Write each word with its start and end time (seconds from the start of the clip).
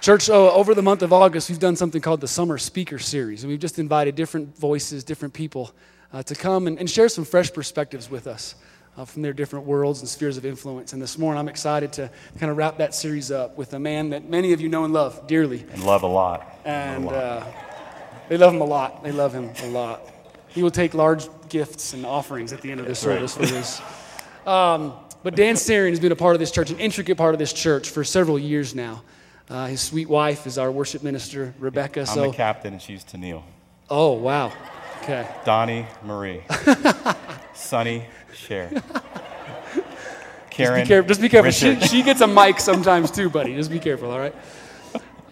Church, 0.00 0.30
oh, 0.30 0.50
over 0.52 0.74
the 0.74 0.80
month 0.80 1.02
of 1.02 1.12
August, 1.12 1.50
we've 1.50 1.58
done 1.58 1.76
something 1.76 2.00
called 2.00 2.22
the 2.22 2.28
Summer 2.28 2.56
Speaker 2.56 2.98
Series. 2.98 3.42
And 3.42 3.50
we've 3.50 3.60
just 3.60 3.78
invited 3.78 4.14
different 4.14 4.56
voices, 4.56 5.04
different 5.04 5.34
people 5.34 5.72
uh, 6.10 6.22
to 6.22 6.34
come 6.34 6.66
and, 6.66 6.78
and, 6.78 6.88
share 6.88 7.10
some 7.10 7.26
fresh 7.26 7.52
perspectives 7.52 8.10
with 8.10 8.26
us 8.26 8.54
uh, 8.96 9.04
from 9.04 9.20
their 9.20 9.34
different 9.34 9.66
worlds 9.66 10.00
and 10.00 10.08
spheres 10.08 10.38
of 10.38 10.46
influence. 10.46 10.94
And 10.94 11.02
this 11.02 11.18
morning, 11.18 11.38
I'm 11.38 11.48
excited 11.48 11.92
to 11.94 12.10
kind 12.38 12.50
of 12.50 12.56
wrap 12.56 12.78
that 12.78 12.94
series 12.94 13.30
up 13.30 13.58
with 13.58 13.74
a 13.74 13.78
man 13.78 14.08
that 14.10 14.26
many 14.26 14.54
of 14.54 14.60
you 14.62 14.70
know 14.70 14.84
and 14.84 14.94
love 14.94 15.26
dearly. 15.26 15.66
And 15.70 15.84
love 15.84 16.02
a 16.02 16.06
lot. 16.06 16.60
And 16.64 17.04
a 17.04 17.06
lot. 17.06 17.14
Uh, 17.14 17.46
they 18.30 18.38
love 18.38 18.54
him 18.54 18.62
a 18.62 18.64
lot. 18.64 19.04
They 19.04 19.12
love 19.12 19.34
him 19.34 19.50
a 19.64 19.68
lot. 19.68 20.00
He 20.48 20.62
will 20.62 20.70
take 20.70 20.94
large 20.94 21.28
gifts 21.50 21.92
and 21.92 22.06
offerings 22.06 22.54
at 22.54 22.62
the 22.62 22.70
end 22.70 22.80
of 22.80 22.86
this 22.86 23.02
That's 23.02 23.34
service 23.34 23.36
for 23.36 23.54
this. 23.54 23.82
Um, 24.46 24.94
but 25.22 25.36
Dan 25.36 25.56
Sarian 25.56 25.90
has 25.90 26.00
been 26.00 26.12
a 26.12 26.16
part 26.16 26.34
of 26.34 26.40
this 26.40 26.50
church, 26.50 26.70
an 26.70 26.80
intricate 26.80 27.18
part 27.18 27.34
of 27.34 27.38
this 27.38 27.52
church 27.52 27.90
for 27.90 28.02
several 28.02 28.38
years 28.38 28.74
now. 28.74 29.02
Uh, 29.50 29.66
his 29.66 29.80
sweet 29.80 30.08
wife 30.08 30.46
is 30.46 30.58
our 30.58 30.70
worship 30.70 31.02
minister, 31.02 31.52
Rebecca. 31.58 32.00
I'm 32.00 32.06
so, 32.06 32.30
the 32.30 32.36
captain, 32.36 32.74
and 32.74 32.80
she's 32.80 33.02
Tennille. 33.02 33.42
oh 33.90 34.12
wow, 34.12 34.52
okay. 35.02 35.28
Donny, 35.44 35.86
Marie. 36.04 36.42
Sonny, 37.54 38.04
Cher. 38.32 38.70
Karen. 40.50 40.78
Just 40.78 40.84
be 40.84 40.88
careful. 40.88 41.08
Just 41.08 41.20
be 41.20 41.28
careful. 41.28 41.50
She, 41.50 41.80
she 41.80 42.02
gets 42.04 42.20
a 42.20 42.28
mic 42.28 42.60
sometimes 42.60 43.10
too, 43.10 43.28
buddy. 43.28 43.56
Just 43.56 43.72
be 43.72 43.80
careful, 43.80 44.10
all 44.10 44.20
right? 44.20 44.34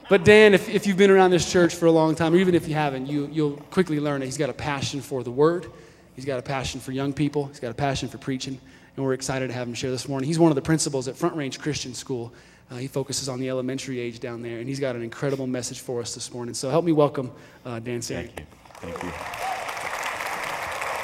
But 0.09 0.25
Dan, 0.25 0.55
if, 0.55 0.69
if 0.69 0.87
you've 0.87 0.97
been 0.97 1.11
around 1.11 1.31
this 1.31 1.51
church 1.51 1.75
for 1.75 1.87
a 1.87 1.93
long 1.93 2.15
time, 2.15 2.33
or 2.33 2.39
even 2.39 2.55
if 2.55 2.67
you 2.67 2.75
haven't, 2.75 3.07
you, 3.07 3.29
you'll 3.31 3.57
quickly 3.71 4.01
learn 4.01 4.21
that 4.21 4.27
he's 4.27 4.39
got 4.39 4.49
a 4.49 4.55
passion 4.55 5.01
for 5.01 5.23
the 5.23 5.31
word. 5.31 5.71
He's 6.17 6.25
got 6.25 6.39
a 6.39 6.43
passion 6.43 6.81
for 6.81 6.93
young 6.93 7.13
people. 7.13 7.47
He's 7.47 7.61
got 7.61 7.71
a 7.71 7.75
passion 7.75 8.09
for 8.09 8.17
preaching. 8.17 8.59
And 8.97 9.05
we're 9.05 9.13
excited 9.13 9.49
to 9.49 9.55
have 9.55 9.69
him 9.69 9.75
share 9.75 9.91
this 9.91 10.09
morning. 10.09 10.27
He's 10.27 10.39
one 10.39 10.51
of 10.51 10.57
the 10.57 10.63
principals 10.63 11.09
at 11.09 11.17
Front 11.17 11.37
Range 11.37 11.59
Christian 11.61 11.93
School. 11.93 12.33
Uh, 12.71 12.77
he 12.77 12.87
focuses 12.87 13.29
on 13.29 13.41
the 13.41 13.49
elementary 13.49 13.99
age 13.99 14.21
down 14.21 14.43
there, 14.43 14.59
and 14.59 14.69
he's 14.69 14.81
got 14.81 14.95
an 14.95 15.03
incredible 15.03 15.47
message 15.47 15.81
for 15.81 16.01
us 16.01 16.15
this 16.15 16.33
morning. 16.33 16.55
So 16.55 16.69
help 16.69 16.85
me 16.85 16.93
welcome 16.93 17.33
uh, 17.65 17.79
Dan 17.79 18.01
Sarian. 18.01 18.31
Thank 18.31 18.39
you. 18.39 18.47
Thank 18.75 19.03
you. 19.03 19.11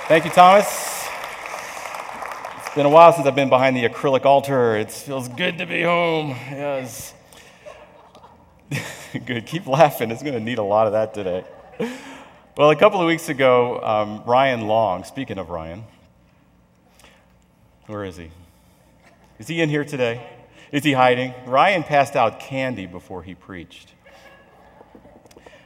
Thank 0.09 0.25
you, 0.27 0.31
Thomas. 0.31 0.67
It's 2.67 2.75
been 2.75 2.85
a 2.85 2.91
while 2.91 3.13
since 3.15 3.27
I've 3.27 3.35
been 3.35 3.49
behind 3.49 3.77
the 3.77 3.89
acrylic 3.89 4.27
altar. 4.27 4.77
It 4.77 4.91
feels 4.91 5.29
good 5.31 5.57
to 5.59 5.65
be 5.65 5.83
home. 5.83 6.31
Yes. 6.51 7.15
good. 9.25 9.47
Keep 9.47 9.67
laughing. 9.67 10.11
It's 10.11 10.23
going 10.23 10.35
to 10.35 10.41
need 10.41 10.59
a 10.59 10.63
lot 10.63 10.87
of 10.87 10.93
that 10.93 11.15
today. 11.15 11.45
Well, 12.59 12.71
a 12.71 12.77
couple 12.77 13.01
of 13.01 13.07
weeks 13.07 13.31
ago, 13.31 13.81
um, 13.83 14.23
Ryan 14.27 14.67
Long, 14.67 15.05
speaking 15.05 15.39
of 15.39 15.49
Ryan, 15.49 15.85
where 17.87 18.05
is 18.05 18.17
he? 18.17 18.31
Is 19.39 19.49
he 19.49 19.63
in 19.63 19.71
here 19.71 19.85
today? 19.85 20.34
Is 20.75 20.83
he 20.83 20.93
hiding? 20.93 21.33
Ryan 21.47 21.85
passed 21.85 22.17
out 22.17 22.41
candy 22.41 22.87
before 22.87 23.23
he 23.23 23.37
preached. 23.37 23.93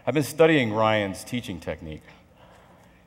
I've 0.06 0.12
been 0.12 0.22
studying 0.22 0.70
Ryan's 0.70 1.24
teaching 1.24 1.60
technique. 1.60 2.02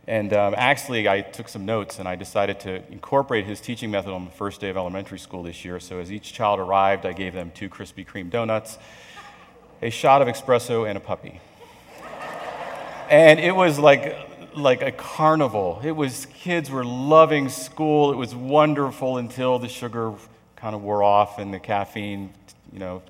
And 0.08 0.34
um, 0.34 0.56
actually, 0.58 1.08
I 1.08 1.22
took 1.22 1.48
some 1.48 1.64
notes 1.64 2.00
and 2.00 2.08
I 2.08 2.16
decided 2.16 2.60
to 2.62 2.82
incorporate 2.92 3.46
his 3.46 3.62
teaching 3.62 3.92
method 3.92 4.14
on 4.14 4.26
the 4.26 4.32
first 4.32 4.60
day 4.60 4.72
of 4.72 4.78
elementary 4.78 5.20
school 5.20 5.44
this 5.44 5.64
year. 5.64 5.80
So, 5.80 6.00
as 6.00 6.12
each 6.12 6.34
child 6.34 6.60
arrived, 6.60 7.06
I 7.06 7.14
gave 7.14 7.34
them 7.34 7.52
two 7.54 7.70
Krispy 7.70 8.04
Kreme 8.04 8.32
donuts, 8.32 8.80
a 9.84 9.92
shot 9.92 10.24
of 10.24 10.28
espresso, 10.28 10.90
and 10.90 10.98
a 10.98 11.02
puppy. 11.02 11.40
And 13.12 13.40
it 13.40 13.56
was 13.56 13.78
like, 13.78 14.18
like 14.56 14.82
a 14.82 14.92
carnival. 14.92 15.80
It 15.84 15.92
was, 15.92 16.26
kids 16.34 16.72
were 16.72 16.84
loving 16.84 17.48
school. 17.48 18.12
It 18.12 18.18
was 18.18 18.34
wonderful 18.34 19.18
until 19.18 19.60
the 19.60 19.70
sugar 19.70 20.16
kind 20.62 20.76
of 20.76 20.84
wore 20.84 21.02
off 21.02 21.40
and 21.40 21.52
the 21.52 21.60
caffeine, 21.60 22.32
you 22.72 22.78
know, 22.78 23.02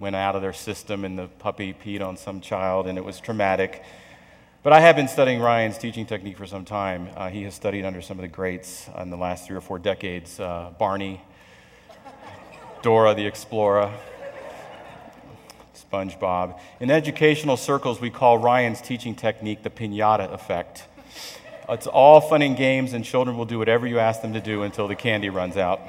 went 0.00 0.16
out 0.16 0.34
of 0.34 0.42
their 0.42 0.52
system 0.52 1.04
and 1.04 1.16
the 1.16 1.28
puppy 1.38 1.72
peed 1.72 2.02
on 2.04 2.16
some 2.16 2.40
child 2.40 2.88
and 2.88 2.98
it 2.98 3.04
was 3.04 3.20
traumatic. 3.20 3.84
But 4.64 4.72
I 4.72 4.80
have 4.80 4.96
been 4.96 5.06
studying 5.06 5.40
Ryan's 5.40 5.78
teaching 5.78 6.06
technique 6.06 6.36
for 6.36 6.46
some 6.46 6.64
time. 6.64 7.08
Uh, 7.16 7.28
he 7.30 7.44
has 7.44 7.54
studied 7.54 7.84
under 7.84 8.02
some 8.02 8.18
of 8.18 8.22
the 8.22 8.28
greats 8.28 8.90
in 9.00 9.10
the 9.10 9.16
last 9.16 9.46
three 9.46 9.56
or 9.56 9.60
four 9.60 9.78
decades 9.78 10.40
uh, 10.40 10.72
Barney, 10.76 11.20
Dora 12.82 13.14
the 13.14 13.26
Explorer, 13.26 13.92
SpongeBob. 15.76 16.58
In 16.80 16.90
educational 16.90 17.56
circles, 17.56 18.00
we 18.00 18.10
call 18.10 18.38
Ryan's 18.38 18.80
teaching 18.80 19.14
technique 19.14 19.62
the 19.62 19.70
pinata 19.70 20.32
effect. 20.32 20.88
It's 21.68 21.86
all 21.86 22.20
fun 22.20 22.42
and 22.42 22.56
games, 22.56 22.92
and 22.92 23.04
children 23.04 23.36
will 23.36 23.44
do 23.44 23.60
whatever 23.60 23.86
you 23.86 24.00
ask 24.00 24.20
them 24.20 24.32
to 24.32 24.40
do 24.40 24.64
until 24.64 24.88
the 24.88 24.96
candy 24.96 25.30
runs 25.30 25.56
out. 25.56 25.80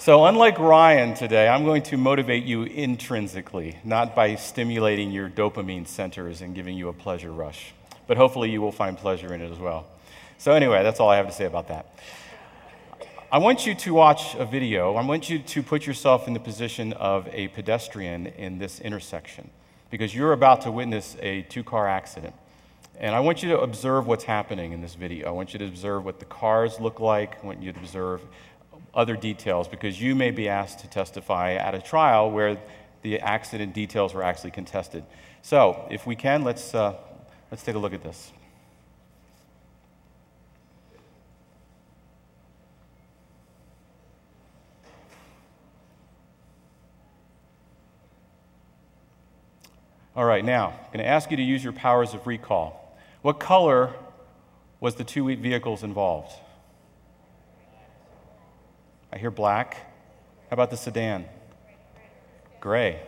So, 0.00 0.24
unlike 0.24 0.58
Ryan 0.58 1.12
today, 1.12 1.46
I'm 1.46 1.66
going 1.66 1.82
to 1.82 1.98
motivate 1.98 2.44
you 2.44 2.62
intrinsically, 2.62 3.76
not 3.84 4.16
by 4.16 4.36
stimulating 4.36 5.10
your 5.10 5.28
dopamine 5.28 5.86
centers 5.86 6.40
and 6.40 6.54
giving 6.54 6.74
you 6.74 6.88
a 6.88 6.92
pleasure 6.94 7.30
rush. 7.30 7.74
But 8.06 8.16
hopefully, 8.16 8.50
you 8.50 8.62
will 8.62 8.72
find 8.72 8.96
pleasure 8.96 9.34
in 9.34 9.42
it 9.42 9.52
as 9.52 9.58
well. 9.58 9.86
So, 10.38 10.52
anyway, 10.52 10.82
that's 10.82 11.00
all 11.00 11.10
I 11.10 11.18
have 11.18 11.26
to 11.26 11.34
say 11.34 11.44
about 11.44 11.68
that. 11.68 11.98
I 13.30 13.36
want 13.36 13.66
you 13.66 13.74
to 13.74 13.92
watch 13.92 14.34
a 14.36 14.46
video. 14.46 14.94
I 14.94 15.04
want 15.04 15.28
you 15.28 15.38
to 15.38 15.62
put 15.62 15.86
yourself 15.86 16.26
in 16.26 16.32
the 16.32 16.40
position 16.40 16.94
of 16.94 17.28
a 17.30 17.48
pedestrian 17.48 18.28
in 18.28 18.58
this 18.58 18.80
intersection 18.80 19.50
because 19.90 20.14
you're 20.14 20.32
about 20.32 20.62
to 20.62 20.72
witness 20.72 21.14
a 21.20 21.42
two 21.42 21.62
car 21.62 21.86
accident. 21.86 22.32
And 22.98 23.14
I 23.14 23.20
want 23.20 23.42
you 23.42 23.50
to 23.50 23.60
observe 23.60 24.06
what's 24.06 24.24
happening 24.24 24.72
in 24.72 24.80
this 24.80 24.94
video. 24.94 25.28
I 25.28 25.30
want 25.30 25.52
you 25.52 25.58
to 25.58 25.66
observe 25.66 26.06
what 26.06 26.20
the 26.20 26.26
cars 26.26 26.80
look 26.80 27.00
like. 27.00 27.42
I 27.42 27.46
want 27.46 27.62
you 27.62 27.72
to 27.72 27.78
observe 27.78 28.22
other 28.94 29.16
details 29.16 29.68
because 29.68 30.00
you 30.00 30.14
may 30.14 30.30
be 30.30 30.48
asked 30.48 30.80
to 30.80 30.88
testify 30.88 31.54
at 31.54 31.74
a 31.74 31.80
trial 31.80 32.30
where 32.30 32.60
the 33.02 33.20
accident 33.20 33.72
details 33.72 34.14
were 34.14 34.22
actually 34.22 34.50
contested. 34.50 35.04
So, 35.42 35.86
if 35.90 36.06
we 36.06 36.16
can, 36.16 36.44
let's, 36.44 36.74
uh, 36.74 36.96
let's 37.50 37.62
take 37.62 37.74
a 37.74 37.78
look 37.78 37.94
at 37.94 38.02
this. 38.02 38.32
All 50.16 50.26
right, 50.26 50.44
now, 50.44 50.66
I'm 50.68 50.92
going 50.92 50.98
to 50.98 51.06
ask 51.06 51.30
you 51.30 51.36
to 51.36 51.42
use 51.42 51.64
your 51.64 51.72
powers 51.72 52.12
of 52.12 52.26
recall. 52.26 52.98
What 53.22 53.38
color 53.38 53.94
was 54.80 54.96
the 54.96 55.04
two 55.04 55.34
vehicles 55.36 55.82
involved? 55.82 56.32
I 59.12 59.18
hear 59.18 59.30
black. 59.30 59.74
How 60.48 60.54
about 60.54 60.70
the 60.70 60.76
sedan? 60.76 61.24
Gray. 62.60 63.00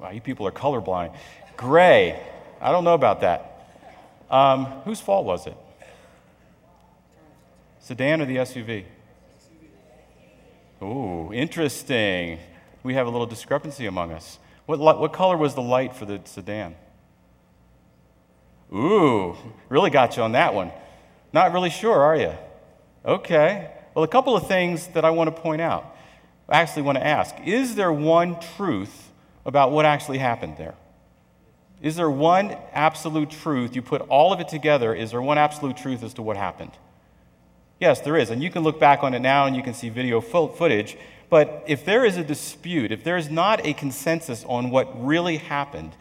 Wow, 0.00 0.10
you 0.10 0.20
people 0.20 0.46
are 0.46 0.52
colorblind. 0.52 1.14
Gray. 1.56 2.20
I 2.60 2.72
don't 2.72 2.84
know 2.84 2.94
about 2.94 3.20
that. 3.20 3.68
Um, 4.30 4.66
whose 4.84 5.00
fault 5.00 5.26
was 5.26 5.46
it? 5.46 5.56
Sedan 7.80 8.22
or 8.22 8.26
the 8.26 8.36
SUV? 8.36 8.84
Ooh, 10.82 11.32
interesting. 11.32 12.38
We 12.82 12.94
have 12.94 13.06
a 13.06 13.10
little 13.10 13.26
discrepancy 13.26 13.86
among 13.86 14.12
us. 14.12 14.38
What, 14.66 14.78
what 14.78 15.12
color 15.12 15.36
was 15.36 15.54
the 15.54 15.62
light 15.62 15.94
for 15.94 16.06
the 16.06 16.20
sedan? 16.24 16.74
Ooh, 18.72 19.36
really 19.68 19.90
got 19.90 20.16
you 20.16 20.22
on 20.22 20.32
that 20.32 20.54
one. 20.54 20.72
Not 21.32 21.52
really 21.52 21.70
sure, 21.70 22.00
are 22.00 22.16
you? 22.16 22.32
Okay. 23.04 23.70
Well, 23.94 24.04
a 24.04 24.08
couple 24.08 24.36
of 24.36 24.46
things 24.46 24.88
that 24.88 25.04
I 25.04 25.10
want 25.10 25.34
to 25.34 25.42
point 25.42 25.60
out. 25.60 25.96
I 26.48 26.60
actually 26.60 26.82
want 26.82 26.98
to 26.98 27.06
ask 27.06 27.34
Is 27.44 27.74
there 27.74 27.92
one 27.92 28.38
truth 28.56 29.10
about 29.44 29.72
what 29.72 29.84
actually 29.84 30.18
happened 30.18 30.56
there? 30.56 30.74
Is 31.80 31.96
there 31.96 32.10
one 32.10 32.56
absolute 32.72 33.30
truth? 33.30 33.74
You 33.74 33.82
put 33.82 34.02
all 34.02 34.32
of 34.32 34.38
it 34.40 34.48
together, 34.48 34.94
is 34.94 35.10
there 35.10 35.22
one 35.22 35.38
absolute 35.38 35.76
truth 35.76 36.02
as 36.04 36.14
to 36.14 36.22
what 36.22 36.36
happened? 36.36 36.72
Yes, 37.80 38.00
there 38.00 38.16
is. 38.16 38.30
And 38.30 38.40
you 38.40 38.50
can 38.50 38.62
look 38.62 38.78
back 38.78 39.02
on 39.02 39.12
it 39.12 39.18
now 39.18 39.46
and 39.46 39.56
you 39.56 39.62
can 39.62 39.74
see 39.74 39.88
video 39.88 40.20
footage. 40.20 40.96
But 41.28 41.64
if 41.66 41.84
there 41.84 42.04
is 42.04 42.16
a 42.16 42.22
dispute, 42.22 42.92
if 42.92 43.02
there 43.02 43.16
is 43.16 43.28
not 43.28 43.66
a 43.66 43.72
consensus 43.72 44.44
on 44.46 44.70
what 44.70 45.04
really 45.04 45.38
happened, 45.38 45.92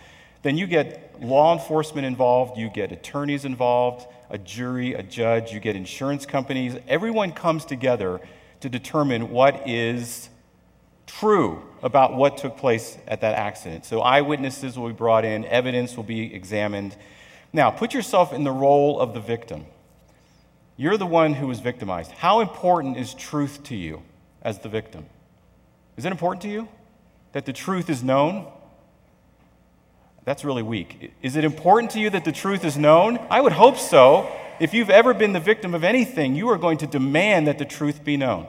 then 0.44 0.58
you 0.58 0.68
get 0.68 1.20
law 1.20 1.54
enforcement 1.54 2.06
involved, 2.06 2.58
you 2.58 2.70
get 2.70 2.92
attorneys 2.92 3.46
involved, 3.46 4.06
a 4.32 4.38
jury, 4.38 4.94
a 4.94 5.04
judge, 5.04 5.52
you 5.52 5.60
get 5.60 5.76
insurance 5.76 6.26
companies. 6.26 6.76
Everyone 6.88 7.34
comes 7.34 7.66
together 7.66 8.20
to 8.62 8.70
determine 8.70 9.30
what 9.30 9.68
is 9.68 10.30
true 11.06 11.62
about 11.84 12.16
what 12.16 12.38
took 12.38 12.58
place 12.58 12.98
at 13.08 13.22
that 13.22 13.36
accident. 13.36 13.86
So 13.86 14.02
eyewitnesses 14.02 14.80
will 14.80 14.88
be 14.88 14.94
brought 14.94 15.26
in, 15.26 15.46
evidence 15.46 15.98
will 15.98 16.04
be 16.04 16.34
examined. 16.34 16.96
Now, 17.52 17.70
put 17.70 17.94
yourself 17.94 18.32
in 18.32 18.46
the 18.46 18.52
role 18.52 19.00
of 19.00 19.14
the 19.14 19.20
victim. 19.20 19.66
You're 20.78 20.98
the 20.98 21.06
one 21.06 21.34
who 21.34 21.48
was 21.48 21.60
victimized. 21.60 22.12
How 22.12 22.40
important 22.40 22.98
is 22.98 23.14
truth 23.14 23.64
to 23.66 23.76
you 23.76 24.02
as 24.42 24.60
the 24.60 24.70
victim? 24.70 25.06
Is 25.98 26.06
it 26.06 26.12
important 26.12 26.42
to 26.44 26.50
you 26.50 26.70
that 27.34 27.46
the 27.46 27.54
truth 27.54 27.90
is 27.90 28.02
known? 28.02 28.48
That's 30.32 30.46
really 30.46 30.64
weak. 30.64 31.12
Is 31.22 31.36
it 31.36 31.44
important 31.44 31.92
to 31.92 32.00
you 32.00 32.10
that 32.10 32.24
the 32.24 32.32
truth 32.32 32.64
is 32.64 32.78
known? 32.78 33.20
I 33.30 33.42
would 33.42 33.52
hope 33.52 33.76
so. 33.76 34.32
If 34.62 34.74
you've 34.74 34.90
ever 34.90 35.14
been 35.14 35.34
the 35.34 35.42
victim 35.42 35.74
of 35.74 35.84
anything, 35.84 36.38
you 36.38 36.48
are 36.52 36.58
going 36.58 36.78
to 36.78 36.88
demand 36.88 37.48
that 37.48 37.58
the 37.58 37.66
truth 37.66 38.06
be 38.06 38.16
known. 38.16 38.48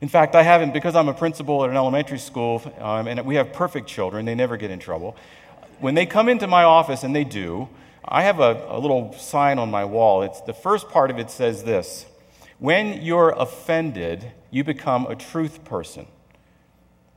In 0.00 0.08
fact, 0.08 0.34
I 0.34 0.42
haven't, 0.42 0.72
because 0.72 0.96
I'm 0.96 1.08
a 1.08 1.14
principal 1.14 1.62
at 1.62 1.70
an 1.70 1.76
elementary 1.76 2.18
school 2.18 2.60
um, 2.80 3.06
and 3.06 3.24
we 3.24 3.36
have 3.36 3.52
perfect 3.52 3.86
children, 3.86 4.24
they 4.24 4.34
never 4.34 4.56
get 4.56 4.72
in 4.72 4.80
trouble. 4.80 5.14
When 5.78 5.94
they 5.94 6.06
come 6.06 6.28
into 6.28 6.48
my 6.48 6.64
office, 6.64 7.04
and 7.04 7.14
they 7.14 7.22
do, 7.22 7.68
I 8.04 8.24
have 8.24 8.40
a, 8.40 8.66
a 8.68 8.80
little 8.80 9.12
sign 9.12 9.60
on 9.60 9.70
my 9.70 9.84
wall. 9.84 10.22
It's, 10.22 10.40
the 10.40 10.54
first 10.54 10.88
part 10.88 11.12
of 11.12 11.20
it 11.20 11.30
says 11.30 11.62
this 11.62 12.04
When 12.58 13.00
you're 13.00 13.30
offended, 13.30 14.32
you 14.50 14.64
become 14.64 15.06
a 15.06 15.14
truth 15.14 15.64
person. 15.64 16.08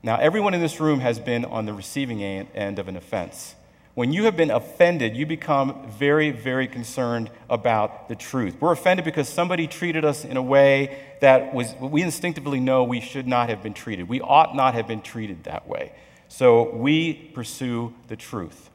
Now, 0.06 0.18
everyone 0.18 0.54
in 0.54 0.62
this 0.62 0.80
room 0.80 1.00
has 1.00 1.18
been 1.18 1.46
on 1.46 1.66
the 1.66 1.74
receiving 1.74 2.22
end 2.22 2.78
of 2.78 2.88
an 2.88 2.96
offense. 2.96 3.56
When 3.96 4.14
you 4.14 4.26
have 4.26 4.38
been 4.38 4.52
offended, 4.52 5.18
you 5.18 5.26
become 5.26 5.90
very, 5.90 6.30
very 6.30 6.68
concerned 6.68 7.32
about 7.50 8.08
the 8.08 8.16
truth. 8.16 8.56
We're 8.60 8.74
offended 8.74 9.04
because 9.04 9.28
somebody 9.28 9.66
treated 9.66 10.06
us 10.06 10.24
in 10.24 10.38
a 10.38 10.44
way 10.44 11.00
that 11.22 11.56
was, 11.56 11.74
we 11.82 12.04
instinctively 12.04 12.60
know 12.60 12.84
we 12.84 13.02
should 13.02 13.26
not 13.26 13.50
have 13.50 13.64
been 13.64 13.74
treated. 13.74 14.08
We 14.08 14.22
ought 14.22 14.56
not 14.56 14.76
have 14.76 14.88
been 14.88 15.02
treated 15.02 15.46
that 15.46 15.68
way. 15.68 15.92
So 16.28 16.76
we 16.76 17.16
pursue 17.34 17.96
the 18.08 18.16
truth. 18.16 18.70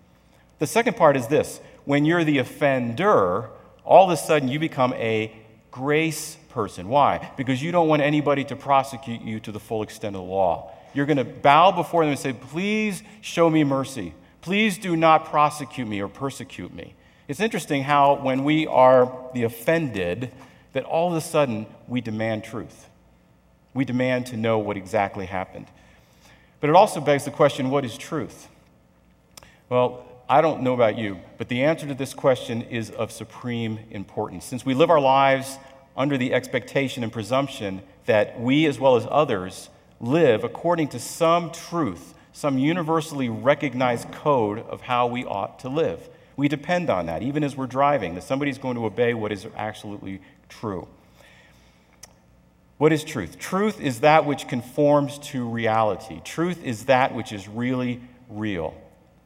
The 0.58 0.66
second 0.66 0.96
part 0.96 1.16
is 1.16 1.28
this 1.28 1.60
when 1.84 2.04
you're 2.04 2.24
the 2.24 2.38
offender, 2.38 3.50
all 3.84 4.04
of 4.04 4.10
a 4.10 4.16
sudden 4.16 4.48
you 4.48 4.58
become 4.58 4.94
a 4.94 5.32
grace 5.70 6.38
person. 6.48 6.88
Why? 6.88 7.30
Because 7.36 7.62
you 7.62 7.70
don't 7.70 7.86
want 7.86 8.02
anybody 8.02 8.42
to 8.46 8.56
prosecute 8.56 9.22
you 9.22 9.38
to 9.38 9.52
the 9.52 9.60
full 9.60 9.84
extent 9.84 10.16
of 10.16 10.22
the 10.22 10.28
law. 10.28 10.72
You're 10.94 11.06
going 11.06 11.16
to 11.16 11.25
bow 11.25 11.72
before 11.72 12.02
them 12.02 12.10
and 12.10 12.19
say, 12.19 12.32
Please 12.32 13.02
show 13.20 13.48
me 13.48 13.64
mercy. 13.64 14.14
Please 14.40 14.78
do 14.78 14.96
not 14.96 15.26
prosecute 15.26 15.87
me 15.87 16.00
or 16.00 16.08
persecute 16.08 16.72
me. 16.72 16.94
It's 17.28 17.40
interesting 17.40 17.82
how, 17.82 18.14
when 18.14 18.42
we 18.42 18.66
are 18.66 19.12
the 19.34 19.44
offended, 19.44 20.32
that 20.72 20.84
all 20.84 21.10
of 21.10 21.16
a 21.16 21.20
sudden 21.20 21.66
we 21.87 22.00
demand 22.00 22.44
truth. 22.44 22.88
We 23.75 23.84
demand 23.84 24.26
to 24.26 24.37
know 24.37 24.58
what 24.58 24.76
exactly 24.76 25.26
happened. 25.26 25.66
But 26.60 26.70
it 26.70 26.76
also 26.76 27.00
begs 27.00 27.25
the 27.25 27.31
question 27.31 27.70
what 27.70 27.84
is 27.84 27.96
truth? 27.96 28.48
Well, 29.69 30.06
I 30.28 30.40
don't 30.40 30.62
know 30.62 30.75
about 30.75 30.96
you, 30.96 31.19
but 31.38 31.48
the 31.48 31.64
answer 31.64 31.87
to 31.87 31.94
this 31.94 32.14
question 32.14 32.62
is 32.62 32.90
of 32.90 33.10
supreme 33.10 33.81
importance. 33.90 34.44
Since 34.44 34.64
we 34.64 34.75
live 34.75 34.90
our 34.90 35.00
lives 35.00 35.58
under 35.96 36.16
the 36.16 36.32
expectation 36.32 37.02
and 37.02 37.12
presumption 37.12 37.82
that 38.06 38.40
we, 38.40 38.66
as 38.66 38.78
well 38.78 38.96
as 38.96 39.06
others, 39.10 39.70
live 40.00 40.44
according 40.44 40.88
to 40.88 40.99
some 40.99 41.50
truth 41.52 42.14
some 42.32 42.58
universally 42.58 43.29
recognized 43.29 44.11
code 44.12 44.61
of 44.61 44.82
how 44.82 45.06
we 45.06 45.25
ought 45.25 45.58
to 45.61 45.69
live. 45.69 46.08
We 46.37 46.49
depend 46.49 46.88
on 46.88 47.06
that, 47.06 47.23
even 47.23 47.44
as 47.44 47.56
we're 47.56 47.67
driving, 47.67 48.14
that 48.14 48.23
somebody's 48.23 48.58
going 48.58 48.76
to 48.76 48.87
obey 48.87 49.14
what 49.14 49.32
is 49.32 49.47
absolutely 49.56 50.20
true. 50.49 50.88
What 52.79 52.93
is 52.93 53.05
truth? 53.05 53.38
Truth 53.38 53.81
is 53.81 54.00
that 54.00 54.25
which 54.25 54.49
conforms 54.49 55.19
to 55.19 55.47
reality. 55.47 56.20
Truth 56.25 56.64
is 56.64 56.87
that 56.87 57.14
which 57.14 57.31
is 57.31 57.47
really 57.47 58.00
real, 58.31 58.75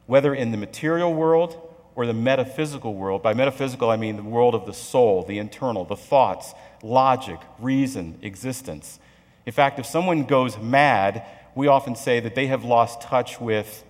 whether 0.07 0.35
in 0.35 0.51
the 0.51 0.57
material 0.57 1.13
world 1.13 1.61
or 1.95 2.05
the 2.05 2.13
metaphysical 2.13 2.95
world. 2.95 3.23
By 3.23 3.33
metaphysical, 3.33 3.89
I 3.89 3.95
mean 3.95 4.17
the 4.17 4.23
world 4.23 4.55
of 4.55 4.65
the 4.65 4.73
soul, 4.73 5.23
the 5.23 5.37
internal, 5.37 5.85
the 5.85 5.95
thoughts, 5.95 6.53
logic, 6.83 7.39
reason, 7.59 8.19
existence. 8.21 8.99
In 9.45 9.53
fact, 9.53 9.79
if 9.79 9.85
someone 9.85 10.25
goes 10.25 10.57
mad, 10.57 11.25
we 11.53 11.67
often 11.67 11.95
say 11.95 12.19
that 12.19 12.35
they 12.35 12.47
have 12.47 12.63
lost 12.63 13.01
touch 13.01 13.39
with 13.39 13.83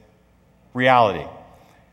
reality. 0.73 1.25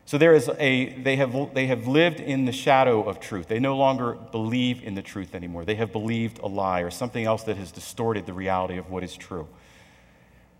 So 0.05 0.17
there 0.17 0.33
is 0.33 0.49
a, 0.59 0.93
they 1.01 1.15
have, 1.15 1.53
they 1.53 1.67
have 1.67 1.87
lived 1.87 2.19
in 2.19 2.45
the 2.45 2.51
shadow 2.51 3.03
of 3.03 3.19
truth. 3.19 3.47
They 3.47 3.59
no 3.59 3.77
longer 3.77 4.13
believe 4.31 4.83
in 4.83 4.95
the 4.95 5.01
truth 5.01 5.33
anymore. 5.33 5.63
They 5.63 5.75
have 5.75 5.93
believed 5.93 6.39
a 6.39 6.47
lie 6.47 6.81
or 6.81 6.91
something 6.91 7.23
else 7.23 7.43
that 7.43 7.55
has 7.55 7.71
distorted 7.71 8.25
the 8.25 8.33
reality 8.33 8.77
of 8.77 8.89
what 8.89 9.03
is 9.03 9.15
true. 9.15 9.47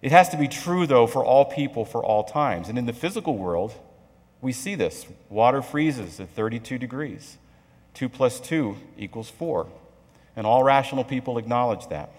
It 0.02 0.12
has 0.12 0.30
to 0.30 0.38
be 0.38 0.48
true, 0.48 0.88
though, 0.88 1.08
for 1.08 1.24
all 1.24 1.46
people 1.46 1.86
for 1.86 2.04
all 2.04 2.24
times. 2.24 2.70
And 2.70 2.78
in 2.78 2.86
the 2.86 2.94
physical 2.94 3.38
world, 3.38 3.74
we 4.42 4.54
see 4.54 4.76
this. 4.76 5.06
Water 5.30 5.62
freezes 5.62 6.20
at 6.20 6.30
32 6.30 6.78
degrees. 6.78 7.38
2 7.96 8.10
plus 8.10 8.40
2 8.40 8.76
equals 8.98 9.30
4. 9.30 9.68
And 10.36 10.48
all 10.48 10.64
rational 10.64 11.04
people 11.04 11.38
acknowledge 11.38 11.88
that. 11.90 12.12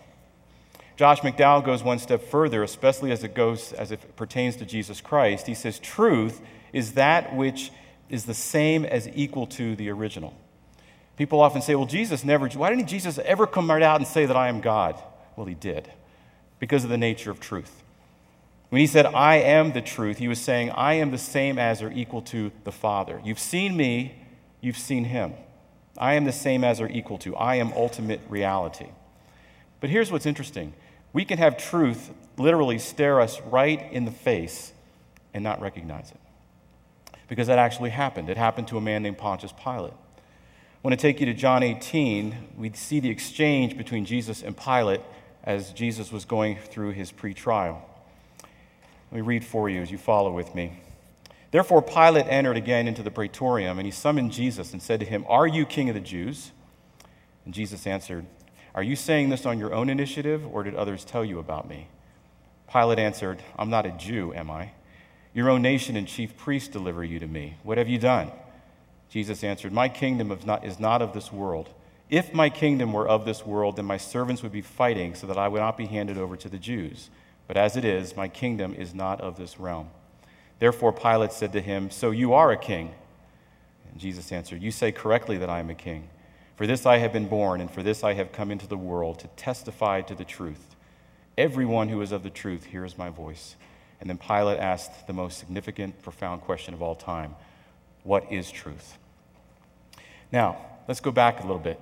Josh 0.97 1.21
McDowell 1.21 1.65
goes 1.65 1.83
one 1.83 1.99
step 1.99 2.23
further, 2.23 2.63
especially 2.63 3.11
as 3.11 3.25
it 3.25 3.35
goes 3.35 3.73
as 3.73 3.91
it 3.91 4.17
pertains 4.17 4.57
to 4.57 4.65
Jesus 4.65 5.01
Christ. 5.01 5.47
He 5.47 5.55
says, 5.55 5.79
Truth 5.79 6.41
is 6.73 6.95
that 6.95 7.35
which 7.35 7.73
is 8.09 8.27
the 8.27 8.35
same 8.35 8.85
as 8.85 9.09
equal 9.15 9.47
to 9.49 9.75
the 9.75 9.91
original. 9.91 10.35
People 11.17 11.41
often 11.41 11.63
say, 11.63 11.75
Well, 11.75 11.87
Jesus 11.87 12.25
never, 12.25 12.49
why 12.49 12.71
didn't 12.71 12.87
Jesus 12.87 13.19
ever 13.19 13.47
come 13.47 13.71
right 13.71 13.83
out 13.83 14.01
and 14.01 14.07
say 14.07 14.27
that 14.27 14.37
I 14.37 14.49
am 14.49 14.61
God? 14.61 15.01
Well, 15.37 15.47
he 15.47 15.55
did, 15.55 15.91
because 16.61 16.85
of 16.85 16.91
the 16.91 16.99
nature 16.99 17.31
of 17.31 17.41
truth. 17.41 17.83
When 18.71 18.81
he 18.81 18.87
said, 18.87 19.07
I 19.07 19.37
am 19.37 19.73
the 19.73 19.83
truth, 19.83 20.19
he 20.19 20.29
was 20.29 20.41
saying, 20.41 20.71
I 20.71 20.95
am 20.95 21.11
the 21.11 21.19
same 21.19 21.59
as 21.59 21.83
or 21.83 21.91
equal 21.93 22.23
to 22.23 22.51
the 22.65 22.73
Father. 22.73 23.21
You've 23.25 23.39
seen 23.39 23.77
me, 23.77 24.17
you've 24.61 24.79
seen 24.79 25.05
him. 25.05 25.35
I 25.97 26.15
am 26.15 26.25
the 26.25 26.33
same 26.33 26.65
as 26.65 26.81
or 26.81 26.89
equal 26.89 27.19
to. 27.19 27.37
I 27.37 27.57
am 27.57 27.73
ultimate 27.75 28.21
reality. 28.29 28.89
But 29.81 29.91
here's 29.91 30.11
what's 30.11 30.27
interesting 30.27 30.73
we 31.15 31.25
can 31.25 31.39
have 31.39 31.57
truth 31.57 32.11
literally 32.37 32.79
stare 32.79 33.21
us 33.21 33.41
right 33.43 33.91
in 33.93 34.05
the 34.05 34.11
face 34.11 34.73
and 35.33 35.43
not 35.43 35.61
recognize 35.63 36.11
it. 36.11 36.21
Because 37.29 37.47
that 37.47 37.59
actually 37.59 37.91
happened. 37.91 38.29
It 38.29 38.37
happened 38.37 38.69
to 38.69 38.77
a 38.77 38.81
man 38.81 39.03
named 39.03 39.17
Pontius 39.17 39.53
Pilate. 39.53 39.93
I 39.95 40.79
want 40.83 40.99
to 40.99 41.01
take 41.01 41.21
you 41.21 41.27
to 41.27 41.33
John 41.33 41.63
18. 41.63 42.37
We 42.59 42.71
see 42.73 43.01
the 43.01 43.09
exchange 43.09 43.79
between 43.79 44.05
Jesus 44.05 44.43
and 44.43 44.55
Pilate 44.55 45.01
as 45.43 45.73
Jesus 45.73 46.13
was 46.13 46.25
going 46.25 46.59
through 46.59 46.91
his 46.91 47.11
pre-trial. 47.11 47.89
Let 49.11 49.17
me 49.17 49.21
read 49.23 49.45
for 49.45 49.71
you 49.71 49.81
as 49.81 49.91
you 49.91 49.99
follow 49.99 50.33
with 50.33 50.55
me. 50.55 50.81
Therefore, 51.53 51.81
Pilate 51.81 52.27
entered 52.27 52.57
again 52.57 52.89
into 52.89 53.03
the 53.03 53.13
praetorium, 53.13 53.79
and 53.79 53.87
he 53.87 53.93
summoned 53.93 54.33
Jesus 54.33 54.73
and 54.73 54.83
said 54.83 54.99
to 55.01 55.07
him, 55.07 55.25
Are 55.29 55.47
you 55.47 55.65
king 55.65 55.89
of 55.89 55.95
the 55.95 56.01
Jews? 56.01 56.51
And 57.45 57.55
Jesus 57.55 57.87
answered, 57.87 58.27
are 58.75 58.83
you 58.83 58.97
saying 58.97 59.29
this 59.29 59.47
on 59.47 59.59
your 59.59 59.73
own 59.73 59.89
initiative, 59.89 60.47
or 60.47 60.63
did 60.63 60.75
others 60.75 61.05
tell 61.05 61.25
you 61.25 61.39
about 61.39 61.69
me? 61.69 61.89
Pilate 62.71 62.99
answered, 62.99 63.43
I'm 63.57 63.71
not 63.71 63.87
a 63.87 63.91
Jew, 63.93 64.35
am 64.35 64.51
I? 64.51 64.73
Your 65.33 65.51
own 65.51 65.63
nation 65.63 65.97
and 65.97 66.09
chief 66.09 66.37
priests 66.37 66.69
deliver 66.69 67.05
you 67.05 67.19
to 67.19 67.27
me. 67.27 67.57
What 67.63 67.79
have 67.79 67.89
you 67.89 67.99
done? 67.99 68.31
Jesus 69.11 69.45
answered, 69.45 69.73
My 69.73 69.89
kingdom 69.89 70.33
is 70.33 70.81
not 70.81 71.03
of 71.03 71.13
this 71.13 71.33
world. 71.33 71.69
If 72.11 72.35
my 72.35 72.51
kingdom 72.51 72.93
were 72.93 73.09
of 73.09 73.25
this 73.25 73.47
world, 73.47 73.77
then 73.77 73.85
my 73.85 73.97
servants 73.97 74.43
would 74.43 74.53
be 74.53 74.61
fighting 74.61 75.15
so 75.15 75.27
that 75.27 75.39
I 75.39 75.49
would 75.49 75.61
not 75.61 75.77
be 75.77 75.87
handed 75.87 76.19
over 76.19 76.37
to 76.37 76.49
the 76.49 76.59
Jews. 76.59 77.11
But 77.47 77.57
as 77.57 77.77
it 77.77 77.85
is, 77.85 78.17
my 78.17 78.29
kingdom 78.29 78.75
is 78.75 78.95
not 78.95 79.21
of 79.21 79.37
this 79.37 79.59
realm. 79.61 79.89
Therefore, 80.59 80.93
Pilate 80.93 81.33
said 81.33 81.53
to 81.53 81.61
him, 81.61 81.91
So 81.91 82.11
you 82.11 82.33
are 82.35 82.51
a 82.51 82.57
king? 82.57 82.95
And 83.91 84.01
Jesus 84.01 84.33
answered, 84.33 84.63
You 84.63 84.71
say 84.71 84.93
correctly 84.93 85.39
that 85.39 85.51
I 85.51 85.61
am 85.61 85.71
a 85.71 85.75
king. 85.75 86.09
For 86.57 86.67
this 86.67 86.87
I 86.87 86.99
have 86.99 87.13
been 87.13 87.29
born, 87.29 87.61
and 87.61 87.71
for 87.71 87.83
this 87.83 88.05
I 88.05 88.15
have 88.15 88.33
come 88.33 88.51
into 88.51 88.67
the 88.67 88.77
world, 88.77 89.19
to 89.21 89.29
testify 89.29 90.03
to 90.03 90.15
the 90.15 90.25
truth. 90.25 90.77
Everyone 91.37 91.89
who 91.89 92.01
is 92.01 92.13
of 92.13 92.23
the 92.23 92.31
truth 92.31 92.67
hears 92.67 92.97
my 92.97 93.11
voice. 93.11 93.57
And 94.01 94.09
then 94.09 94.19
Pilate 94.19 94.59
asked 94.59 95.07
the 95.07 95.13
most 95.13 95.39
significant, 95.39 96.03
profound 96.03 96.43
question 96.43 96.75
of 96.75 96.83
all 96.83 96.95
time 96.95 97.35
What 98.03 98.31
is 98.31 98.51
truth? 98.51 98.99
Now, 100.31 100.59
let's 100.87 101.01
go 101.01 101.11
back 101.11 101.41
a 101.41 101.47
little 101.47 101.59
bit. 101.59 101.81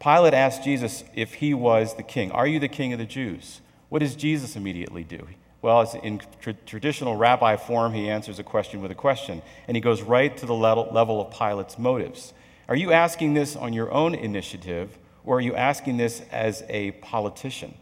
Pilate 0.00 0.34
asked 0.34 0.62
Jesus 0.62 1.04
if 1.14 1.34
he 1.34 1.54
was 1.54 1.94
the 1.94 2.02
king. 2.02 2.30
Are 2.30 2.46
you 2.46 2.60
the 2.60 2.68
king 2.68 2.92
of 2.92 2.98
the 2.98 3.06
Jews? 3.06 3.62
What 3.88 4.00
does 4.00 4.14
Jesus 4.16 4.56
immediately 4.56 5.04
do? 5.04 5.26
Well, 5.62 5.80
in 6.02 6.20
tra- 6.40 6.52
traditional 6.52 7.16
rabbi 7.16 7.56
form, 7.56 7.94
he 7.94 8.10
answers 8.10 8.38
a 8.38 8.42
question 8.42 8.82
with 8.82 8.90
a 8.90 8.94
question, 8.94 9.40
and 9.66 9.76
he 9.76 9.80
goes 9.80 10.02
right 10.02 10.36
to 10.36 10.44
the 10.44 10.54
level, 10.54 10.88
level 10.92 11.22
of 11.22 11.32
Pilate's 11.32 11.78
motives. 11.78 12.34
Are 12.68 12.76
you 12.76 12.92
asking 12.92 13.34
this 13.34 13.56
on 13.56 13.72
your 13.72 13.92
own 13.92 14.14
initiative, 14.14 14.96
or 15.24 15.36
are 15.36 15.40
you 15.40 15.54
asking 15.54 15.98
this 15.98 16.22
as 16.32 16.62
a 16.68 16.92
politician? 16.92 17.74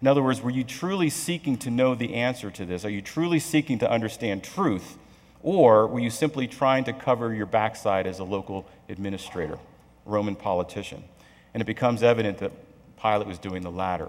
In 0.00 0.08
other 0.08 0.22
words, 0.22 0.40
were 0.40 0.50
you 0.50 0.64
truly 0.64 1.10
seeking 1.10 1.58
to 1.58 1.70
know 1.70 1.94
the 1.94 2.14
answer 2.14 2.50
to 2.50 2.64
this? 2.64 2.84
Are 2.84 2.90
you 2.90 3.02
truly 3.02 3.38
seeking 3.38 3.78
to 3.80 3.90
understand 3.90 4.42
truth? 4.42 4.96
Or 5.42 5.86
were 5.86 6.00
you 6.00 6.10
simply 6.10 6.46
trying 6.46 6.84
to 6.84 6.92
cover 6.92 7.34
your 7.34 7.46
backside 7.46 8.06
as 8.06 8.18
a 8.18 8.24
local 8.24 8.66
administrator, 8.88 9.58
Roman 10.06 10.34
politician? 10.34 11.04
And 11.52 11.60
it 11.60 11.66
becomes 11.66 12.02
evident 12.02 12.38
that 12.38 12.52
Pilate 13.00 13.26
was 13.26 13.38
doing 13.38 13.62
the 13.62 13.70
latter. 13.70 14.08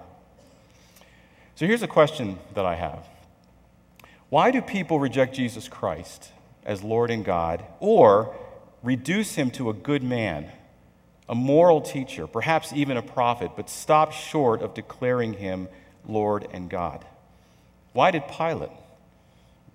So 1.56 1.68
here's 1.68 1.84
a 1.84 1.88
question 1.88 2.40
that 2.54 2.66
I 2.66 2.76
have 2.76 3.06
Why 4.30 4.52
do 4.52 4.62
people 4.62 5.00
reject 5.00 5.36
Jesus 5.36 5.68
Christ 5.68 6.32
as 6.66 6.82
Lord 6.82 7.12
and 7.12 7.26
God, 7.26 7.64
or 7.80 8.34
reduce 8.84 9.36
him 9.36 9.50
to 9.52 9.70
a 9.70 9.74
good 9.74 10.04
man, 10.04 10.52
a 11.28 11.34
moral 11.34 11.82
teacher, 11.82 12.28
perhaps 12.28 12.74
even 12.74 12.98
a 12.98 13.02
prophet, 13.02 13.52
but 13.56 13.70
stop 13.70 14.12
short 14.12 14.62
of 14.62 14.74
declaring 14.74 15.34
him 15.34 15.70
Lord 16.06 16.48
and 16.52 16.70
God. 16.70 17.06
Why 17.94 18.12
did 18.12 18.28
Pilate? 18.28 18.70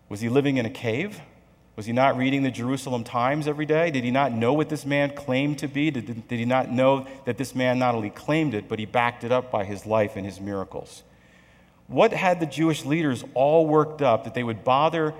Was 0.08 0.20
he 0.20 0.28
living 0.28 0.58
in 0.58 0.66
a 0.66 0.70
cave? 0.70 1.20
Was 1.76 1.86
he 1.86 1.92
not 1.92 2.16
reading 2.16 2.42
the 2.42 2.50
Jerusalem 2.50 3.04
Times 3.04 3.46
every 3.46 3.64
day? 3.64 3.90
Did 3.90 4.02
he 4.02 4.10
not 4.10 4.32
know 4.32 4.52
what 4.52 4.68
this 4.68 4.84
man 4.84 5.14
claimed 5.14 5.58
to 5.60 5.68
be? 5.68 5.90
Did, 5.90 6.26
did 6.26 6.38
he 6.38 6.44
not 6.44 6.70
know 6.70 7.06
that 7.24 7.38
this 7.38 7.54
man 7.54 7.78
not 7.78 7.94
only 7.94 8.10
claimed 8.10 8.52
it, 8.52 8.68
but 8.68 8.78
he 8.80 8.84
backed 8.84 9.22
it 9.22 9.30
up 9.30 9.50
by 9.50 9.64
his 9.64 9.86
life 9.86 10.16
and 10.16 10.26
his 10.26 10.40
miracles? 10.40 11.04
What 11.86 12.12
had 12.12 12.40
the 12.40 12.46
Jewish 12.46 12.84
leaders 12.84 13.24
all 13.32 13.66
worked 13.66 14.02
up 14.02 14.24
that 14.24 14.34
they 14.34 14.42
would 14.42 14.64
bother 14.64 15.14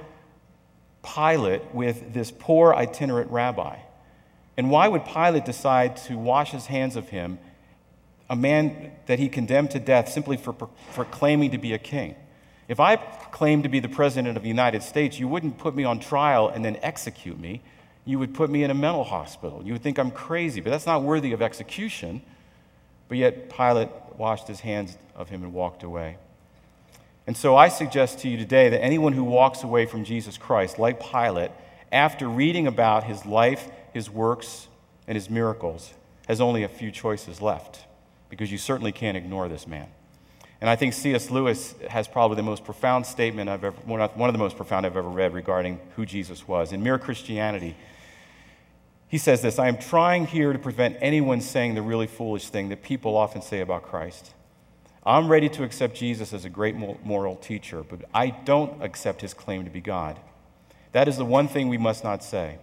Pilate 1.15 1.75
with 1.75 2.13
this 2.13 2.31
poor 2.31 2.75
itinerant 2.75 3.31
rabbi? 3.31 3.79
And 4.57 4.71
why 4.71 4.89
would 4.89 5.05
Pilate 5.05 5.45
decide 5.45 5.97
to 6.09 6.19
wash 6.19 6.51
his 6.51 6.67
hands 6.67 6.97
of 6.97 7.09
him, 7.09 7.39
a 8.29 8.37
man 8.37 8.93
that 9.07 9.19
he 9.19 9.29
condemned 9.29 9.71
to 9.71 9.81
death 9.81 10.09
simply 10.09 10.37
for, 10.37 10.55
for 10.93 11.05
claiming 11.05 11.53
to 11.53 11.59
be 11.59 11.73
a 11.73 11.79
king? 11.79 12.17
If 12.67 12.81
I 12.81 12.97
claimed 12.97 13.63
to 13.63 13.69
be 13.69 13.81
the 13.81 13.89
president 13.89 14.37
of 14.37 14.43
the 14.43 14.49
United 14.49 14.83
States, 14.83 15.19
you 15.19 15.27
wouldn't 15.29 15.59
put 15.59 15.75
me 15.75 15.85
on 15.85 16.01
trial 16.01 16.49
and 16.49 16.65
then 16.65 16.77
execute 16.83 17.39
me. 17.39 17.63
You 18.05 18.19
would 18.19 18.35
put 18.35 18.51
me 18.51 18.63
in 18.63 18.71
a 18.71 18.75
mental 18.75 19.05
hospital. 19.05 19.63
You 19.65 19.73
would 19.73 19.83
think 19.83 19.99
I'm 19.99 20.11
crazy, 20.11 20.61
but 20.61 20.71
that's 20.71 20.87
not 20.87 21.03
worthy 21.03 21.33
of 21.33 21.41
execution. 21.41 22.21
But 23.09 23.19
yet, 23.19 23.49
Pilate 23.49 23.89
washed 24.17 24.49
his 24.49 24.61
hands 24.61 24.99
of 25.15 25.31
him 25.31 25.43
and 25.43 25.55
walked 25.55 25.83
away. 25.83 26.19
And 27.29 27.37
so 27.37 27.55
I 27.55 27.69
suggest 27.69 28.21
to 28.21 28.29
you 28.29 28.39
today 28.39 28.71
that 28.71 28.83
anyone 28.83 29.13
who 29.13 29.23
walks 29.23 29.63
away 29.63 29.85
from 29.85 30.03
Jesus 30.03 30.39
Christ, 30.39 30.79
like 30.79 30.99
Pilate, 30.99 31.51
after 31.93 32.27
reading 32.27 32.67
about 32.67 33.05
his 33.05 33.27
life 33.27 33.69
his 33.93 34.09
works, 34.09 34.69
and 35.07 35.15
his 35.15 35.29
miracles, 35.29 35.93
has 36.27 36.41
only 36.41 36.63
a 36.63 36.69
few 36.69 36.91
choices 36.91 37.43
left 37.43 37.85
because 38.31 38.51
you 38.51 38.57
certainly 38.57 38.93
can't 38.93 39.17
ignore 39.17 39.47
this 39.47 39.67
man. 39.67 39.89
And 40.61 40.71
I 40.71 40.77
think 40.77 40.95
C.S. 40.95 41.31
Lewis 41.31 41.75
has 41.91 42.09
probably 42.09 42.37
the 42.37 42.43
most 42.43 42.65
profound 42.65 43.05
statement 43.05 43.51
I've 43.51 43.63
ever, 43.63 43.77
one 43.85 44.01
of 44.01 44.33
the 44.33 44.39
most 44.39 44.57
profound 44.57 44.87
I've 44.87 44.97
ever 44.97 45.09
read 45.09 45.35
regarding 45.35 45.81
who 45.97 46.07
Jesus 46.07 46.49
was. 46.49 46.73
In 46.73 46.83
Mere 46.83 46.99
Christianity, 46.99 47.77
he 49.09 49.19
says 49.19 49.43
this 49.43 49.59
I 49.59 49.69
am 49.69 49.77
trying 49.77 50.27
here 50.27 50.55
to 50.55 50.59
prevent 50.59 50.97
anyone 51.03 51.43
saying 51.43 51.75
the 51.75 51.83
really 51.83 52.07
foolish 52.07 52.49
thing 52.49 52.71
that 52.71 52.83
people 52.83 53.19
often 53.19 53.43
say 53.43 53.61
about 53.61 53.83
Christ. 53.83 54.33
I'm 55.05 55.29
ready 55.29 55.49
to 55.51 55.65
accept 55.65 55.97
Jesus 55.97 56.33
as 56.33 56.45
a 56.45 56.51
great 56.51 56.75
moral 56.75 57.37
teacher, 57.37 57.83
but 57.83 58.01
I 58.13 58.31
don't 58.31 58.83
accept 58.83 59.21
his 59.21 59.33
claim 59.35 59.65
to 59.65 59.71
be 59.71 59.81
God. 59.81 60.19
That 60.93 61.09
is 61.09 61.17
the 61.17 61.25
one 61.25 61.49
thing 61.49 61.69
we 61.69 61.79
must 61.79 62.05
not 62.05 62.23
say. 62.23 62.59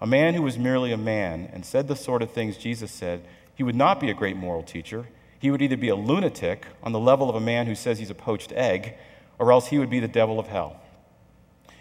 A 0.00 0.06
man 0.06 0.34
who 0.34 0.42
was 0.42 0.58
merely 0.58 0.92
a 0.92 0.96
man 0.96 1.48
and 1.52 1.64
said 1.64 1.88
the 1.88 1.96
sort 1.96 2.22
of 2.22 2.30
things 2.30 2.56
Jesus 2.56 2.90
said, 2.90 3.24
he 3.54 3.62
would 3.62 3.74
not 3.74 4.00
be 4.00 4.10
a 4.10 4.14
great 4.14 4.36
moral 4.36 4.62
teacher. 4.62 5.06
He 5.40 5.50
would 5.50 5.62
either 5.62 5.76
be 5.76 5.88
a 5.88 5.96
lunatic 5.96 6.66
on 6.82 6.92
the 6.92 7.00
level 7.00 7.28
of 7.28 7.36
a 7.36 7.40
man 7.40 7.66
who 7.66 7.74
says 7.74 7.98
he's 7.98 8.10
a 8.10 8.14
poached 8.14 8.52
egg, 8.52 8.94
or 9.38 9.50
else 9.50 9.68
he 9.68 9.78
would 9.78 9.90
be 9.90 10.00
the 10.00 10.08
devil 10.08 10.38
of 10.38 10.46
hell. 10.46 10.80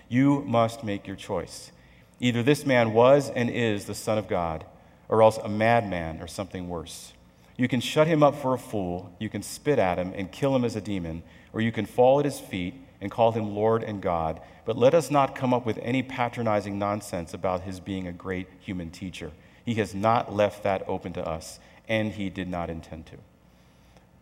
You 0.10 0.44
must 0.48 0.84
make 0.84 1.06
your 1.06 1.16
choice. 1.16 1.72
Either 2.20 2.42
this 2.42 2.66
man 2.66 2.94
was 2.94 3.30
and 3.30 3.50
is 3.50 3.86
the 3.86 3.94
Son 3.94 4.18
of 4.18 4.28
God, 4.28 4.66
or 5.10 5.22
else 5.22 5.38
a 5.38 5.50
madman 5.50 6.22
or 6.22 6.28
something 6.28 6.68
worse. 6.68 7.14
You 7.58 7.68
can 7.68 7.80
shut 7.80 8.08
him 8.08 8.24
up 8.24 8.36
for 8.36 8.54
a 8.54 8.60
fool, 8.60 9.12
you 9.20 9.30
can 9.30 9.42
spit 9.42 9.80
at 9.80 9.98
him 9.98 10.14
and 10.16 10.32
kill 10.32 10.56
him 10.56 10.64
as 10.64 10.76
a 10.76 10.82
demon, 10.82 11.24
or 11.54 11.62
you 11.62 11.72
can 11.72 11.86
fall 11.86 12.20
at 12.20 12.26
his 12.26 12.40
feet 12.40 12.76
and 13.02 13.12
call 13.12 13.32
him 13.32 13.56
Lord 13.56 13.84
and 13.84 14.02
God. 14.02 14.40
But 14.66 14.78
let 14.78 14.94
us 14.94 15.10
not 15.10 15.36
come 15.36 15.54
up 15.54 15.66
with 15.66 15.80
any 15.82 16.04
patronizing 16.04 16.78
nonsense 16.78 17.34
about 17.34 17.62
his 17.62 17.80
being 17.80 18.08
a 18.08 18.12
great 18.12 18.48
human 18.60 18.92
teacher. 18.92 19.32
He 19.66 19.76
has 19.76 19.96
not 19.96 20.34
left 20.34 20.64
that 20.64 20.84
open 20.88 21.14
to 21.14 21.28
us, 21.28 21.60
and 21.88 22.12
he 22.12 22.30
did 22.30 22.48
not 22.48 22.70
intend 22.70 23.08
to. 23.08 23.18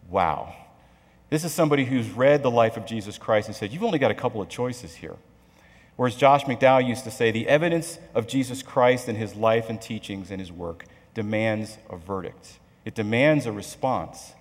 Wow. 0.10 0.56
This 1.30 1.44
is 1.44 1.52
somebody 1.52 1.86
who's 1.86 2.10
read 2.12 2.44
the 2.44 2.52
life 2.52 2.78
of 2.78 2.86
Jesus 2.86 3.18
Christ 3.18 3.48
and 3.48 3.56
said, 3.56 3.72
You've 3.72 3.84
only 3.84 4.00
got 4.00 4.12
a 4.12 4.16
couple 4.16 4.42
of 4.42 4.50
choices 4.50 4.96
here. 4.96 5.18
Whereas 5.96 6.16
Josh 6.16 6.44
McDowell 6.44 6.88
used 6.88 7.04
to 7.06 7.12
say, 7.12 7.32
The 7.32 7.48
evidence 7.48 8.00
of 8.14 8.28
Jesus 8.28 8.62
Christ 8.62 9.08
and 9.08 9.18
his 9.18 9.36
life 9.36 9.70
and 9.70 9.82
teachings 9.82 10.30
and 10.30 10.40
his 10.40 10.52
work 10.52 10.86
demands 11.14 11.78
a 11.90 11.98
verdict, 11.98 12.60
it 12.86 12.96
demands 12.96 13.46
a 13.46 13.52
response. 13.52 14.34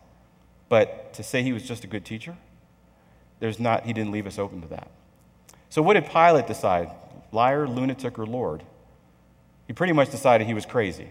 But 0.68 1.14
to 1.14 1.22
say 1.22 1.42
he 1.42 1.52
was 1.52 1.62
just 1.62 1.82
a 1.82 1.86
good 1.86 2.04
teacher, 2.04 2.36
there's 3.40 3.58
not, 3.58 3.86
he 3.86 3.92
didn't 3.92 4.12
leave 4.12 4.26
us 4.26 4.38
open 4.38 4.60
to 4.62 4.68
that. 4.68 4.90
So, 5.70 5.82
what 5.82 5.94
did 5.94 6.06
Pilate 6.06 6.46
decide? 6.46 6.90
Liar, 7.32 7.66
lunatic, 7.66 8.18
or 8.18 8.26
Lord? 8.26 8.62
He 9.66 9.72
pretty 9.72 9.92
much 9.92 10.10
decided 10.10 10.46
he 10.46 10.54
was 10.54 10.66
crazy. 10.66 11.08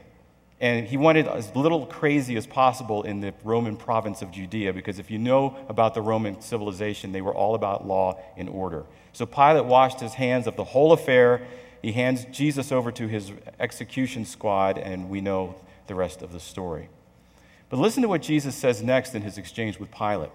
And 0.62 0.88
he 0.88 0.96
wanted 0.96 1.28
as 1.28 1.54
little 1.56 1.86
crazy 1.86 2.38
as 2.38 2.48
possible 2.48 3.04
in 3.04 3.20
the 3.20 3.34
Roman 3.44 3.76
province 3.76 4.22
of 4.22 4.32
Judea, 4.32 4.72
because 4.72 5.00
if 5.00 5.12
you 5.12 5.18
know 5.18 5.58
about 5.68 5.94
the 5.94 6.02
Roman 6.02 6.40
civilization, 6.40 7.12
they 7.12 7.22
were 7.22 7.36
all 7.36 7.56
about 7.56 7.86
law 7.86 8.22
and 8.38 8.48
order. 8.48 8.86
So 9.12 9.26
Pilate 9.26 9.66
washed 9.66 10.00
his 10.00 10.14
hands 10.14 10.48
of 10.48 10.56
the 10.56 10.64
whole 10.64 10.94
affair. 10.94 11.46
He 11.82 11.92
hands 11.92 12.26
Jesus 12.32 12.72
over 12.72 12.92
to 12.94 13.08
his 13.08 13.34
execution 13.60 14.24
squad, 14.24 14.78
and 14.78 15.10
we 15.10 15.20
know 15.20 15.56
the 15.88 15.96
rest 15.96 16.22
of 16.22 16.32
the 16.32 16.40
story. 16.40 16.88
But 17.74 17.80
listen 17.80 18.04
to 18.04 18.08
what 18.08 18.22
Jesus 18.22 18.54
says 18.54 18.84
next 18.84 19.16
in 19.16 19.24
his 19.24 19.40
exchange 19.40 19.80
with 19.80 19.90
Pilate. 19.90 20.30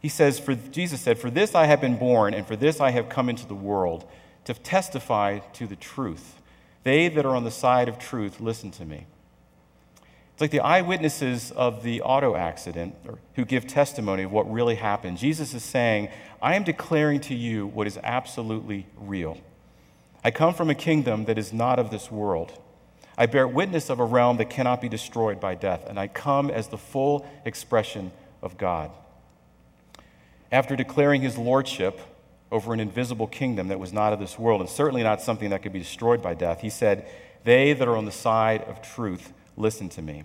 He 0.00 0.10
says, 0.10 0.38
for, 0.38 0.54
Jesus 0.54 1.00
said, 1.00 1.16
For 1.16 1.30
this 1.30 1.54
I 1.54 1.64
have 1.64 1.80
been 1.80 1.96
born, 1.96 2.34
and 2.34 2.46
for 2.46 2.56
this 2.56 2.78
I 2.78 2.90
have 2.90 3.08
come 3.08 3.30
into 3.30 3.46
the 3.46 3.54
world, 3.54 4.04
to 4.44 4.52
testify 4.52 5.38
to 5.54 5.66
the 5.66 5.76
truth. 5.76 6.42
They 6.82 7.08
that 7.08 7.24
are 7.24 7.34
on 7.34 7.44
the 7.44 7.50
side 7.50 7.88
of 7.88 7.98
truth, 7.98 8.38
listen 8.38 8.70
to 8.72 8.84
me. 8.84 9.06
It's 10.34 10.42
like 10.42 10.50
the 10.50 10.60
eyewitnesses 10.60 11.52
of 11.52 11.82
the 11.82 12.02
auto 12.02 12.36
accident 12.36 12.96
who 13.36 13.46
give 13.46 13.66
testimony 13.66 14.24
of 14.24 14.30
what 14.30 14.52
really 14.52 14.74
happened. 14.74 15.16
Jesus 15.16 15.54
is 15.54 15.62
saying, 15.62 16.10
I 16.42 16.54
am 16.54 16.64
declaring 16.64 17.20
to 17.20 17.34
you 17.34 17.66
what 17.66 17.86
is 17.86 17.98
absolutely 18.02 18.86
real. 18.98 19.38
I 20.22 20.30
come 20.30 20.52
from 20.52 20.68
a 20.68 20.74
kingdom 20.74 21.24
that 21.24 21.38
is 21.38 21.50
not 21.50 21.78
of 21.78 21.90
this 21.90 22.10
world. 22.10 22.60
I 23.18 23.26
bear 23.26 23.46
witness 23.46 23.90
of 23.90 24.00
a 24.00 24.04
realm 24.04 24.38
that 24.38 24.48
cannot 24.48 24.80
be 24.80 24.88
destroyed 24.88 25.40
by 25.40 25.56
death, 25.56 25.84
and 25.86 25.98
I 25.98 26.06
come 26.06 26.48
as 26.50 26.68
the 26.68 26.78
full 26.78 27.26
expression 27.44 28.12
of 28.40 28.56
God 28.56 28.90
after 30.50 30.76
declaring 30.76 31.20
his 31.20 31.36
lordship 31.36 32.00
over 32.50 32.72
an 32.72 32.80
invisible 32.80 33.26
kingdom 33.26 33.68
that 33.68 33.78
was 33.78 33.92
not 33.92 34.12
of 34.12 34.20
this 34.20 34.38
world 34.38 34.60
and 34.60 34.70
certainly 34.70 35.02
not 35.02 35.20
something 35.20 35.50
that 35.50 35.62
could 35.62 35.72
be 35.72 35.78
destroyed 35.78 36.22
by 36.22 36.34
death, 36.34 36.60
he 36.60 36.70
said, 36.70 37.06
They 37.44 37.74
that 37.74 37.86
are 37.86 37.96
on 37.96 38.06
the 38.06 38.12
side 38.12 38.62
of 38.62 38.80
truth, 38.80 39.32
listen 39.56 39.88
to 39.90 40.02
me. 40.02 40.24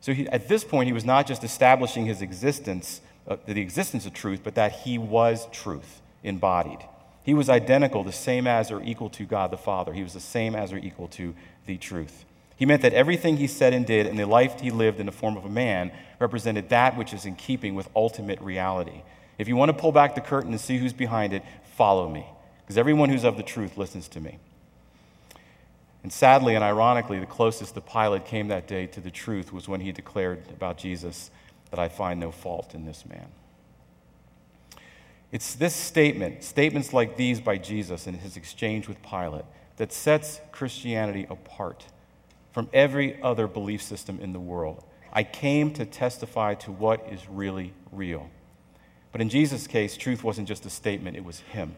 So 0.00 0.14
he, 0.14 0.26
at 0.28 0.48
this 0.48 0.64
point, 0.64 0.86
he 0.86 0.94
was 0.94 1.04
not 1.04 1.26
just 1.26 1.44
establishing 1.44 2.06
his 2.06 2.22
existence, 2.22 3.02
uh, 3.28 3.36
the 3.44 3.60
existence 3.60 4.06
of 4.06 4.14
truth, 4.14 4.40
but 4.42 4.54
that 4.54 4.72
he 4.72 4.96
was 4.96 5.46
truth 5.52 6.00
embodied. 6.24 6.78
He 7.22 7.34
was 7.34 7.50
identical, 7.50 8.02
the 8.02 8.12
same 8.12 8.46
as 8.46 8.70
or 8.70 8.82
equal 8.82 9.10
to 9.10 9.24
God 9.24 9.50
the 9.50 9.58
Father. 9.58 9.92
He 9.92 10.02
was 10.02 10.14
the 10.14 10.20
same 10.20 10.54
as 10.54 10.72
or 10.72 10.78
equal 10.78 11.08
to 11.08 11.34
the 11.70 11.78
truth. 11.78 12.24
He 12.56 12.66
meant 12.66 12.82
that 12.82 12.92
everything 12.92 13.36
he 13.36 13.46
said 13.46 13.72
and 13.72 13.86
did 13.86 14.08
and 14.08 14.18
the 14.18 14.26
life 14.26 14.60
he 14.60 14.72
lived 14.72 14.98
in 14.98 15.06
the 15.06 15.12
form 15.12 15.36
of 15.36 15.44
a 15.44 15.48
man 15.48 15.92
represented 16.18 16.68
that 16.70 16.96
which 16.96 17.14
is 17.14 17.24
in 17.24 17.36
keeping 17.36 17.76
with 17.76 17.88
ultimate 17.94 18.40
reality. 18.40 19.02
If 19.38 19.46
you 19.46 19.54
want 19.54 19.68
to 19.70 19.72
pull 19.80 19.92
back 19.92 20.16
the 20.16 20.20
curtain 20.20 20.50
and 20.50 20.60
see 20.60 20.78
who's 20.78 20.92
behind 20.92 21.32
it, 21.32 21.44
follow 21.76 22.08
me, 22.08 22.26
because 22.60 22.76
everyone 22.76 23.08
who's 23.08 23.24
of 23.24 23.36
the 23.36 23.44
truth 23.44 23.78
listens 23.78 24.08
to 24.08 24.20
me. 24.20 24.38
And 26.02 26.12
sadly 26.12 26.56
and 26.56 26.64
ironically, 26.64 27.20
the 27.20 27.26
closest 27.26 27.76
the 27.76 27.80
Pilate 27.80 28.24
came 28.24 28.48
that 28.48 28.66
day 28.66 28.86
to 28.88 29.00
the 29.00 29.12
truth 29.12 29.52
was 29.52 29.68
when 29.68 29.80
he 29.80 29.92
declared 29.92 30.42
about 30.50 30.76
Jesus 30.76 31.30
that 31.70 31.78
I 31.78 31.88
find 31.88 32.18
no 32.18 32.32
fault 32.32 32.74
in 32.74 32.84
this 32.84 33.04
man. 33.06 33.28
It's 35.30 35.54
this 35.54 35.74
statement, 35.74 36.42
statements 36.42 36.92
like 36.92 37.16
these 37.16 37.40
by 37.40 37.58
Jesus 37.58 38.08
in 38.08 38.14
his 38.14 38.36
exchange 38.36 38.88
with 38.88 39.00
Pilate, 39.02 39.44
that 39.80 39.94
sets 39.94 40.42
Christianity 40.52 41.26
apart 41.30 41.86
from 42.52 42.68
every 42.70 43.18
other 43.22 43.46
belief 43.46 43.80
system 43.80 44.20
in 44.20 44.34
the 44.34 44.38
world. 44.38 44.84
I 45.10 45.22
came 45.22 45.72
to 45.72 45.86
testify 45.86 46.52
to 46.56 46.70
what 46.70 47.08
is 47.10 47.26
really 47.30 47.72
real. 47.90 48.28
But 49.10 49.22
in 49.22 49.30
Jesus' 49.30 49.66
case, 49.66 49.96
truth 49.96 50.22
wasn't 50.22 50.48
just 50.48 50.66
a 50.66 50.70
statement, 50.70 51.16
it 51.16 51.24
was 51.24 51.38
Him. 51.38 51.76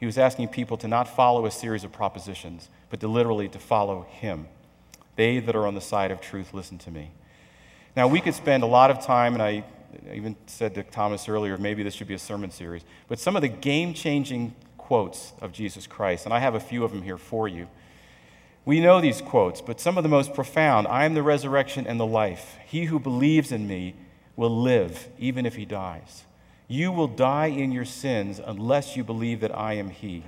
He 0.00 0.06
was 0.06 0.18
asking 0.18 0.48
people 0.48 0.76
to 0.78 0.88
not 0.88 1.06
follow 1.06 1.46
a 1.46 1.52
series 1.52 1.84
of 1.84 1.92
propositions, 1.92 2.68
but 2.90 2.98
to 2.98 3.06
literally 3.06 3.48
to 3.50 3.60
follow 3.60 4.08
Him. 4.10 4.48
They 5.14 5.38
that 5.38 5.54
are 5.54 5.68
on 5.68 5.76
the 5.76 5.80
side 5.80 6.10
of 6.10 6.20
truth, 6.20 6.52
listen 6.52 6.78
to 6.78 6.90
me. 6.90 7.12
Now, 7.94 8.08
we 8.08 8.20
could 8.20 8.34
spend 8.34 8.64
a 8.64 8.66
lot 8.66 8.90
of 8.90 9.00
time, 9.06 9.34
and 9.34 9.42
I 9.42 9.62
even 10.12 10.34
said 10.46 10.74
to 10.74 10.82
Thomas 10.82 11.28
earlier, 11.28 11.56
maybe 11.58 11.84
this 11.84 11.94
should 11.94 12.08
be 12.08 12.14
a 12.14 12.18
sermon 12.18 12.50
series, 12.50 12.82
but 13.06 13.20
some 13.20 13.36
of 13.36 13.42
the 13.42 13.48
game 13.48 13.94
changing 13.94 14.52
quotes 14.86 15.32
of 15.40 15.52
Jesus 15.52 15.86
Christ, 15.86 16.24
and 16.24 16.32
I 16.32 16.38
have 16.38 16.54
a 16.54 16.60
few 16.60 16.84
of 16.84 16.92
them 16.92 17.02
here 17.02 17.18
for 17.18 17.48
you. 17.48 17.66
We 18.64 18.78
know 18.78 19.00
these 19.00 19.20
quotes, 19.20 19.60
but 19.60 19.80
some 19.80 19.96
of 19.96 20.02
the 20.02 20.08
most 20.08 20.32
profound 20.32 20.86
I 20.86 21.04
am 21.04 21.14
the 21.14 21.22
resurrection 21.22 21.86
and 21.86 21.98
the 21.98 22.06
life. 22.06 22.56
He 22.66 22.84
who 22.84 23.00
believes 23.00 23.50
in 23.50 23.66
me 23.66 23.94
will 24.36 24.62
live, 24.62 25.08
even 25.18 25.44
if 25.44 25.56
he 25.56 25.64
dies. 25.64 26.24
You 26.68 26.90
will 26.90 27.08
die 27.08 27.46
in 27.46 27.70
your 27.72 27.84
sins 27.84 28.40
unless 28.44 28.96
you 28.96 29.04
believe 29.04 29.40
that 29.40 29.56
I 29.56 29.74
am 29.74 29.90
He. 29.90 30.24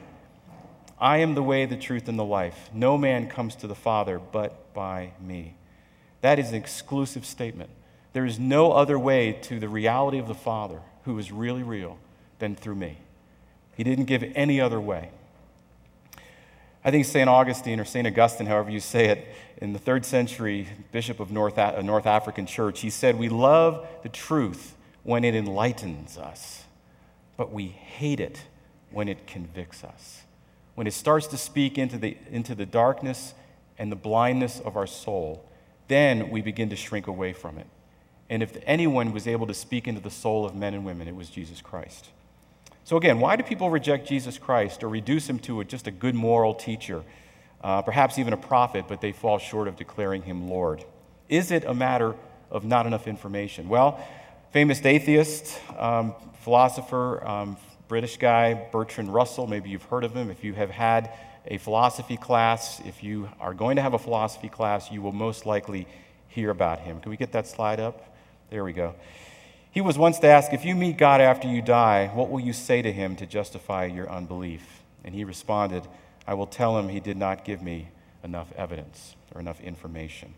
I 1.00 1.18
am 1.18 1.34
the 1.34 1.42
way, 1.42 1.66
the 1.66 1.76
truth, 1.76 2.08
and 2.08 2.18
the 2.18 2.24
life. 2.24 2.70
No 2.72 2.98
man 2.98 3.28
comes 3.28 3.54
to 3.56 3.66
the 3.66 3.74
Father 3.74 4.18
but 4.18 4.72
by 4.74 5.12
me. 5.20 5.54
That 6.20 6.38
is 6.38 6.50
an 6.50 6.56
exclusive 6.56 7.24
statement. 7.24 7.70
There 8.12 8.24
is 8.24 8.38
no 8.38 8.72
other 8.72 8.98
way 8.98 9.32
to 9.42 9.60
the 9.60 9.68
reality 9.68 10.18
of 10.18 10.28
the 10.28 10.34
Father, 10.34 10.80
who 11.04 11.18
is 11.18 11.30
really 11.30 11.62
real, 11.62 11.98
than 12.38 12.56
through 12.56 12.76
me. 12.76 12.98
He 13.78 13.84
didn't 13.84 14.06
give 14.06 14.24
any 14.34 14.60
other 14.60 14.80
way. 14.80 15.10
I 16.84 16.90
think 16.90 17.04
St. 17.04 17.28
Augustine 17.30 17.78
or 17.78 17.84
St. 17.84 18.04
Augustine, 18.08 18.48
however 18.48 18.70
you 18.70 18.80
say 18.80 19.06
it, 19.06 19.28
in 19.58 19.72
the 19.72 19.78
third 19.78 20.04
century, 20.04 20.66
bishop 20.90 21.20
of 21.20 21.30
North, 21.30 21.56
North 21.56 22.06
African 22.06 22.44
church, 22.44 22.80
he 22.80 22.90
said, 22.90 23.16
We 23.16 23.28
love 23.28 23.86
the 24.02 24.08
truth 24.08 24.74
when 25.04 25.22
it 25.22 25.36
enlightens 25.36 26.18
us. 26.18 26.64
but 27.36 27.52
we 27.52 27.68
hate 27.68 28.18
it 28.18 28.42
when 28.90 29.06
it 29.06 29.28
convicts 29.28 29.84
us. 29.84 30.22
When 30.74 30.88
it 30.88 30.92
starts 30.92 31.28
to 31.28 31.36
speak 31.36 31.78
into 31.78 31.98
the, 31.98 32.16
into 32.32 32.56
the 32.56 32.66
darkness 32.66 33.32
and 33.78 33.92
the 33.92 33.96
blindness 33.96 34.58
of 34.58 34.76
our 34.76 34.88
soul, 34.88 35.48
then 35.86 36.30
we 36.30 36.42
begin 36.42 36.68
to 36.70 36.76
shrink 36.76 37.06
away 37.06 37.32
from 37.32 37.58
it. 37.58 37.68
And 38.28 38.42
if 38.42 38.56
anyone 38.66 39.12
was 39.12 39.28
able 39.28 39.46
to 39.46 39.54
speak 39.54 39.86
into 39.86 40.00
the 40.00 40.10
soul 40.10 40.44
of 40.44 40.56
men 40.56 40.74
and 40.74 40.84
women, 40.84 41.06
it 41.06 41.14
was 41.14 41.30
Jesus 41.30 41.62
Christ. 41.62 42.08
So, 42.88 42.96
again, 42.96 43.20
why 43.20 43.36
do 43.36 43.42
people 43.42 43.68
reject 43.68 44.08
Jesus 44.08 44.38
Christ 44.38 44.82
or 44.82 44.88
reduce 44.88 45.28
him 45.28 45.38
to 45.40 45.62
just 45.64 45.86
a 45.86 45.90
good 45.90 46.14
moral 46.14 46.54
teacher, 46.54 47.04
uh, 47.62 47.82
perhaps 47.82 48.18
even 48.18 48.32
a 48.32 48.36
prophet, 48.38 48.86
but 48.88 49.02
they 49.02 49.12
fall 49.12 49.36
short 49.36 49.68
of 49.68 49.76
declaring 49.76 50.22
him 50.22 50.48
Lord? 50.48 50.82
Is 51.28 51.50
it 51.50 51.66
a 51.66 51.74
matter 51.74 52.14
of 52.50 52.64
not 52.64 52.86
enough 52.86 53.06
information? 53.06 53.68
Well, 53.68 54.02
famous 54.52 54.82
atheist, 54.82 55.60
um, 55.76 56.14
philosopher, 56.40 57.22
um, 57.28 57.58
British 57.88 58.16
guy, 58.16 58.54
Bertrand 58.72 59.12
Russell, 59.12 59.46
maybe 59.46 59.68
you've 59.68 59.82
heard 59.82 60.02
of 60.02 60.14
him. 60.14 60.30
If 60.30 60.42
you 60.42 60.54
have 60.54 60.70
had 60.70 61.12
a 61.44 61.58
philosophy 61.58 62.16
class, 62.16 62.80
if 62.86 63.04
you 63.04 63.28
are 63.38 63.52
going 63.52 63.76
to 63.76 63.82
have 63.82 63.92
a 63.92 63.98
philosophy 63.98 64.48
class, 64.48 64.90
you 64.90 65.02
will 65.02 65.12
most 65.12 65.44
likely 65.44 65.86
hear 66.28 66.48
about 66.48 66.78
him. 66.78 67.00
Can 67.00 67.10
we 67.10 67.18
get 67.18 67.32
that 67.32 67.46
slide 67.46 67.80
up? 67.80 68.16
There 68.48 68.64
we 68.64 68.72
go. 68.72 68.94
He 69.78 69.82
was 69.82 69.96
once 69.96 70.18
asked, 70.24 70.52
If 70.52 70.64
you 70.64 70.74
meet 70.74 70.96
God 70.96 71.20
after 71.20 71.46
you 71.46 71.62
die, 71.62 72.10
what 72.12 72.30
will 72.30 72.40
you 72.40 72.52
say 72.52 72.82
to 72.82 72.92
him 72.92 73.14
to 73.14 73.26
justify 73.26 73.84
your 73.84 74.10
unbelief? 74.10 74.82
And 75.04 75.14
he 75.14 75.22
responded, 75.22 75.86
I 76.26 76.34
will 76.34 76.48
tell 76.48 76.76
him 76.76 76.88
he 76.88 76.98
did 76.98 77.16
not 77.16 77.44
give 77.44 77.62
me 77.62 77.86
enough 78.24 78.52
evidence 78.56 79.14
or 79.32 79.40
enough 79.40 79.60
information. 79.60 80.34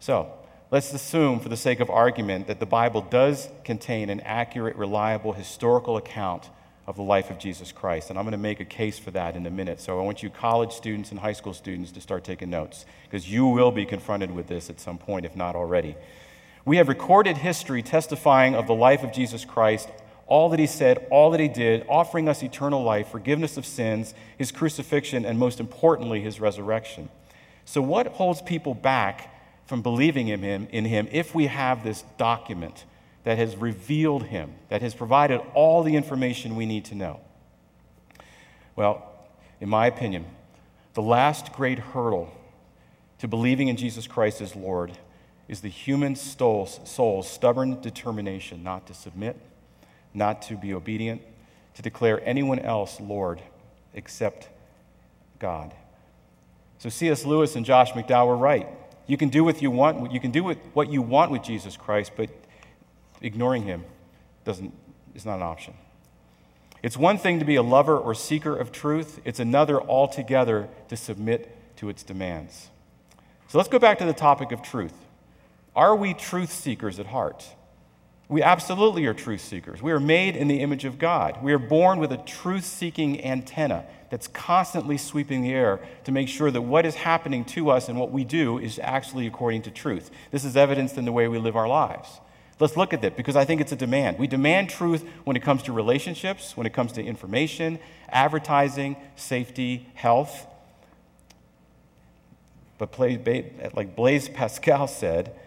So, 0.00 0.32
let's 0.72 0.92
assume, 0.92 1.38
for 1.38 1.48
the 1.48 1.56
sake 1.56 1.78
of 1.78 1.88
argument, 1.88 2.48
that 2.48 2.58
the 2.58 2.66
Bible 2.66 3.00
does 3.00 3.48
contain 3.62 4.10
an 4.10 4.18
accurate, 4.22 4.74
reliable, 4.74 5.34
historical 5.34 5.96
account 5.96 6.50
of 6.88 6.96
the 6.96 7.02
life 7.02 7.30
of 7.30 7.38
Jesus 7.38 7.70
Christ. 7.70 8.10
And 8.10 8.18
I'm 8.18 8.24
going 8.24 8.32
to 8.32 8.38
make 8.38 8.58
a 8.58 8.64
case 8.64 8.98
for 8.98 9.12
that 9.12 9.36
in 9.36 9.46
a 9.46 9.52
minute. 9.52 9.80
So 9.80 10.00
I 10.00 10.02
want 10.02 10.20
you, 10.24 10.30
college 10.30 10.72
students 10.72 11.12
and 11.12 11.20
high 11.20 11.32
school 11.32 11.54
students, 11.54 11.92
to 11.92 12.00
start 12.00 12.24
taking 12.24 12.50
notes, 12.50 12.86
because 13.04 13.30
you 13.30 13.46
will 13.46 13.70
be 13.70 13.86
confronted 13.86 14.32
with 14.32 14.48
this 14.48 14.68
at 14.68 14.80
some 14.80 14.98
point, 14.98 15.24
if 15.24 15.36
not 15.36 15.54
already. 15.54 15.94
We 16.68 16.76
have 16.76 16.88
recorded 16.88 17.38
history 17.38 17.82
testifying 17.82 18.54
of 18.54 18.66
the 18.66 18.74
life 18.74 19.02
of 19.02 19.10
Jesus 19.10 19.42
Christ, 19.46 19.88
all 20.26 20.50
that 20.50 20.58
he 20.58 20.66
said, 20.66 21.06
all 21.10 21.30
that 21.30 21.40
he 21.40 21.48
did, 21.48 21.86
offering 21.88 22.28
us 22.28 22.42
eternal 22.42 22.82
life, 22.82 23.08
forgiveness 23.08 23.56
of 23.56 23.64
sins, 23.64 24.12
his 24.36 24.52
crucifixion, 24.52 25.24
and 25.24 25.38
most 25.38 25.60
importantly, 25.60 26.20
his 26.20 26.40
resurrection. 26.40 27.08
So, 27.64 27.80
what 27.80 28.08
holds 28.08 28.42
people 28.42 28.74
back 28.74 29.34
from 29.64 29.80
believing 29.80 30.28
in 30.28 30.42
him, 30.42 30.68
in 30.70 30.84
him 30.84 31.08
if 31.10 31.34
we 31.34 31.46
have 31.46 31.84
this 31.84 32.04
document 32.18 32.84
that 33.24 33.38
has 33.38 33.56
revealed 33.56 34.24
him, 34.24 34.52
that 34.68 34.82
has 34.82 34.94
provided 34.94 35.40
all 35.54 35.82
the 35.82 35.96
information 35.96 36.54
we 36.54 36.66
need 36.66 36.84
to 36.84 36.94
know? 36.94 37.20
Well, 38.76 39.10
in 39.58 39.70
my 39.70 39.86
opinion, 39.86 40.26
the 40.92 41.00
last 41.00 41.50
great 41.54 41.78
hurdle 41.78 42.30
to 43.20 43.26
believing 43.26 43.68
in 43.68 43.78
Jesus 43.78 44.06
Christ 44.06 44.42
as 44.42 44.54
Lord 44.54 44.98
is 45.48 45.60
the 45.60 45.68
human 45.68 46.14
soul's, 46.14 46.78
soul's 46.84 47.28
stubborn 47.28 47.80
determination 47.80 48.62
not 48.62 48.86
to 48.86 48.94
submit, 48.94 49.36
not 50.12 50.42
to 50.42 50.56
be 50.56 50.74
obedient, 50.74 51.22
to 51.74 51.82
declare 51.82 52.20
anyone 52.24 52.58
else 52.58 53.00
Lord 53.00 53.40
except 53.94 54.48
God. 55.38 55.72
So 56.78 56.88
C.S. 56.88 57.24
Lewis 57.24 57.56
and 57.56 57.64
Josh 57.64 57.92
McDowell 57.92 58.28
were 58.28 58.36
right. 58.36 58.68
You 59.06 59.16
can 59.16 59.30
do 59.30 59.42
what 59.42 59.62
you 59.62 59.70
want. 59.70 60.12
You 60.12 60.20
can 60.20 60.30
do 60.30 60.44
what 60.44 60.92
you 60.92 61.02
want 61.02 61.30
with 61.30 61.42
Jesus 61.42 61.76
Christ, 61.76 62.12
but 62.14 62.28
ignoring 63.22 63.62
him 63.62 63.84
doesn't, 64.44 64.72
is 65.14 65.24
not 65.24 65.36
an 65.36 65.42
option. 65.42 65.74
It's 66.82 66.96
one 66.96 67.18
thing 67.18 67.38
to 67.38 67.44
be 67.44 67.56
a 67.56 67.62
lover 67.62 67.98
or 67.98 68.14
seeker 68.14 68.54
of 68.54 68.70
truth, 68.70 69.20
it's 69.24 69.40
another 69.40 69.80
altogether 69.80 70.68
to 70.88 70.96
submit 70.96 71.56
to 71.76 71.88
its 71.88 72.02
demands. 72.02 72.68
So 73.48 73.58
let's 73.58 73.68
go 73.68 73.78
back 73.78 73.98
to 73.98 74.04
the 74.04 74.12
topic 74.12 74.52
of 74.52 74.62
truth. 74.62 74.92
Are 75.78 75.94
we 75.94 76.12
truth 76.12 76.50
seekers 76.50 76.98
at 76.98 77.06
heart? 77.06 77.46
We 78.26 78.42
absolutely 78.42 79.06
are 79.06 79.14
truth 79.14 79.42
seekers. 79.42 79.80
We 79.80 79.92
are 79.92 80.00
made 80.00 80.34
in 80.34 80.48
the 80.48 80.58
image 80.58 80.84
of 80.84 80.98
God. 80.98 81.38
We 81.40 81.52
are 81.52 81.58
born 81.58 82.00
with 82.00 82.10
a 82.10 82.16
truth 82.16 82.64
seeking 82.64 83.24
antenna 83.24 83.86
that's 84.10 84.26
constantly 84.26 84.98
sweeping 84.98 85.40
the 85.40 85.52
air 85.52 85.78
to 86.02 86.10
make 86.10 86.28
sure 86.28 86.50
that 86.50 86.62
what 86.62 86.84
is 86.84 86.96
happening 86.96 87.44
to 87.44 87.70
us 87.70 87.88
and 87.88 87.96
what 87.96 88.10
we 88.10 88.24
do 88.24 88.58
is 88.58 88.80
actually 88.82 89.28
according 89.28 89.62
to 89.62 89.70
truth. 89.70 90.10
This 90.32 90.44
is 90.44 90.56
evidenced 90.56 90.98
in 90.98 91.04
the 91.04 91.12
way 91.12 91.28
we 91.28 91.38
live 91.38 91.54
our 91.54 91.68
lives. 91.68 92.08
Let's 92.58 92.76
look 92.76 92.92
at 92.92 93.00
that 93.02 93.16
because 93.16 93.36
I 93.36 93.44
think 93.44 93.60
it's 93.60 93.70
a 93.70 93.76
demand. 93.76 94.18
We 94.18 94.26
demand 94.26 94.70
truth 94.70 95.08
when 95.22 95.36
it 95.36 95.44
comes 95.44 95.62
to 95.62 95.72
relationships, 95.72 96.56
when 96.56 96.66
it 96.66 96.72
comes 96.72 96.90
to 96.94 97.04
information, 97.04 97.78
advertising, 98.08 98.96
safety, 99.14 99.86
health. 99.94 100.44
But 102.78 102.98
like 102.98 103.94
Blaise 103.94 104.28
Pascal 104.28 104.88
said, 104.88 105.37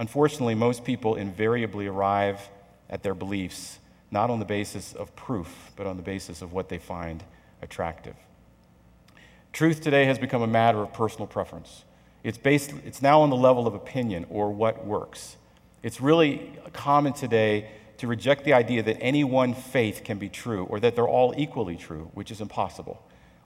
Unfortunately, 0.00 0.54
most 0.54 0.82
people 0.82 1.14
invariably 1.16 1.86
arrive 1.86 2.48
at 2.88 3.02
their 3.02 3.14
beliefs 3.14 3.78
not 4.10 4.30
on 4.30 4.38
the 4.38 4.46
basis 4.46 4.94
of 4.94 5.14
proof, 5.14 5.70
but 5.76 5.86
on 5.86 5.98
the 5.98 6.02
basis 6.02 6.40
of 6.40 6.54
what 6.54 6.70
they 6.70 6.78
find 6.78 7.22
attractive. 7.60 8.16
Truth 9.52 9.82
today 9.82 10.06
has 10.06 10.18
become 10.18 10.40
a 10.40 10.46
matter 10.46 10.78
of 10.78 10.92
personal 10.94 11.26
preference. 11.26 11.84
It's, 12.24 12.38
based, 12.38 12.72
it's 12.86 13.02
now 13.02 13.20
on 13.20 13.28
the 13.28 13.36
level 13.36 13.66
of 13.66 13.74
opinion 13.74 14.24
or 14.30 14.50
what 14.50 14.86
works. 14.86 15.36
It's 15.82 16.00
really 16.00 16.50
common 16.72 17.12
today 17.12 17.70
to 17.98 18.06
reject 18.06 18.44
the 18.44 18.54
idea 18.54 18.82
that 18.82 18.96
any 19.02 19.22
one 19.22 19.52
faith 19.52 20.00
can 20.02 20.18
be 20.18 20.30
true 20.30 20.64
or 20.64 20.80
that 20.80 20.96
they're 20.96 21.06
all 21.06 21.34
equally 21.36 21.76
true, 21.76 22.10
which 22.14 22.30
is 22.30 22.40
impossible, 22.40 23.02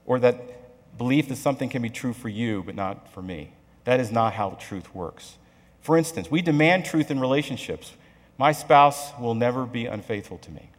or 0.07 0.21
that 0.21 0.97
belief 0.97 1.29
that 1.29 1.37
something 1.37 1.69
can 1.69 1.83
be 1.83 1.91
true 1.91 2.13
for 2.13 2.29
you 2.29 2.63
but 2.63 2.77
not 2.77 3.13
for 3.13 3.23
me. 3.23 3.55
That 3.83 3.99
is 3.99 4.13
not 4.13 4.35
how 4.35 4.51
truth 4.51 4.95
works. 4.95 5.37
For 5.85 5.99
instance, 5.99 6.31
we 6.31 6.41
demand 6.41 6.87
truth 6.87 7.11
in 7.11 7.21
relationships. 7.21 7.93
My 8.39 8.53
spouse 8.53 9.13
will 9.21 9.35
never 9.35 9.67
be 9.67 9.85
unfaithful 9.85 10.39
to 10.39 10.51
me. 10.51 10.71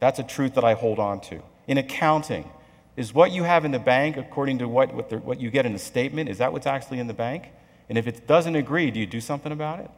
That's 0.00 0.18
a 0.18 0.24
truth 0.24 0.54
that 0.56 0.64
I 0.64 0.74
hold 0.74 0.98
on 0.98 1.20
to. 1.20 1.40
In 1.68 1.78
accounting, 1.78 2.50
is 2.96 3.14
what 3.14 3.30
you 3.30 3.44
have 3.44 3.64
in 3.64 3.70
the 3.70 3.78
bank 3.78 4.16
according 4.16 4.58
to 4.58 4.66
what, 4.66 4.92
what, 4.92 5.10
the, 5.10 5.18
what 5.18 5.40
you 5.40 5.48
get 5.48 5.64
in 5.64 5.72
the 5.72 5.78
statement, 5.78 6.28
is 6.28 6.38
that 6.38 6.52
what's 6.52 6.66
actually 6.66 6.98
in 6.98 7.06
the 7.06 7.14
bank? 7.14 7.50
And 7.88 7.96
if 7.96 8.08
it 8.08 8.26
doesn't 8.26 8.56
agree, 8.56 8.90
do 8.90 8.98
you 8.98 9.06
do 9.06 9.20
something 9.20 9.52
about 9.52 9.78
it? 9.78 9.90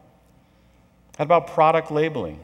How 1.17 1.23
about 1.23 1.47
product 1.47 1.89
labeling? 1.89 2.39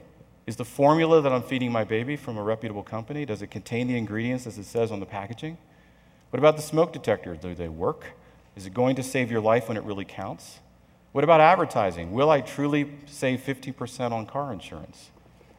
Is 0.48 0.56
the 0.56 0.66
formula 0.66 1.22
that 1.22 1.32
I'm 1.32 1.44
feeding 1.44 1.72
my 1.72 1.84
baby 1.84 2.16
from 2.16 2.40
a 2.40 2.42
reputable 2.42 2.84
company, 2.84 3.26
does 3.26 3.44
it 3.44 3.52
contain 3.52 3.88
the 3.88 3.96
ingredients 3.96 4.48
as 4.48 4.58
it 4.58 4.66
says 4.66 4.92
on 4.92 5.00
the 5.00 5.06
packaging? 5.06 5.60
What 6.32 6.40
about 6.40 6.56
the 6.56 6.64
smoke 6.64 6.94
detectors? 6.94 7.38
Do 7.38 7.54
they 7.54 7.70
work? 7.70 8.08
Is 8.56 8.66
it 8.66 8.74
going 8.74 8.96
to 8.96 9.04
save 9.04 9.30
your 9.30 9.42
life 9.42 9.68
when 9.68 9.78
it 9.78 9.84
really 9.84 10.06
counts? 10.06 10.62
What 11.16 11.24
about 11.24 11.40
advertising? 11.40 12.12
Will 12.12 12.30
I 12.30 12.42
truly 12.42 12.92
save 13.06 13.40
50% 13.40 14.12
on 14.12 14.26
car 14.26 14.52
insurance 14.52 15.12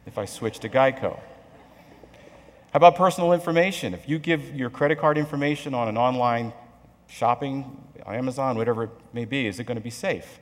if 0.05 0.19
I 0.19 0.25
switch 0.25 0.59
to 0.59 0.69
Geico? 0.69 1.17
How 1.17 2.75
about 2.75 2.95
personal 2.95 3.33
information? 3.33 3.95
If 3.95 4.07
you 4.07 4.19
give 4.19 4.55
your 4.55 4.69
credit 4.69 4.99
card 4.99 5.17
information 5.17 5.73
on 5.73 5.87
an 5.87 5.97
online 5.97 6.53
shopping, 7.07 7.75
Amazon, 8.05 8.55
whatever 8.55 8.83
it 8.83 8.91
may 9.13 9.25
be, 9.25 9.47
is 9.47 9.59
it 9.59 9.63
going 9.63 9.77
to 9.77 9.83
be 9.83 9.89
safe? 9.89 10.39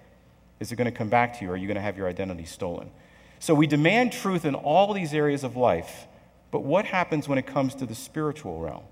Is 0.59 0.73
it 0.73 0.75
going 0.75 0.83
to 0.83 0.91
come 0.91 1.07
back 1.07 1.39
to 1.39 1.45
you? 1.45 1.51
Or 1.51 1.53
are 1.53 1.55
you 1.55 1.67
going 1.67 1.75
to 1.75 1.81
have 1.81 1.95
your 1.95 2.09
identity 2.09 2.43
stolen? 2.43 2.91
So 3.39 3.55
we 3.55 3.67
demand 3.67 4.11
truth 4.11 4.43
in 4.43 4.53
all 4.53 4.93
these 4.93 5.13
areas 5.13 5.45
of 5.45 5.55
life, 5.55 6.07
but 6.51 6.65
what 6.65 6.83
happens 6.83 7.29
when 7.29 7.37
it 7.37 7.47
comes 7.47 7.73
to 7.75 7.85
the 7.85 7.95
spiritual 7.95 8.59
realm? 8.59 8.83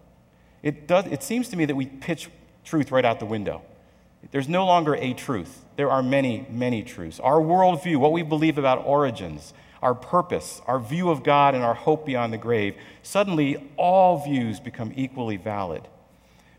It, 0.62 0.88
does, 0.88 1.06
it 1.08 1.22
seems 1.22 1.50
to 1.50 1.58
me 1.58 1.66
that 1.66 1.76
we 1.76 1.88
pitch 1.88 2.30
truth 2.64 2.94
right 2.94 3.04
out 3.04 3.20
the 3.20 3.26
window. 3.26 3.62
There's 4.32 4.50
no 4.50 4.66
longer 4.66 4.96
a 4.96 5.14
truth. 5.14 5.64
There 5.76 5.92
are 5.92 6.04
many, 6.04 6.48
many 6.50 6.84
truths. 6.84 7.20
Our 7.20 7.40
worldview, 7.40 7.98
what 7.98 8.12
we 8.12 8.24
believe 8.24 8.58
about 8.58 8.86
origins, 8.86 9.54
our 9.82 9.94
purpose, 9.94 10.62
our 10.66 10.80
view 10.80 11.10
of 11.10 11.24
God, 11.24 11.56
and 11.56 11.64
our 11.64 11.74
hope 11.74 12.06
beyond 12.06 12.32
the 12.32 12.38
grave, 12.38 12.76
suddenly 13.02 13.70
all 13.78 14.24
views 14.24 14.60
become 14.60 14.94
equally 14.96 15.38
valid. 15.38 15.88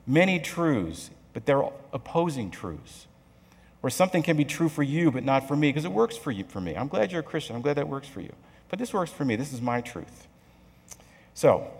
Many 0.06 0.38
truths, 0.38 1.10
but 1.32 1.46
they're 1.46 1.64
opposing 1.92 2.50
truths. 2.50 3.06
Or 3.82 3.90
something 3.90 4.22
can 4.22 4.36
be 4.36 4.44
true 4.44 4.68
for 4.68 4.82
you, 4.82 5.10
but 5.10 5.24
not 5.24 5.46
for 5.48 5.56
me, 5.56 5.68
because 5.68 5.84
it 5.84 5.92
works 5.92 6.16
for 6.16 6.30
you 6.30 6.44
for 6.44 6.60
me. 6.60 6.74
I'm 6.74 6.88
glad 6.88 7.12
you're 7.12 7.20
a 7.20 7.24
Christian. 7.24 7.56
I'm 7.56 7.62
glad 7.62 7.76
that 7.76 7.88
works 7.88 8.08
for 8.08 8.20
you. 8.20 8.32
But 8.68 8.78
this 8.78 8.92
works 8.92 9.10
for 9.10 9.24
me. 9.24 9.36
This 9.36 9.52
is 9.52 9.60
my 9.60 9.80
truth. 9.80 10.26
So, 11.34 11.70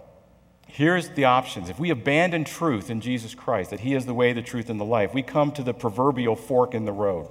Here's 0.66 1.10
the 1.10 1.24
options. 1.24 1.68
If 1.68 1.78
we 1.78 1.90
abandon 1.90 2.44
truth 2.44 2.90
in 2.90 3.00
Jesus 3.00 3.34
Christ, 3.34 3.70
that 3.70 3.80
He 3.80 3.94
is 3.94 4.06
the 4.06 4.14
way, 4.14 4.32
the 4.32 4.42
truth, 4.42 4.68
and 4.70 4.80
the 4.80 4.84
life, 4.84 5.14
we 5.14 5.22
come 5.22 5.52
to 5.52 5.62
the 5.62 5.74
proverbial 5.74 6.36
fork 6.36 6.74
in 6.74 6.84
the 6.84 6.92
road. 6.92 7.28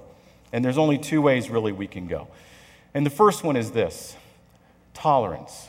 And 0.52 0.64
there's 0.64 0.78
only 0.78 0.98
two 0.98 1.20
ways, 1.20 1.50
really, 1.50 1.72
we 1.72 1.86
can 1.86 2.06
go. 2.06 2.28
And 2.94 3.04
the 3.04 3.10
first 3.10 3.44
one 3.44 3.56
is 3.56 3.72
this 3.72 4.16
tolerance. 4.94 5.68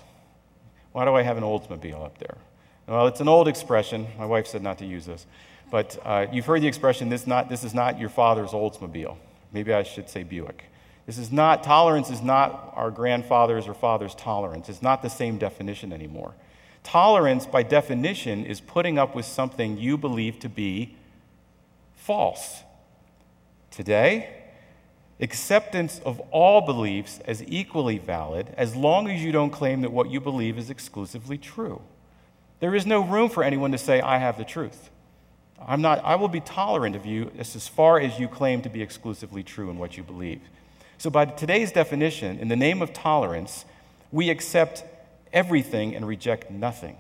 Why 0.92 1.06
do 1.06 1.14
I 1.16 1.24
have 1.24 1.38
an 1.38 1.44
Oldsmobile 1.44 2.06
up 2.06 2.18
there? 2.20 2.38
Well, 2.88 3.08
it's 3.08 3.20
an 3.20 3.28
old 3.28 3.48
expression. 3.48 4.08
My 4.18 4.26
wife 4.26 4.48
said 4.48 4.62
not 4.62 4.78
to 4.78 4.86
use 4.86 5.06
this. 5.06 5.26
But 5.72 5.98
uh, 6.06 6.28
you've 6.32 6.46
heard 6.46 6.62
the 6.62 6.68
expression, 6.68 7.10
this, 7.10 7.26
not, 7.26 7.50
this 7.50 7.64
is 7.64 7.74
not 7.74 8.00
your 8.00 8.10
father's 8.10 8.52
Oldsmobile. 8.52 9.18
Maybe 9.52 9.74
I 9.74 9.84
should 9.84 10.10
say 10.10 10.24
Buick. 10.24 10.66
This 11.06 11.18
is 11.18 11.32
not, 11.32 11.64
tolerance 11.64 12.10
is 12.10 12.22
not 12.22 12.74
our 12.76 12.92
grandfather's 12.92 13.68
or 13.68 13.74
father's 13.74 14.16
tolerance. 14.16 14.70
It's 14.70 14.82
not 14.82 15.02
the 15.02 15.10
same 15.10 15.38
definition 15.38 15.92
anymore. 15.92 16.34
Tolerance, 16.86 17.48
by 17.48 17.64
definition, 17.64 18.46
is 18.46 18.62
putting 18.62 19.00
up 19.00 19.16
with 19.16 19.26
something 19.26 19.76
you 19.76 19.98
believe 19.98 20.38
to 20.40 20.48
be 20.48 20.96
false. 21.96 22.62
Today, 23.72 24.30
acceptance 25.20 26.00
of 26.06 26.20
all 26.30 26.62
beliefs 26.62 27.20
as 27.26 27.44
equally 27.48 27.98
valid 27.98 28.54
as 28.56 28.76
long 28.76 29.10
as 29.10 29.24
you 29.24 29.32
don't 29.32 29.50
claim 29.50 29.82
that 29.82 29.92
what 29.92 30.12
you 30.12 30.22
believe 30.22 30.60
is 30.60 30.70
exclusively 30.70 31.40
true. 31.40 31.82
There 32.60 32.76
is 32.76 32.86
no 32.86 33.02
room 33.02 33.30
for 33.30 33.44
anyone 33.44 33.72
to 33.72 33.80
say, 33.80 34.00
I 34.00 34.20
have 34.20 34.38
the 34.38 34.46
truth. 34.46 34.92
I'm 35.60 35.82
not, 35.82 36.06
I 36.06 36.16
will 36.16 36.28
be 36.28 36.40
tolerant 36.40 36.96
of 36.96 37.04
you 37.04 37.32
as 37.40 37.68
far 37.68 38.00
as 38.00 38.20
you 38.20 38.28
claim 38.28 38.62
to 38.62 38.70
be 38.70 38.84
exclusively 38.84 39.42
true 39.42 39.72
in 39.72 39.80
what 39.80 39.98
you 39.98 40.04
believe. 40.04 40.42
So, 41.00 41.10
by 41.10 41.26
today's 41.26 41.72
definition, 41.72 42.38
in 42.38 42.48
the 42.48 42.56
name 42.56 42.84
of 42.84 42.94
tolerance, 42.94 43.66
we 44.12 44.30
accept 44.30 44.84
everything 45.34 45.96
and 45.96 46.08
reject 46.08 46.50
nothing. 46.52 46.98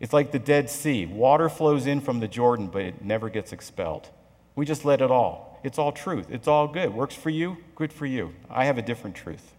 It's 0.00 0.12
like 0.12 0.32
the 0.32 0.38
Dead 0.38 0.68
Sea. 0.68 1.06
Water 1.06 1.48
flows 1.48 1.86
in 1.86 2.00
from 2.00 2.20
the 2.20 2.28
Jordan, 2.28 2.66
but 2.66 2.82
it 2.82 3.04
never 3.04 3.28
gets 3.28 3.52
expelled. 3.52 4.08
We 4.56 4.66
just 4.66 4.84
let 4.84 5.00
it 5.00 5.10
all. 5.10 5.60
It's 5.62 5.78
all 5.78 5.92
truth. 5.92 6.26
It's 6.30 6.46
all 6.46 6.68
good. 6.68 6.92
Works 6.92 7.14
for 7.14 7.30
you, 7.30 7.56
good 7.74 7.92
for 7.92 8.06
you. 8.06 8.34
I 8.50 8.66
have 8.66 8.76
a 8.78 8.82
different 8.82 9.16
truth. 9.16 9.54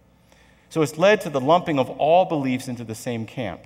So 0.68 0.82
it's 0.82 0.98
led 0.98 1.20
to 1.22 1.30
the 1.30 1.40
lumping 1.40 1.78
of 1.78 1.90
all 1.90 2.24
beliefs 2.24 2.68
into 2.68 2.84
the 2.84 2.94
same 2.94 3.26
camp. 3.26 3.62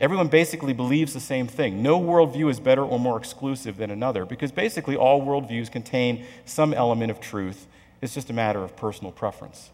Everyone 0.00 0.28
basically 0.28 0.72
believes 0.72 1.14
the 1.14 1.20
same 1.20 1.46
thing. 1.46 1.82
No 1.82 2.00
worldview 2.00 2.50
is 2.50 2.58
better 2.58 2.82
or 2.82 2.98
more 2.98 3.16
exclusive 3.16 3.76
than 3.76 3.90
another 3.90 4.26
because 4.26 4.50
basically 4.50 4.96
all 4.96 5.22
worldviews 5.22 5.70
contain 5.70 6.26
some 6.44 6.74
element 6.74 7.10
of 7.10 7.20
truth. 7.20 7.66
It's 8.02 8.12
just 8.12 8.28
a 8.28 8.32
matter 8.32 8.62
of 8.62 8.76
personal 8.76 9.12
preference. 9.12 9.70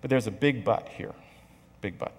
But 0.00 0.10
there's 0.10 0.26
a 0.26 0.32
big 0.32 0.64
but 0.64 0.88
here. 0.88 1.14
Big 1.80 1.98
but. 1.98 2.12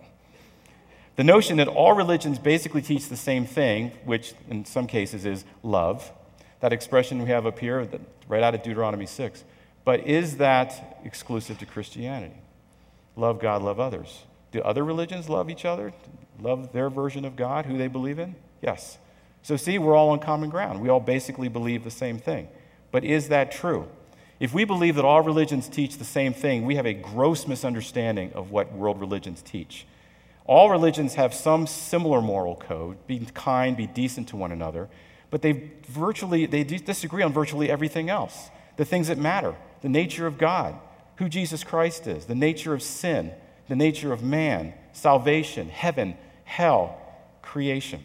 The 1.19 1.25
notion 1.25 1.57
that 1.57 1.67
all 1.67 1.91
religions 1.91 2.39
basically 2.39 2.81
teach 2.81 3.09
the 3.09 3.17
same 3.17 3.45
thing, 3.45 3.91
which 4.05 4.33
in 4.49 4.63
some 4.63 4.87
cases 4.87 5.25
is 5.25 5.43
love, 5.63 6.13
that 6.61 6.71
expression 6.71 7.21
we 7.21 7.27
have 7.27 7.45
up 7.45 7.59
here, 7.59 7.85
right 8.29 8.41
out 8.41 8.55
of 8.55 8.63
Deuteronomy 8.63 9.05
6. 9.05 9.43
But 9.83 10.07
is 10.07 10.37
that 10.37 11.01
exclusive 11.03 11.59
to 11.59 11.65
Christianity? 11.65 12.37
Love 13.17 13.41
God, 13.41 13.61
love 13.61 13.81
others. 13.81 14.23
Do 14.53 14.61
other 14.61 14.85
religions 14.85 15.27
love 15.27 15.49
each 15.49 15.65
other? 15.65 15.91
Love 16.39 16.71
their 16.71 16.89
version 16.89 17.25
of 17.25 17.35
God, 17.35 17.65
who 17.65 17.77
they 17.77 17.89
believe 17.89 18.17
in? 18.17 18.35
Yes. 18.61 18.97
So, 19.43 19.57
see, 19.57 19.77
we're 19.77 19.97
all 19.97 20.11
on 20.11 20.19
common 20.19 20.49
ground. 20.49 20.79
We 20.79 20.87
all 20.87 21.01
basically 21.01 21.49
believe 21.49 21.83
the 21.83 21.91
same 21.91 22.17
thing. 22.17 22.47
But 22.93 23.03
is 23.03 23.27
that 23.27 23.51
true? 23.51 23.89
If 24.39 24.53
we 24.53 24.63
believe 24.63 24.95
that 24.95 25.03
all 25.03 25.19
religions 25.21 25.67
teach 25.67 25.97
the 25.97 26.05
same 26.05 26.31
thing, 26.31 26.65
we 26.65 26.75
have 26.75 26.87
a 26.87 26.93
gross 26.93 27.45
misunderstanding 27.45 28.31
of 28.31 28.51
what 28.51 28.71
world 28.71 29.01
religions 29.01 29.41
teach. 29.41 29.85
All 30.49 30.71
religions 30.71 31.13
have 31.13 31.35
some 31.35 31.67
similar 31.67 32.23
moral 32.23 32.55
code 32.55 33.05
be 33.05 33.19
kind, 33.35 33.77
be 33.77 33.85
decent 33.85 34.29
to 34.29 34.35
one 34.35 34.51
another, 34.51 34.89
but 35.29 35.43
they 35.43 35.69
virtually 35.87 36.47
they 36.47 36.63
disagree 36.63 37.21
on 37.21 37.31
virtually 37.31 37.69
everything 37.69 38.09
else. 38.09 38.49
The 38.75 38.83
things 38.83 39.09
that 39.09 39.19
matter, 39.19 39.55
the 39.83 39.89
nature 39.89 40.25
of 40.25 40.39
God, 40.39 40.73
who 41.17 41.29
Jesus 41.29 41.63
Christ 41.63 42.07
is, 42.07 42.25
the 42.25 42.33
nature 42.33 42.73
of 42.73 42.81
sin, 42.81 43.31
the 43.67 43.75
nature 43.75 44.11
of 44.11 44.23
man, 44.23 44.73
salvation, 44.91 45.69
heaven, 45.69 46.17
hell, 46.45 46.99
creation. 47.43 48.03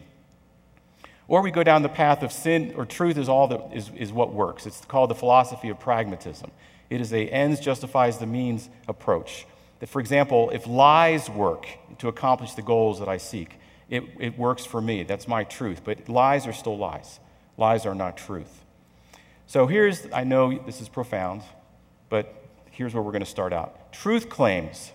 Or 1.27 1.41
we 1.41 1.49
go 1.49 1.63
down 1.63 1.81
the 1.81 1.89
path 1.89 2.21
of 2.21 2.31
sin 2.31 2.75
or 2.77 2.85
truth 2.85 3.17
is 3.17 3.27
all 3.27 3.47
that 3.47 3.71
is, 3.73 3.89
is 3.97 4.13
what 4.13 4.31
works. 4.31 4.67
It's 4.67 4.85
called 4.85 5.09
the 5.09 5.15
philosophy 5.15 5.69
of 5.69 5.79
pragmatism. 5.79 6.51
It 6.91 7.01
is 7.01 7.11
a 7.11 7.27
ends 7.27 7.59
justifies 7.59 8.19
the 8.19 8.27
means 8.27 8.69
approach. 8.87 9.47
For 9.87 9.99
example, 9.99 10.49
if 10.51 10.67
lies 10.67 11.29
work 11.29 11.67
to 11.99 12.07
accomplish 12.07 12.53
the 12.53 12.61
goals 12.61 12.99
that 12.99 13.09
I 13.09 13.17
seek, 13.17 13.59
it, 13.89 14.03
it 14.19 14.37
works 14.37 14.65
for 14.65 14.81
me. 14.81 15.03
That's 15.03 15.27
my 15.27 15.43
truth. 15.43 15.81
But 15.83 16.09
lies 16.09 16.47
are 16.47 16.53
still 16.53 16.77
lies. 16.77 17.19
Lies 17.57 17.85
are 17.85 17.95
not 17.95 18.17
truth. 18.17 18.63
So 19.47 19.67
here's, 19.67 20.07
I 20.11 20.23
know 20.23 20.57
this 20.65 20.81
is 20.81 20.89
profound, 20.89 21.43
but 22.09 22.33
here's 22.71 22.93
where 22.93 23.03
we're 23.03 23.11
going 23.11 23.23
to 23.23 23.29
start 23.29 23.53
out. 23.53 23.93
Truth 23.93 24.29
claims, 24.29 24.91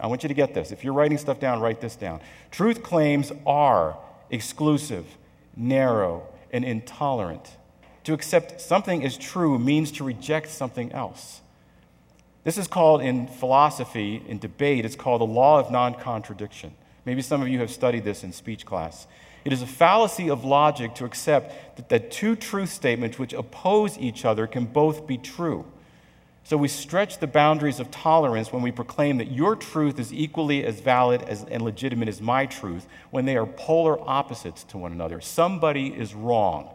I 0.00 0.06
want 0.06 0.22
you 0.22 0.28
to 0.28 0.34
get 0.34 0.54
this. 0.54 0.72
If 0.72 0.84
you're 0.84 0.92
writing 0.92 1.18
stuff 1.18 1.40
down, 1.40 1.60
write 1.60 1.80
this 1.80 1.96
down. 1.96 2.20
Truth 2.50 2.82
claims 2.82 3.32
are 3.46 3.98
exclusive, 4.30 5.04
narrow, 5.56 6.26
and 6.52 6.64
intolerant. 6.64 7.56
To 8.04 8.14
accept 8.14 8.60
something 8.60 9.04
as 9.04 9.16
true 9.16 9.58
means 9.58 9.92
to 9.92 10.04
reject 10.04 10.48
something 10.48 10.92
else. 10.92 11.42
This 12.44 12.58
is 12.58 12.66
called 12.66 13.02
in 13.02 13.26
philosophy, 13.26 14.22
in 14.26 14.38
debate, 14.38 14.84
it's 14.84 14.96
called 14.96 15.20
the 15.20 15.26
law 15.26 15.58
of 15.58 15.70
non 15.70 15.94
contradiction. 15.94 16.72
Maybe 17.04 17.22
some 17.22 17.42
of 17.42 17.48
you 17.48 17.58
have 17.60 17.70
studied 17.70 18.04
this 18.04 18.22
in 18.22 18.32
speech 18.32 18.66
class. 18.66 19.06
It 19.44 19.52
is 19.52 19.62
a 19.62 19.66
fallacy 19.66 20.28
of 20.28 20.44
logic 20.44 20.94
to 20.96 21.04
accept 21.04 21.76
that 21.76 21.88
the 21.88 21.98
two 21.98 22.36
truth 22.36 22.70
statements 22.70 23.18
which 23.18 23.32
oppose 23.32 23.96
each 23.98 24.24
other 24.24 24.46
can 24.46 24.66
both 24.66 25.06
be 25.06 25.16
true. 25.16 25.64
So 26.44 26.56
we 26.56 26.68
stretch 26.68 27.18
the 27.18 27.26
boundaries 27.26 27.78
of 27.78 27.90
tolerance 27.90 28.52
when 28.52 28.62
we 28.62 28.72
proclaim 28.72 29.18
that 29.18 29.30
your 29.30 29.54
truth 29.54 29.98
is 29.98 30.12
equally 30.12 30.64
as 30.64 30.80
valid 30.80 31.22
as, 31.22 31.44
and 31.44 31.62
legitimate 31.62 32.08
as 32.08 32.22
my 32.22 32.46
truth 32.46 32.86
when 33.10 33.26
they 33.26 33.36
are 33.36 33.44
polar 33.44 34.00
opposites 34.08 34.64
to 34.64 34.78
one 34.78 34.92
another. 34.92 35.20
Somebody 35.20 35.88
is 35.88 36.14
wrong. 36.14 36.70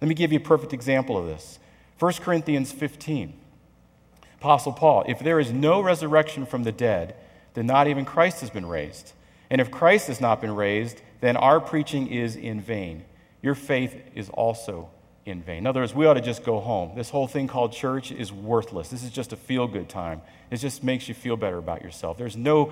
Let 0.00 0.08
me 0.08 0.14
give 0.14 0.32
you 0.32 0.38
a 0.38 0.42
perfect 0.42 0.72
example 0.72 1.16
of 1.16 1.26
this 1.26 1.60
1 2.00 2.14
Corinthians 2.14 2.72
15. 2.72 3.32
Apostle 4.44 4.72
Paul, 4.72 5.04
if 5.08 5.20
there 5.20 5.40
is 5.40 5.52
no 5.52 5.80
resurrection 5.80 6.44
from 6.44 6.64
the 6.64 6.70
dead, 6.70 7.14
then 7.54 7.64
not 7.64 7.88
even 7.88 8.04
Christ 8.04 8.42
has 8.42 8.50
been 8.50 8.66
raised. 8.66 9.14
And 9.48 9.58
if 9.58 9.70
Christ 9.70 10.08
has 10.08 10.20
not 10.20 10.42
been 10.42 10.54
raised, 10.54 11.00
then 11.22 11.34
our 11.34 11.60
preaching 11.60 12.08
is 12.08 12.36
in 12.36 12.60
vain. 12.60 13.06
Your 13.40 13.54
faith 13.54 13.96
is 14.14 14.28
also 14.28 14.90
in 15.24 15.40
vain. 15.40 15.60
In 15.60 15.66
other 15.66 15.80
words, 15.80 15.94
we 15.94 16.04
ought 16.04 16.14
to 16.14 16.20
just 16.20 16.44
go 16.44 16.60
home. 16.60 16.94
This 16.94 17.08
whole 17.08 17.26
thing 17.26 17.48
called 17.48 17.72
church 17.72 18.12
is 18.12 18.30
worthless. 18.30 18.90
This 18.90 19.02
is 19.02 19.10
just 19.10 19.32
a 19.32 19.36
feel 19.36 19.66
good 19.66 19.88
time. 19.88 20.20
It 20.50 20.58
just 20.58 20.84
makes 20.84 21.08
you 21.08 21.14
feel 21.14 21.38
better 21.38 21.56
about 21.56 21.80
yourself. 21.80 22.18
There's 22.18 22.36
no 22.36 22.70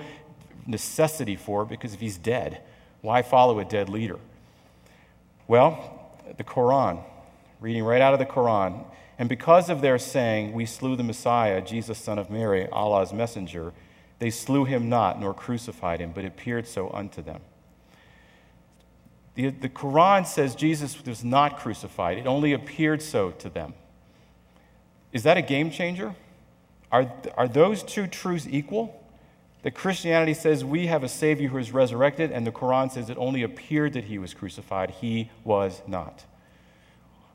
necessity 0.66 1.36
for 1.36 1.62
it 1.62 1.70
because 1.70 1.94
if 1.94 2.00
he's 2.00 2.18
dead, 2.18 2.60
why 3.00 3.22
follow 3.22 3.58
a 3.60 3.64
dead 3.64 3.88
leader? 3.88 4.18
Well, 5.48 6.10
the 6.36 6.44
Quran, 6.44 7.02
reading 7.60 7.82
right 7.82 8.02
out 8.02 8.12
of 8.12 8.18
the 8.18 8.26
Quran, 8.26 8.84
and 9.22 9.28
because 9.28 9.70
of 9.70 9.82
their 9.82 10.00
saying, 10.00 10.52
We 10.52 10.66
slew 10.66 10.96
the 10.96 11.04
Messiah, 11.04 11.60
Jesus, 11.60 11.96
son 11.96 12.18
of 12.18 12.28
Mary, 12.28 12.68
Allah's 12.70 13.12
messenger, 13.12 13.72
they 14.18 14.30
slew 14.30 14.64
him 14.64 14.88
not, 14.88 15.20
nor 15.20 15.32
crucified 15.32 16.00
him, 16.00 16.10
but 16.12 16.24
appeared 16.24 16.66
so 16.66 16.90
unto 16.90 17.22
them. 17.22 17.40
The, 19.36 19.50
the 19.50 19.68
Quran 19.68 20.26
says 20.26 20.56
Jesus 20.56 21.00
was 21.06 21.22
not 21.22 21.60
crucified, 21.60 22.18
it 22.18 22.26
only 22.26 22.52
appeared 22.52 23.00
so 23.00 23.30
to 23.30 23.48
them. 23.48 23.74
Is 25.12 25.22
that 25.22 25.36
a 25.36 25.42
game 25.42 25.70
changer? 25.70 26.16
Are, 26.90 27.08
are 27.36 27.46
those 27.46 27.84
two 27.84 28.08
truths 28.08 28.48
equal? 28.50 29.08
That 29.62 29.76
Christianity 29.76 30.34
says 30.34 30.64
we 30.64 30.88
have 30.88 31.04
a 31.04 31.08
Savior 31.08 31.48
who 31.48 31.58
is 31.58 31.70
resurrected, 31.70 32.32
and 32.32 32.44
the 32.44 32.50
Quran 32.50 32.90
says 32.90 33.08
it 33.08 33.18
only 33.18 33.44
appeared 33.44 33.92
that 33.92 34.02
he 34.02 34.18
was 34.18 34.34
crucified. 34.34 34.90
He 34.90 35.30
was 35.44 35.80
not. 35.86 36.24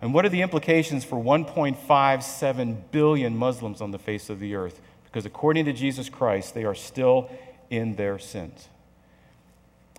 And 0.02 0.14
what 0.14 0.26
are 0.26 0.30
the 0.30 0.42
implications 0.42 1.04
for 1.04 1.16
1.57 1.16 2.78
billion 2.92 3.36
Muslims 3.36 3.82
on 3.82 3.92
the 3.92 4.00
face 4.00 4.30
of 4.30 4.40
the 4.40 4.56
earth? 4.56 4.80
Because 5.06 5.26
according 5.26 5.66
to 5.66 5.74
Jesus 5.74 6.10
Christ, 6.10 6.54
they 6.54 6.66
are 6.66 6.76
still 6.76 7.30
in 7.70 7.96
their 7.96 8.20
sins. 8.20 8.70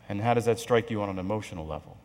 And 0.09 0.21
how 0.21 0.35
does 0.35 0.45
that 0.45 0.59
strike 0.59 0.91
you 0.91 1.03
on 1.03 1.09
an 1.09 1.19
emotional 1.19 1.67
level? 1.67 1.97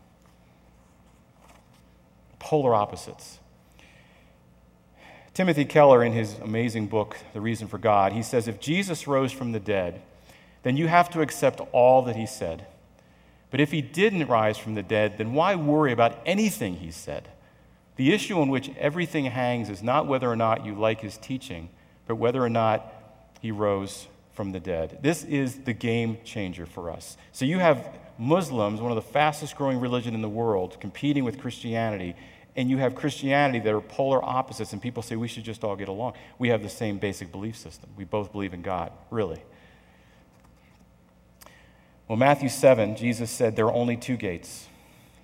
Polar 2.39 2.73
opposites. 2.73 3.39
Timothy 5.33 5.65
Keller, 5.65 6.03
in 6.03 6.13
his 6.13 6.37
amazing 6.39 6.87
book, 6.87 7.17
The 7.33 7.41
Reason 7.41 7.67
for 7.67 7.77
God, 7.77 8.11
he 8.13 8.21
says 8.21 8.47
if 8.47 8.59
Jesus 8.59 9.07
rose 9.07 9.31
from 9.31 9.51
the 9.51 9.59
dead, 9.59 10.01
then 10.63 10.77
you 10.77 10.87
have 10.87 11.09
to 11.11 11.21
accept 11.21 11.61
all 11.71 12.01
that 12.03 12.15
he 12.15 12.25
said. 12.25 12.65
But 13.49 13.59
if 13.59 13.71
he 13.71 13.81
didn't 13.81 14.27
rise 14.27 14.57
from 14.57 14.75
the 14.75 14.83
dead, 14.83 15.17
then 15.17 15.33
why 15.33 15.55
worry 15.55 15.91
about 15.91 16.19
anything 16.25 16.77
he 16.77 16.91
said? 16.91 17.29
The 17.95 18.11
issue 18.13 18.39
on 18.39 18.49
which 18.49 18.71
everything 18.77 19.25
hangs 19.25 19.69
is 19.69 19.83
not 19.83 20.07
whether 20.07 20.29
or 20.29 20.35
not 20.35 20.65
you 20.65 20.73
like 20.73 21.01
his 21.01 21.17
teaching, 21.17 21.69
but 22.07 22.15
whether 22.15 22.43
or 22.43 22.49
not 22.49 22.91
he 23.39 23.51
rose 23.51 24.07
from 24.33 24.51
the 24.51 24.59
dead. 24.59 24.99
This 25.01 25.23
is 25.23 25.59
the 25.59 25.73
game 25.73 26.17
changer 26.23 26.65
for 26.65 26.89
us. 26.89 27.17
So 27.31 27.45
you 27.45 27.59
have 27.59 27.87
Muslims, 28.17 28.81
one 28.81 28.91
of 28.91 28.95
the 28.95 29.01
fastest 29.01 29.55
growing 29.55 29.79
religion 29.79 30.15
in 30.15 30.21
the 30.21 30.29
world, 30.29 30.77
competing 30.79 31.23
with 31.23 31.39
Christianity, 31.39 32.15
and 32.55 32.69
you 32.69 32.77
have 32.77 32.95
Christianity 32.95 33.59
that 33.59 33.73
are 33.73 33.81
polar 33.81 34.23
opposites, 34.23 34.73
and 34.73 34.81
people 34.81 35.01
say 35.03 35.15
we 35.15 35.27
should 35.27 35.43
just 35.43 35.63
all 35.63 35.75
get 35.75 35.87
along. 35.87 36.13
We 36.37 36.49
have 36.49 36.61
the 36.61 36.69
same 36.69 36.97
basic 36.99 37.31
belief 37.31 37.57
system. 37.57 37.89
We 37.97 38.05
both 38.05 38.31
believe 38.31 38.53
in 38.53 38.61
God, 38.61 38.91
really. 39.09 39.41
Well, 42.07 42.17
Matthew 42.17 42.49
7, 42.49 42.95
Jesus 42.95 43.31
said 43.31 43.55
there 43.55 43.65
are 43.65 43.73
only 43.73 43.97
two 43.97 44.17
gates. 44.17 44.67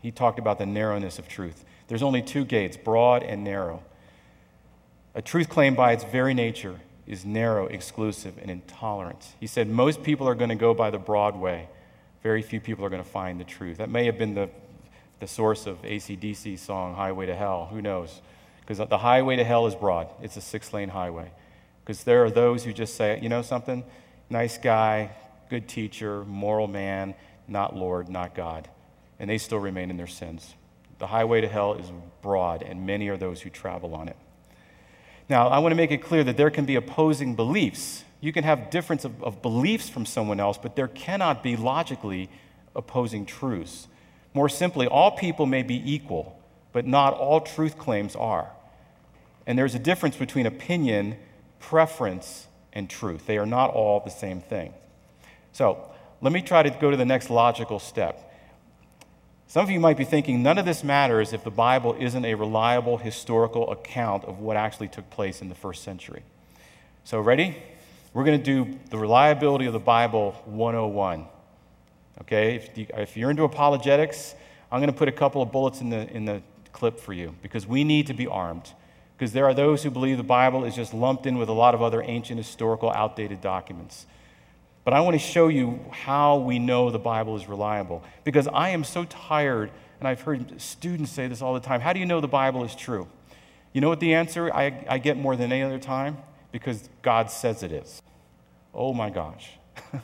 He 0.02 0.12
talked 0.12 0.40
about 0.40 0.58
the 0.58 0.66
narrowness 0.66 1.20
of 1.20 1.28
truth. 1.28 1.66
There's 1.90 2.04
only 2.04 2.22
two 2.22 2.46
gates, 2.46 2.78
broad 2.78 3.24
and 3.24 3.44
narrow. 3.44 3.84
A 5.16 5.22
truth 5.22 5.50
claim 5.50 5.76
by 5.76 5.92
its 5.92 6.04
very 6.04 6.34
nature 6.34 6.80
is 7.08 7.26
narrow, 7.26 7.66
exclusive, 7.66 8.38
and 8.38 8.50
intolerant. 8.52 9.26
He 9.40 9.48
said 9.48 9.68
most 9.68 10.04
people 10.04 10.30
are 10.30 10.36
going 10.36 10.50
to 10.50 10.56
go 10.56 10.76
by 10.76 10.92
the 10.92 11.00
broad 11.00 11.36
way. 11.36 11.68
Very 12.22 12.44
few 12.44 12.60
people 12.62 12.86
are 12.86 12.90
going 12.90 13.04
to 13.04 13.10
find 13.10 13.40
the 13.40 13.44
truth. 13.44 13.78
That 13.78 13.90
may 13.90 14.06
have 14.06 14.20
been 14.20 14.36
the, 14.36 14.50
the 15.20 15.28
source 15.28 15.66
of 15.66 15.82
ACDC's 15.82 16.62
song, 16.62 16.96
Highway 16.96 17.26
to 17.26 17.36
Hell. 17.36 17.68
Who 17.72 17.82
knows? 17.82 18.22
Because 18.62 18.88
the 18.88 19.00
highway 19.00 19.36
to 19.38 19.44
hell 19.44 19.66
is 19.66 19.74
broad, 19.74 20.10
it's 20.22 20.38
a 20.38 20.42
six 20.42 20.72
lane 20.74 20.90
highway. 20.90 21.32
Because 21.84 22.04
there 22.04 22.24
are 22.24 22.30
those 22.30 22.64
who 22.64 22.72
just 22.72 22.96
say, 22.96 23.20
you 23.20 23.28
know 23.28 23.42
something? 23.42 23.84
Nice 24.30 24.60
guy, 24.60 25.10
good 25.50 25.68
teacher, 25.68 26.24
moral 26.26 26.68
man, 26.68 27.16
not 27.48 27.76
Lord, 27.76 28.10
not 28.10 28.36
God. 28.36 28.70
And 29.20 29.28
they 29.28 29.40
still 29.40 29.58
remain 29.58 29.90
in 29.90 29.98
their 29.98 30.06
sins. 30.06 30.54
The 31.00 31.08
highway 31.08 31.42
to 31.42 31.48
hell 31.48 31.74
is 31.74 31.92
broad, 32.22 32.62
and 32.62 32.86
many 32.86 33.08
are 33.08 33.18
those 33.18 33.42
who 33.42 33.50
travel 33.50 33.96
on 33.96 34.08
it. 34.10 34.18
Now, 35.30 35.48
I 35.48 35.60
want 35.60 35.72
to 35.72 35.76
make 35.76 35.92
it 35.92 36.00
clear 36.00 36.24
that 36.24 36.38
there 36.38 36.50
can 36.50 36.66
be 36.66 36.76
opposing 36.76 37.36
beliefs. 37.36 38.04
You 38.20 38.34
can 38.34 38.44
have 38.44 38.70
difference 38.70 39.06
of, 39.06 39.24
of 39.24 39.42
beliefs 39.42 39.88
from 39.88 40.06
someone 40.06 40.40
else, 40.40 40.58
but 40.58 40.76
there 40.76 40.88
cannot 40.88 41.42
be 41.42 41.56
logically 41.56 42.30
opposing 42.76 43.26
truths. 43.26 43.88
More 44.34 44.50
simply, 44.50 44.88
all 44.88 45.12
people 45.12 45.46
may 45.46 45.64
be 45.64 45.82
equal, 45.92 46.40
but 46.74 46.86
not 46.86 47.14
all 47.14 47.42
truth 47.42 47.78
claims 47.78 48.16
are. 48.16 48.52
And 49.48 49.58
there's 49.58 49.76
a 49.76 49.80
difference 49.80 50.18
between 50.18 50.46
opinion, 50.46 51.16
preference, 51.60 52.48
and 52.74 52.90
truth. 52.90 53.26
They 53.26 53.38
are 53.38 53.46
not 53.46 53.72
all 53.72 54.02
the 54.02 54.12
same 54.12 54.42
thing. 54.42 54.74
So, 55.54 55.92
let 56.22 56.34
me 56.34 56.42
try 56.42 56.64
to 56.64 56.70
go 56.70 56.92
to 56.92 56.98
the 56.98 57.06
next 57.06 57.30
logical 57.30 57.80
step. 57.80 58.29
Some 59.50 59.64
of 59.64 59.72
you 59.72 59.80
might 59.80 59.98
be 59.98 60.04
thinking 60.04 60.44
none 60.44 60.60
of 60.60 60.66
this 60.66 60.84
matters 60.84 61.34
if 61.34 61.44
the 61.44 61.50
Bible 61.50 61.96
isn't 62.00 62.24
a 62.24 62.36
reliable 62.36 62.98
historical 62.98 63.72
account 63.72 64.26
of 64.26 64.38
what 64.38 64.56
actually 64.56 64.90
took 64.90 65.10
place 65.10 65.42
in 65.42 65.50
the 65.50 65.56
first 65.56 65.82
century. 65.82 66.22
So, 67.04 67.20
ready? 67.20 67.58
We're 68.14 68.26
going 68.26 68.38
to 68.38 68.44
do 68.44 68.78
the 68.92 69.00
reliability 69.00 69.66
of 69.66 69.74
the 69.74 69.80
Bible 69.80 70.34
101. 70.46 71.26
Okay? 72.22 72.58
If, 72.58 72.78
you, 72.78 72.86
if 72.94 73.18
you're 73.18 73.32
into 73.32 73.44
apologetics, 73.44 74.36
I'm 74.72 74.82
going 74.82 74.92
to 74.92 74.96
put 74.96 75.08
a 75.08 75.12
couple 75.12 75.42
of 75.42 75.52
bullets 75.52 75.82
in 75.82 75.90
the, 75.90 76.08
in 76.16 76.26
the 76.26 76.44
clip 76.72 77.00
for 77.00 77.14
you 77.14 77.34
because 77.42 77.66
we 77.66 77.84
need 77.84 78.06
to 78.06 78.14
be 78.14 78.28
armed. 78.28 78.72
Because 79.18 79.34
there 79.34 79.46
are 79.46 79.56
those 79.56 79.82
who 79.82 79.90
believe 79.90 80.18
the 80.18 80.24
Bible 80.24 80.64
is 80.64 80.76
just 80.76 80.94
lumped 80.94 81.26
in 81.26 81.40
with 81.40 81.50
a 81.50 81.54
lot 81.54 81.74
of 81.74 81.82
other 81.82 82.04
ancient, 82.04 82.38
historical, 82.38 82.92
outdated 82.92 83.42
documents. 83.42 84.06
But 84.90 84.96
I 84.96 85.02
want 85.02 85.14
to 85.14 85.20
show 85.20 85.50
you 85.50 85.80
how 85.92 86.40
we 86.40 86.58
know 86.58 86.90
the 86.90 86.98
Bible 86.98 87.36
is 87.36 87.48
reliable. 87.48 88.04
Because 88.24 88.48
I 88.48 88.70
am 88.70 88.84
so 88.84 89.06
tired, 89.06 89.70
and 90.00 90.08
I've 90.08 90.22
heard 90.22 90.60
students 90.60 91.12
say 91.12 91.28
this 91.28 91.44
all 91.44 91.54
the 91.54 91.60
time 91.60 91.80
how 91.80 91.94
do 91.94 92.00
you 92.00 92.08
know 92.08 92.20
the 92.20 92.28
Bible 92.28 92.64
is 92.64 92.74
true? 92.74 93.08
You 93.72 93.82
know 93.82 93.90
what 93.90 94.00
the 94.00 94.16
answer 94.16 94.52
I, 94.52 94.84
I 94.90 94.98
get 94.98 95.16
more 95.16 95.36
than 95.36 95.52
any 95.52 95.62
other 95.62 95.78
time? 95.78 96.18
Because 96.52 96.90
God 97.04 97.30
says 97.30 97.62
it 97.62 97.72
is. 97.72 98.02
Oh 98.74 98.92
my 98.96 99.12
gosh. 99.12 99.52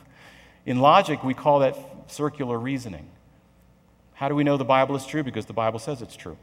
In 0.66 0.78
logic, 0.78 1.24
we 1.24 1.34
call 1.34 1.58
that 1.58 1.76
circular 2.06 2.56
reasoning. 2.56 3.08
How 4.14 4.28
do 4.28 4.36
we 4.36 4.44
know 4.44 4.56
the 4.56 4.64
Bible 4.64 4.94
is 4.94 5.04
true? 5.04 5.24
Because 5.24 5.46
the 5.46 5.52
Bible 5.52 5.80
says 5.80 6.00
it's 6.00 6.14
true. 6.14 6.38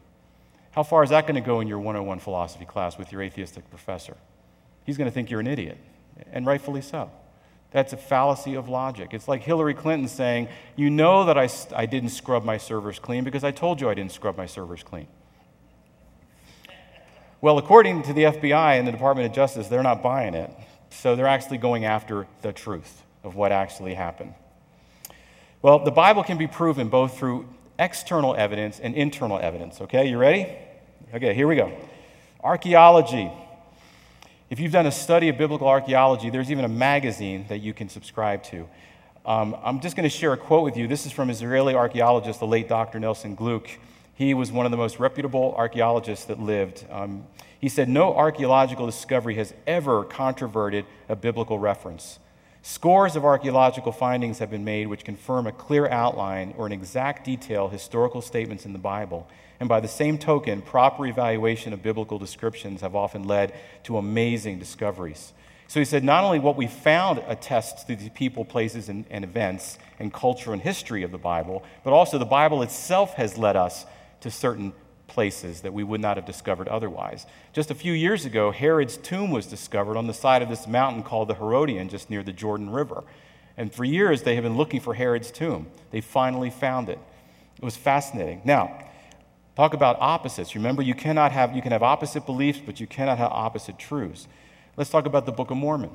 How 0.71 0.83
far 0.83 1.01
is 1.01 1.11
that 1.11 1.27
going 1.27 1.35
to 1.35 1.47
go 1.47 1.61
in 1.61 1.69
your 1.69 1.79
101 1.79 2.19
philosophy 2.19 2.65
class 2.65 2.97
with 2.97 3.09
your 3.09 3.21
atheistic 3.21 3.69
professor? 3.69 4.17
He's 4.85 4.97
going 4.97 5.09
to 5.09 5.13
think 5.13 5.31
you're 5.31 5.39
an 5.39 5.47
idiot, 5.47 5.77
and 6.33 6.45
rightfully 6.45 6.81
so. 6.81 7.09
That's 7.73 7.91
a 7.91 7.97
fallacy 7.97 8.53
of 8.53 8.69
logic. 8.69 9.09
It's 9.13 9.27
like 9.27 9.41
Hillary 9.41 9.73
Clinton 9.73 10.07
saying, 10.07 10.47
You 10.75 10.89
know 10.89 11.25
that 11.25 11.37
I, 11.37 11.49
I 11.75 11.87
didn't 11.87 12.09
scrub 12.09 12.45
my 12.45 12.57
servers 12.57 12.99
clean 12.99 13.23
because 13.23 13.43
I 13.43 13.51
told 13.51 13.81
you 13.81 13.89
I 13.89 13.95
didn't 13.95 14.11
scrub 14.11 14.37
my 14.37 14.45
servers 14.45 14.83
clean. 14.83 15.07
Well, 17.41 17.57
according 17.57 18.03
to 18.03 18.13
the 18.13 18.23
FBI 18.23 18.77
and 18.77 18.87
the 18.87 18.91
Department 18.91 19.27
of 19.27 19.33
Justice, 19.33 19.67
they're 19.67 19.83
not 19.83 20.01
buying 20.01 20.35
it. 20.35 20.49
So 20.91 21.15
they're 21.15 21.27
actually 21.27 21.57
going 21.57 21.83
after 21.83 22.27
the 22.41 22.53
truth 22.53 23.01
of 23.23 23.35
what 23.35 23.51
actually 23.51 23.95
happened. 23.95 24.35
Well, 25.63 25.79
the 25.79 25.91
Bible 25.91 26.23
can 26.23 26.37
be 26.37 26.47
proven 26.47 26.89
both 26.89 27.17
through 27.17 27.47
external 27.79 28.35
evidence 28.35 28.79
and 28.79 28.93
internal 28.95 29.39
evidence. 29.39 29.81
Okay, 29.81 30.09
you 30.09 30.17
ready? 30.17 30.47
Okay, 31.13 31.33
here 31.33 31.47
we 31.47 31.55
go. 31.55 31.71
Archaeology. 32.43 33.31
If 34.53 34.59
you've 34.59 34.71
done 34.71 34.85
a 34.85 34.91
study 34.91 35.29
of 35.29 35.37
biblical 35.39 35.67
archaeology, 35.67 36.29
there's 36.29 36.51
even 36.51 36.63
a 36.63 36.69
magazine 36.69 37.45
that 37.47 37.57
you 37.61 37.73
can 37.73 37.89
subscribe 37.89 38.43
to. 38.43 38.69
Um, 39.25 39.57
I'm 39.63 39.79
just 39.79 39.95
going 39.95 40.07
to 40.07 40.15
share 40.15 40.31
a 40.31 40.37
quote 40.37 40.63
with 40.63 40.77
you. 40.77 40.87
This 40.87 41.07
is 41.07 41.11
from 41.11 41.31
Israeli 41.31 41.73
archaeologist, 41.73 42.39
the 42.39 42.45
late 42.45 42.69
Dr. 42.69 42.99
Nelson 42.99 43.35
Glueck. 43.35 43.77
He 44.13 44.35
was 44.35 44.51
one 44.51 44.67
of 44.67 44.71
the 44.71 44.77
most 44.77 44.99
reputable 44.99 45.55
archaeologists 45.57 46.25
that 46.25 46.39
lived. 46.39 46.85
Um, 46.91 47.25
he 47.59 47.67
said, 47.67 47.89
No 47.89 48.13
archaeological 48.13 48.85
discovery 48.85 49.33
has 49.37 49.55
ever 49.65 50.03
controverted 50.03 50.85
a 51.09 51.15
biblical 51.15 51.57
reference. 51.57 52.19
Scores 52.65 53.17
of 53.17 53.25
archaeological 53.25 53.91
findings 53.91 54.39
have 54.39 54.49
been 54.49 54.63
made 54.63 54.87
which 54.87 55.03
confirm 55.03 55.47
a 55.47 55.51
clear 55.51 55.85
outline 55.89 56.53
or 56.57 56.65
an 56.65 56.71
exact 56.71 57.25
detail 57.25 57.67
historical 57.67 58.21
statements 58.21 58.65
in 58.65 58.71
the 58.71 58.79
Bible. 58.79 59.27
And 59.59 59.67
by 59.67 59.81
the 59.81 59.89
same 59.89 60.17
token, 60.17 60.61
proper 60.61 61.05
evaluation 61.05 61.73
of 61.73 61.83
biblical 61.83 62.17
descriptions 62.17 62.79
have 62.79 62.95
often 62.95 63.27
led 63.27 63.53
to 63.83 63.97
amazing 63.97 64.59
discoveries. 64.59 65.33
So 65.67 65.81
he 65.81 65.85
said, 65.85 66.05
not 66.05 66.23
only 66.23 66.39
what 66.39 66.55
we 66.55 66.67
found 66.67 67.21
attests 67.27 67.83
to 67.83 67.97
the 67.97 68.09
people, 68.09 68.45
places, 68.45 68.87
and, 68.87 69.03
and 69.09 69.25
events 69.25 69.77
and 69.99 70.13
culture 70.13 70.53
and 70.53 70.61
history 70.61 71.03
of 71.03 71.11
the 71.11 71.17
Bible, 71.17 71.65
but 71.83 71.91
also 71.91 72.17
the 72.17 72.23
Bible 72.23 72.61
itself 72.61 73.15
has 73.15 73.37
led 73.37 73.57
us 73.57 73.85
to 74.21 74.31
certain 74.31 74.71
places 75.13 75.61
that 75.61 75.73
we 75.73 75.83
would 75.83 76.01
not 76.01 76.17
have 76.17 76.25
discovered 76.25 76.67
otherwise. 76.67 77.27
Just 77.53 77.69
a 77.69 77.75
few 77.75 77.93
years 77.93 78.25
ago, 78.25 78.51
Herod's 78.51 78.97
tomb 78.97 79.29
was 79.29 79.45
discovered 79.45 79.95
on 79.95 80.07
the 80.07 80.13
side 80.13 80.41
of 80.41 80.49
this 80.49 80.67
mountain 80.67 81.03
called 81.03 81.27
the 81.27 81.35
Herodian, 81.35 81.87
just 81.87 82.09
near 82.09 82.23
the 82.23 82.33
Jordan 82.33 82.71
River. 82.71 83.03
And 83.55 83.71
for 83.71 83.83
years, 83.83 84.23
they 84.23 84.33
have 84.33 84.43
been 84.43 84.57
looking 84.57 84.79
for 84.79 84.95
Herod's 84.95 85.29
tomb. 85.29 85.67
They 85.91 86.01
finally 86.01 86.49
found 86.49 86.89
it. 86.89 86.97
It 87.57 87.63
was 87.63 87.77
fascinating. 87.77 88.41
Now, 88.43 88.89
talk 89.55 89.75
about 89.75 89.97
opposites. 89.99 90.55
Remember, 90.55 90.81
you 90.81 90.95
cannot 90.95 91.31
have 91.31 91.55
you 91.55 91.61
can 91.61 91.71
have 91.71 91.83
opposite 91.83 92.25
beliefs, 92.25 92.59
but 92.65 92.79
you 92.79 92.87
cannot 92.87 93.19
have 93.19 93.31
opposite 93.31 93.77
truths. 93.77 94.27
Let's 94.75 94.89
talk 94.89 95.05
about 95.05 95.27
the 95.27 95.31
Book 95.31 95.51
of 95.51 95.57
Mormon. 95.57 95.91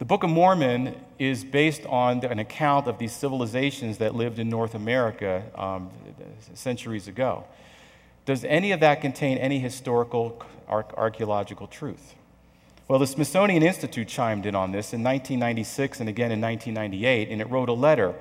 The 0.00 0.04
Book 0.04 0.24
of 0.24 0.30
Mormon 0.30 0.96
is 1.20 1.44
based 1.44 1.86
on 1.86 2.24
an 2.24 2.40
account 2.40 2.88
of 2.88 2.98
these 2.98 3.12
civilizations 3.12 3.98
that 3.98 4.12
lived 4.12 4.40
in 4.40 4.48
North 4.48 4.74
America 4.74 5.44
um, 5.54 5.88
centuries 6.54 7.06
ago. 7.06 7.44
Does 8.26 8.42
any 8.42 8.72
of 8.72 8.80
that 8.80 9.00
contain 9.00 9.38
any 9.38 9.60
historical 9.60 10.42
archaeological 10.68 11.68
truth? 11.68 12.14
Well, 12.88 12.98
the 12.98 13.06
Smithsonian 13.06 13.62
Institute 13.62 14.08
chimed 14.08 14.46
in 14.46 14.56
on 14.56 14.72
this 14.72 14.92
in 14.92 15.04
1996 15.04 16.00
and 16.00 16.08
again 16.08 16.32
in 16.32 16.40
1998, 16.40 17.28
and 17.28 17.40
it 17.40 17.48
wrote 17.48 17.68
a 17.68 17.72
letter 17.72 18.16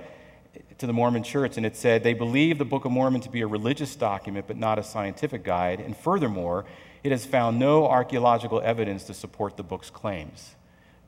to 0.78 0.86
the 0.86 0.94
Mormon 0.94 1.24
Church, 1.24 1.58
and 1.58 1.66
it 1.66 1.76
said 1.76 2.04
they 2.04 2.14
believe 2.14 2.60
the 2.60 2.66
Book 2.66 2.86
of 2.86 2.92
Mormon 2.92 3.22
to 3.22 3.32
be 3.32 3.42
a 3.42 3.48
religious 3.48 3.96
document 3.96 4.46
but 4.46 4.58
not 4.58 4.78
a 4.78 4.84
scientific 4.84 5.44
guide, 5.44 5.80
and 5.80 5.98
furthermore, 5.98 6.66
it 7.04 7.12
has 7.12 7.26
found 7.26 7.58
no 7.58 7.88
archaeological 7.88 8.62
evidence 8.62 9.06
to 9.06 9.14
support 9.16 9.58
the 9.58 9.64
book's 9.64 9.90
claims. 9.90 10.54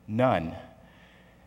None. 0.08 0.54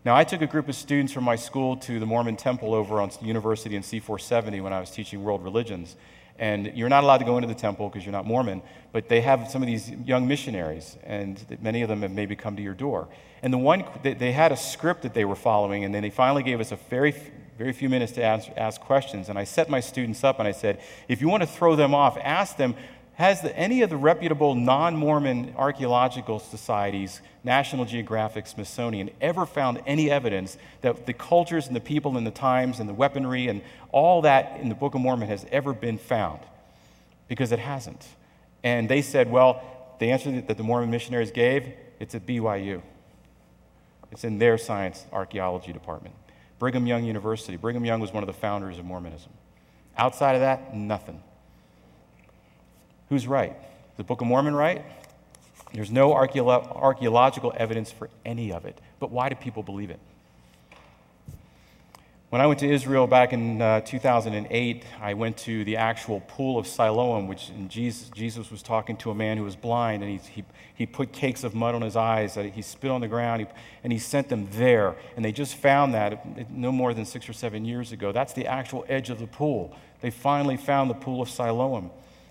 Now, 0.05 0.15
I 0.15 0.23
took 0.23 0.41
a 0.41 0.47
group 0.47 0.69
of 0.69 0.75
students 0.75 1.11
from 1.11 1.23
my 1.23 1.35
school 1.35 1.75
to 1.77 1.99
the 1.99 2.05
Mormon 2.05 2.37
temple 2.37 2.73
over 2.73 3.01
on 3.01 3.11
University 3.21 3.75
in 3.75 3.83
C470 3.83 4.61
when 4.63 4.71
I 4.71 4.79
was 4.79 4.91
teaching 4.91 5.23
world 5.23 5.43
religions. 5.43 5.95
And 6.37 6.71
you're 6.73 6.89
not 6.89 7.03
allowed 7.03 7.17
to 7.17 7.25
go 7.25 7.37
into 7.37 7.49
the 7.49 7.53
temple 7.53 7.89
because 7.89 8.05
you're 8.05 8.13
not 8.13 8.25
Mormon, 8.25 8.61
but 8.93 9.09
they 9.09 9.19
have 9.21 9.51
some 9.51 9.61
of 9.61 9.67
these 9.67 9.91
young 9.91 10.25
missionaries, 10.25 10.97
and 11.03 11.37
many 11.61 11.81
of 11.81 11.89
them 11.89 12.01
have 12.01 12.11
maybe 12.11 12.33
come 12.37 12.55
to 12.55 12.61
your 12.61 12.73
door. 12.73 13.09
And 13.43 13.51
the 13.53 13.57
one, 13.57 13.83
they 14.03 14.31
had 14.31 14.53
a 14.53 14.57
script 14.57 15.01
that 15.01 15.13
they 15.13 15.25
were 15.25 15.35
following, 15.35 15.83
and 15.83 15.93
then 15.93 16.01
they 16.01 16.09
finally 16.09 16.43
gave 16.43 16.61
us 16.61 16.71
a 16.71 16.77
very, 16.77 17.13
very 17.57 17.73
few 17.73 17.89
minutes 17.89 18.13
to 18.13 18.23
ask, 18.23 18.49
ask 18.55 18.79
questions. 18.79 19.27
And 19.27 19.37
I 19.37 19.43
set 19.43 19.69
my 19.69 19.81
students 19.81 20.23
up 20.23 20.39
and 20.39 20.47
I 20.47 20.53
said, 20.53 20.79
if 21.09 21.19
you 21.19 21.27
want 21.27 21.43
to 21.43 21.47
throw 21.47 21.75
them 21.75 21.93
off, 21.93 22.17
ask 22.17 22.55
them 22.55 22.73
has 23.19 23.41
the, 23.41 23.55
any 23.57 23.81
of 23.81 23.89
the 23.89 23.97
reputable 23.97 24.55
non 24.55 24.95
Mormon 24.95 25.53
archaeological 25.57 26.39
societies, 26.39 27.19
National 27.43 27.83
Geographic, 27.83 28.47
Smithsonian, 28.47 29.09
ever 29.19 29.45
found 29.45 29.81
any 29.85 30.09
evidence 30.09 30.57
that 30.79 31.05
the 31.05 31.11
cultures 31.11 31.67
and 31.67 31.75
the 31.75 31.81
people 31.81 32.15
and 32.15 32.25
the 32.25 32.31
times 32.31 32.79
and 32.79 32.87
the 32.87 32.93
weaponry 32.93 33.49
and 33.49 33.61
all 33.91 34.21
that 34.21 34.61
in 34.61 34.69
the 34.69 34.75
Book 34.75 34.95
of 34.95 35.01
Mormon 35.01 35.27
has 35.27 35.45
ever 35.51 35.73
been 35.73 35.97
found? 35.97 36.39
Because 37.27 37.51
it 37.51 37.59
hasn't. 37.59 38.07
And 38.63 38.87
they 38.87 39.01
said, 39.01 39.29
well, 39.29 39.63
the 39.99 40.11
answer 40.11 40.39
that 40.39 40.55
the 40.55 40.63
Mormon 40.63 40.89
missionaries 40.89 41.31
gave, 41.31 41.73
it's 41.99 42.15
at 42.15 42.25
BYU. 42.25 42.81
It's 44.13 44.23
in 44.23 44.37
their 44.37 44.57
science 44.57 45.05
archaeology 45.11 45.73
department. 45.73 46.15
Brigham 46.57 46.87
Young 46.87 47.03
University. 47.03 47.57
Brigham 47.57 47.83
Young 47.83 47.99
was 47.99 48.13
one 48.13 48.23
of 48.23 48.27
the 48.27 48.33
founders 48.33 48.79
of 48.79 48.85
Mormonism. 48.85 49.33
Outside 49.97 50.35
of 50.35 50.41
that, 50.41 50.73
nothing. 50.73 51.21
Who's 53.09 53.27
right? 53.27 53.55
The 53.97 54.03
Book 54.03 54.21
of 54.21 54.27
Mormon 54.27 54.55
right? 54.55 54.83
There's 55.73 55.91
no 55.91 56.13
archaeological 56.13 57.53
evidence 57.55 57.91
for 57.91 58.09
any 58.25 58.51
of 58.51 58.65
it. 58.65 58.79
But 58.99 59.11
why 59.11 59.29
do 59.29 59.35
people 59.35 59.61
believe 59.61 59.89
it? 59.89 59.99
When 62.29 62.41
I 62.41 62.45
went 62.45 62.59
to 62.59 62.69
Israel 62.69 63.07
back 63.07 63.33
in 63.33 63.59
uh, 63.59 63.81
2008, 63.81 64.83
I 65.01 65.15
went 65.15 65.37
to 65.37 65.63
the 65.63 65.77
actual 65.77 66.21
pool 66.21 66.59
of 66.59 66.67
Siloam, 66.67 67.27
which 67.27 67.49
Jesus, 67.67 68.09
Jesus, 68.09 68.51
was 68.51 68.61
talking 68.61 68.97
to 68.97 69.09
a 69.09 69.15
man 69.15 69.37
who 69.37 69.43
was 69.43 69.55
blind, 69.55 70.03
and 70.03 70.11
he, 70.11 70.19
he, 70.31 70.45
he 70.75 70.85
put 70.85 71.11
cakes 71.11 71.43
of 71.43 71.55
mud 71.55 71.73
on 71.73 71.81
his 71.81 71.95
eyes, 71.95 72.35
that 72.35 72.45
he 72.45 72.61
spit 72.61 72.91
on 72.91 73.01
the 73.01 73.07
ground, 73.07 73.47
and 73.83 73.91
he 73.91 73.97
sent 73.97 74.29
them 74.29 74.47
there. 74.51 74.95
And 75.15 75.25
they 75.25 75.31
just 75.31 75.55
found 75.55 75.95
that 75.95 76.51
no 76.51 76.71
more 76.71 76.93
than 76.93 77.05
six 77.05 77.27
or 77.27 77.33
seven 77.33 77.65
years 77.65 77.91
ago. 77.91 78.11
That's 78.11 78.33
the 78.33 78.45
actual 78.45 78.85
edge 78.87 79.09
of 79.09 79.17
the 79.17 79.25
pool. 79.25 79.75
They 80.01 80.11
finally 80.11 80.57
found 80.57 80.91
the 80.91 80.95
pool 80.95 81.23
of 81.23 81.31
Siloam. 81.31 81.89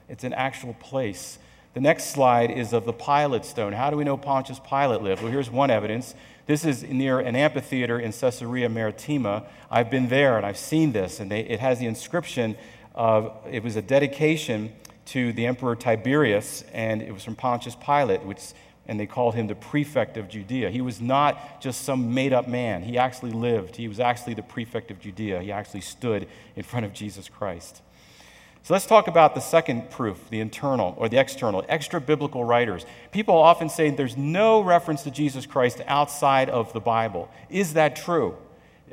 It's 0.08 0.24
an 0.24 0.32
actual 0.32 0.74
place. 0.74 1.38
The 1.74 1.80
next 1.80 2.12
slide 2.12 2.50
is 2.50 2.72
of 2.72 2.84
the 2.84 2.92
Pilate 2.92 3.44
stone. 3.44 3.72
How 3.72 3.90
do 3.90 3.96
we 3.96 4.04
know 4.04 4.16
Pontius 4.16 4.58
Pilate 4.58 5.02
lived? 5.02 5.22
Well, 5.22 5.30
here's 5.30 5.50
one 5.50 5.70
evidence. 5.70 6.14
This 6.46 6.64
is 6.64 6.82
near 6.82 7.20
an 7.20 7.36
amphitheater 7.36 8.00
in 8.00 8.12
Caesarea 8.12 8.68
Maritima. 8.68 9.44
I've 9.70 9.90
been 9.90 10.08
there 10.08 10.38
and 10.38 10.46
I've 10.46 10.56
seen 10.56 10.92
this, 10.92 11.20
and 11.20 11.30
they, 11.30 11.40
it 11.40 11.60
has 11.60 11.78
the 11.78 11.86
inscription 11.86 12.56
of 12.94 13.32
it 13.50 13.62
was 13.62 13.76
a 13.76 13.82
dedication 13.82 14.72
to 15.06 15.32
the 15.34 15.46
Emperor 15.46 15.76
Tiberius, 15.76 16.64
and 16.72 17.00
it 17.00 17.12
was 17.12 17.22
from 17.22 17.36
Pontius 17.36 17.76
Pilate, 17.76 18.22
which, 18.24 18.52
and 18.86 18.98
they 18.98 19.06
called 19.06 19.34
him 19.34 19.46
the 19.46 19.54
prefect 19.54 20.16
of 20.16 20.28
Judea. 20.28 20.70
He 20.70 20.80
was 20.80 21.00
not 21.00 21.60
just 21.60 21.82
some 21.82 22.12
made 22.12 22.32
up 22.32 22.48
man, 22.48 22.82
he 22.82 22.98
actually 22.98 23.30
lived. 23.30 23.76
He 23.76 23.88
was 23.88 24.00
actually 24.00 24.34
the 24.34 24.42
prefect 24.42 24.90
of 24.90 25.00
Judea. 25.00 25.40
He 25.42 25.52
actually 25.52 25.82
stood 25.82 26.26
in 26.56 26.62
front 26.62 26.86
of 26.86 26.92
Jesus 26.92 27.28
Christ. 27.28 27.82
So 28.68 28.74
let's 28.74 28.84
talk 28.84 29.08
about 29.08 29.34
the 29.34 29.40
second 29.40 29.88
proof, 29.88 30.28
the 30.28 30.40
internal 30.40 30.92
or 30.98 31.08
the 31.08 31.16
external, 31.16 31.64
extra 31.70 32.02
biblical 32.02 32.44
writers. 32.44 32.84
People 33.12 33.34
often 33.34 33.70
say 33.70 33.88
there's 33.88 34.18
no 34.18 34.60
reference 34.60 35.04
to 35.04 35.10
Jesus 35.10 35.46
Christ 35.46 35.80
outside 35.86 36.50
of 36.50 36.74
the 36.74 36.80
Bible. 36.80 37.30
Is 37.48 37.72
that 37.72 37.96
true? 37.96 38.36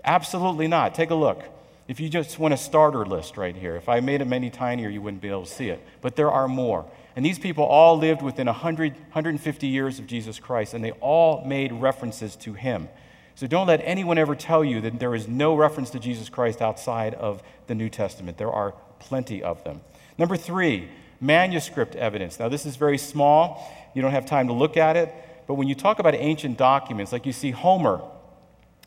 Absolutely 0.05 0.69
not. 0.69 0.95
Take 0.95 1.09
a 1.09 1.15
look. 1.15 1.43
If 1.89 1.99
you 1.99 2.07
just 2.07 2.39
want 2.39 2.53
a 2.53 2.57
starter 2.57 3.05
list 3.05 3.35
right 3.35 3.53
here, 3.53 3.75
if 3.75 3.89
I 3.89 3.99
made 3.99 4.21
them 4.21 4.31
any 4.31 4.49
tinier, 4.49 4.87
you 4.87 5.01
wouldn't 5.01 5.21
be 5.21 5.27
able 5.27 5.43
to 5.43 5.51
see 5.51 5.67
it. 5.67 5.85
But 5.99 6.15
there 6.15 6.31
are 6.31 6.47
more. 6.47 6.85
And 7.17 7.25
these 7.25 7.37
people 7.37 7.65
all 7.65 7.97
lived 7.97 8.21
within 8.21 8.47
100, 8.47 8.93
150 8.93 9.67
years 9.67 9.99
of 9.99 10.07
Jesus 10.07 10.39
Christ, 10.39 10.73
and 10.73 10.85
they 10.85 10.91
all 11.01 11.43
made 11.43 11.73
references 11.73 12.37
to 12.37 12.53
him. 12.53 12.87
So 13.35 13.45
don't 13.45 13.67
let 13.67 13.81
anyone 13.83 14.17
ever 14.17 14.35
tell 14.35 14.63
you 14.63 14.79
that 14.79 14.99
there 14.99 15.13
is 15.13 15.27
no 15.27 15.53
reference 15.53 15.89
to 15.89 15.99
Jesus 15.99 16.29
Christ 16.29 16.61
outside 16.61 17.13
of 17.15 17.43
the 17.67 17.75
New 17.75 17.89
Testament. 17.89 18.37
There 18.37 18.53
are 18.53 18.73
plenty 18.99 19.43
of 19.43 19.63
them. 19.63 19.81
Number 20.17 20.37
three, 20.37 20.89
manuscript 21.19 21.95
evidence. 21.95 22.39
Now, 22.39 22.49
this 22.49 22.65
is 22.65 22.75
very 22.75 22.97
small. 22.97 23.71
You 23.93 24.01
don't 24.01 24.11
have 24.11 24.25
time 24.25 24.47
to 24.47 24.53
look 24.53 24.77
at 24.77 24.95
it. 24.95 25.13
But 25.47 25.55
when 25.55 25.67
you 25.67 25.75
talk 25.75 25.99
about 25.99 26.15
ancient 26.15 26.57
documents, 26.57 27.11
like 27.11 27.25
you 27.25 27.33
see 27.33 27.51
Homer 27.51 28.01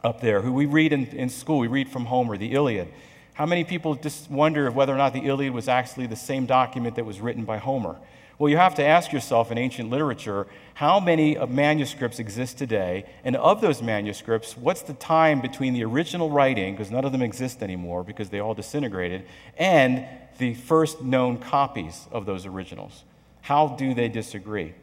up 0.02 0.20
there, 0.20 0.42
who 0.42 0.52
we 0.52 0.66
read 0.66 0.92
in, 0.92 1.06
in 1.08 1.28
school, 1.28 1.58
we 1.58 1.68
read 1.68 1.88
from 1.88 2.06
Homer, 2.06 2.36
the 2.36 2.52
Iliad. 2.52 2.88
How 3.38 3.46
many 3.46 3.62
people 3.62 3.94
just 3.94 4.28
wonder 4.28 4.68
whether 4.68 4.92
or 4.92 4.96
not 4.96 5.12
the 5.12 5.20
Iliad 5.20 5.54
was 5.54 5.68
actually 5.68 6.08
the 6.08 6.16
same 6.16 6.44
document 6.44 6.96
that 6.96 7.04
was 7.04 7.20
written 7.20 7.44
by 7.44 7.58
Homer? 7.58 7.94
Well, 8.36 8.50
you 8.50 8.56
have 8.56 8.74
to 8.74 8.84
ask 8.84 9.12
yourself 9.12 9.52
in 9.52 9.58
ancient 9.58 9.90
literature 9.90 10.48
how 10.74 10.98
many 10.98 11.36
manuscripts 11.46 12.18
exist 12.18 12.58
today, 12.58 13.04
and 13.22 13.36
of 13.36 13.60
those 13.60 13.80
manuscripts, 13.80 14.56
what's 14.56 14.82
the 14.82 14.94
time 14.94 15.40
between 15.40 15.72
the 15.72 15.84
original 15.84 16.30
writing, 16.30 16.74
because 16.74 16.90
none 16.90 17.04
of 17.04 17.12
them 17.12 17.22
exist 17.22 17.62
anymore 17.62 18.02
because 18.02 18.28
they 18.28 18.40
all 18.40 18.54
disintegrated, 18.54 19.24
and 19.56 20.04
the 20.38 20.54
first 20.54 21.00
known 21.00 21.38
copies 21.38 22.08
of 22.10 22.26
those 22.26 22.44
originals? 22.44 23.04
How 23.42 23.68
do 23.68 23.94
they 23.94 24.08
disagree? 24.08 24.74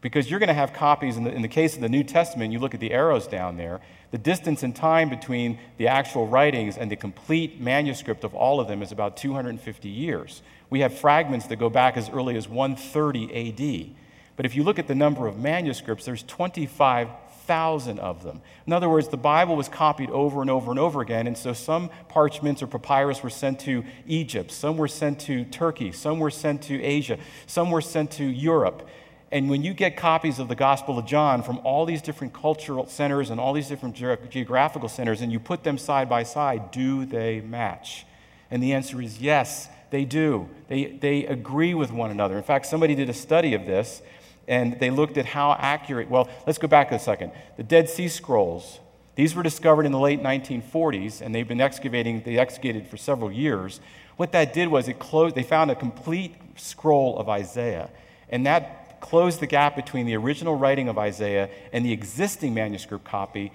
Because 0.00 0.30
you're 0.30 0.38
going 0.38 0.48
to 0.48 0.54
have 0.54 0.72
copies, 0.72 1.16
in 1.16 1.24
the, 1.24 1.32
in 1.32 1.42
the 1.42 1.48
case 1.48 1.74
of 1.74 1.80
the 1.80 1.88
New 1.88 2.04
Testament, 2.04 2.52
you 2.52 2.58
look 2.58 2.74
at 2.74 2.80
the 2.80 2.92
arrows 2.92 3.26
down 3.26 3.56
there, 3.56 3.80
the 4.10 4.18
distance 4.18 4.62
in 4.62 4.72
time 4.72 5.08
between 5.08 5.58
the 5.78 5.88
actual 5.88 6.26
writings 6.26 6.76
and 6.76 6.90
the 6.90 6.96
complete 6.96 7.60
manuscript 7.60 8.22
of 8.22 8.34
all 8.34 8.60
of 8.60 8.68
them 8.68 8.82
is 8.82 8.92
about 8.92 9.16
250 9.16 9.88
years. 9.88 10.42
We 10.70 10.80
have 10.80 10.96
fragments 10.96 11.46
that 11.46 11.56
go 11.56 11.70
back 11.70 11.96
as 11.96 12.08
early 12.10 12.36
as 12.36 12.48
130 12.48 13.50
AD. 13.50 13.96
But 14.36 14.46
if 14.46 14.54
you 14.54 14.62
look 14.62 14.78
at 14.78 14.86
the 14.86 14.94
number 14.94 15.26
of 15.26 15.38
manuscripts, 15.38 16.04
there's 16.04 16.22
25,000 16.22 17.98
of 17.98 18.22
them. 18.22 18.42
In 18.66 18.72
other 18.72 18.88
words, 18.88 19.08
the 19.08 19.16
Bible 19.16 19.56
was 19.56 19.68
copied 19.68 20.10
over 20.10 20.40
and 20.40 20.50
over 20.50 20.70
and 20.70 20.78
over 20.78 21.00
again, 21.00 21.26
and 21.26 21.36
so 21.36 21.52
some 21.52 21.90
parchments 22.08 22.62
or 22.62 22.66
papyrus 22.66 23.22
were 23.22 23.30
sent 23.30 23.60
to 23.60 23.84
Egypt, 24.06 24.52
some 24.52 24.76
were 24.76 24.88
sent 24.88 25.20
to 25.20 25.44
Turkey, 25.46 25.90
some 25.90 26.20
were 26.20 26.30
sent 26.30 26.62
to 26.64 26.82
Asia, 26.82 27.18
some 27.46 27.70
were 27.70 27.80
sent 27.80 28.10
to 28.12 28.24
Europe. 28.24 28.86
And 29.32 29.50
when 29.50 29.64
you 29.64 29.74
get 29.74 29.96
copies 29.96 30.38
of 30.38 30.48
the 30.48 30.54
Gospel 30.54 30.98
of 30.98 31.06
John 31.06 31.42
from 31.42 31.58
all 31.64 31.84
these 31.84 32.00
different 32.00 32.32
cultural 32.32 32.86
centers 32.86 33.30
and 33.30 33.40
all 33.40 33.52
these 33.52 33.68
different 33.68 33.96
ge- 33.96 34.30
geographical 34.30 34.88
centers, 34.88 35.20
and 35.20 35.32
you 35.32 35.40
put 35.40 35.64
them 35.64 35.78
side 35.78 36.08
by 36.08 36.22
side, 36.22 36.70
do 36.70 37.04
they 37.04 37.40
match? 37.40 38.06
And 38.50 38.62
the 38.62 38.72
answer 38.72 39.02
is 39.02 39.20
yes, 39.20 39.68
they 39.90 40.04
do. 40.04 40.48
They, 40.68 40.84
they 40.84 41.26
agree 41.26 41.74
with 41.74 41.90
one 41.90 42.10
another. 42.10 42.36
In 42.36 42.44
fact, 42.44 42.66
somebody 42.66 42.94
did 42.94 43.08
a 43.08 43.14
study 43.14 43.54
of 43.54 43.66
this, 43.66 44.00
and 44.46 44.78
they 44.78 44.90
looked 44.90 45.18
at 45.18 45.26
how 45.26 45.56
accurate. 45.58 46.08
Well, 46.08 46.28
let's 46.46 46.58
go 46.58 46.68
back 46.68 46.92
a 46.92 46.98
second. 46.98 47.32
The 47.56 47.64
Dead 47.64 47.88
Sea 47.88 48.06
Scrolls, 48.06 48.78
these 49.16 49.34
were 49.34 49.42
discovered 49.42 49.86
in 49.86 49.92
the 49.92 49.98
late 49.98 50.22
1940s, 50.22 51.20
and 51.20 51.34
they've 51.34 51.48
been 51.48 51.60
excavating, 51.60 52.22
they 52.22 52.38
excavated 52.38 52.86
for 52.86 52.96
several 52.96 53.32
years. 53.32 53.80
What 54.16 54.30
that 54.32 54.52
did 54.52 54.68
was 54.68 54.86
it 54.86 55.00
closed, 55.00 55.34
they 55.34 55.42
found 55.42 55.70
a 55.72 55.74
complete 55.74 56.36
scroll 56.54 57.18
of 57.18 57.28
Isaiah, 57.28 57.90
and 58.28 58.46
that 58.46 58.75
closed 59.00 59.40
the 59.40 59.46
gap 59.46 59.76
between 59.76 60.06
the 60.06 60.16
original 60.16 60.56
writing 60.56 60.88
of 60.88 60.98
Isaiah 60.98 61.48
and 61.72 61.84
the 61.84 61.92
existing 61.92 62.54
manuscript 62.54 63.04
copy 63.04 63.52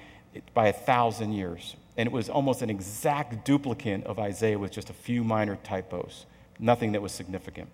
by 0.53 0.67
a 0.67 0.73
thousand 0.73 1.33
years. 1.33 1.75
And 1.97 2.07
it 2.07 2.11
was 2.11 2.29
almost 2.29 2.61
an 2.61 2.69
exact 2.69 3.45
duplicate 3.45 4.05
of 4.05 4.19
Isaiah 4.19 4.57
with 4.57 4.71
just 4.71 4.89
a 4.89 4.93
few 4.93 5.23
minor 5.23 5.57
typos, 5.63 6.25
nothing 6.57 6.93
that 6.93 7.01
was 7.01 7.11
significant. 7.11 7.69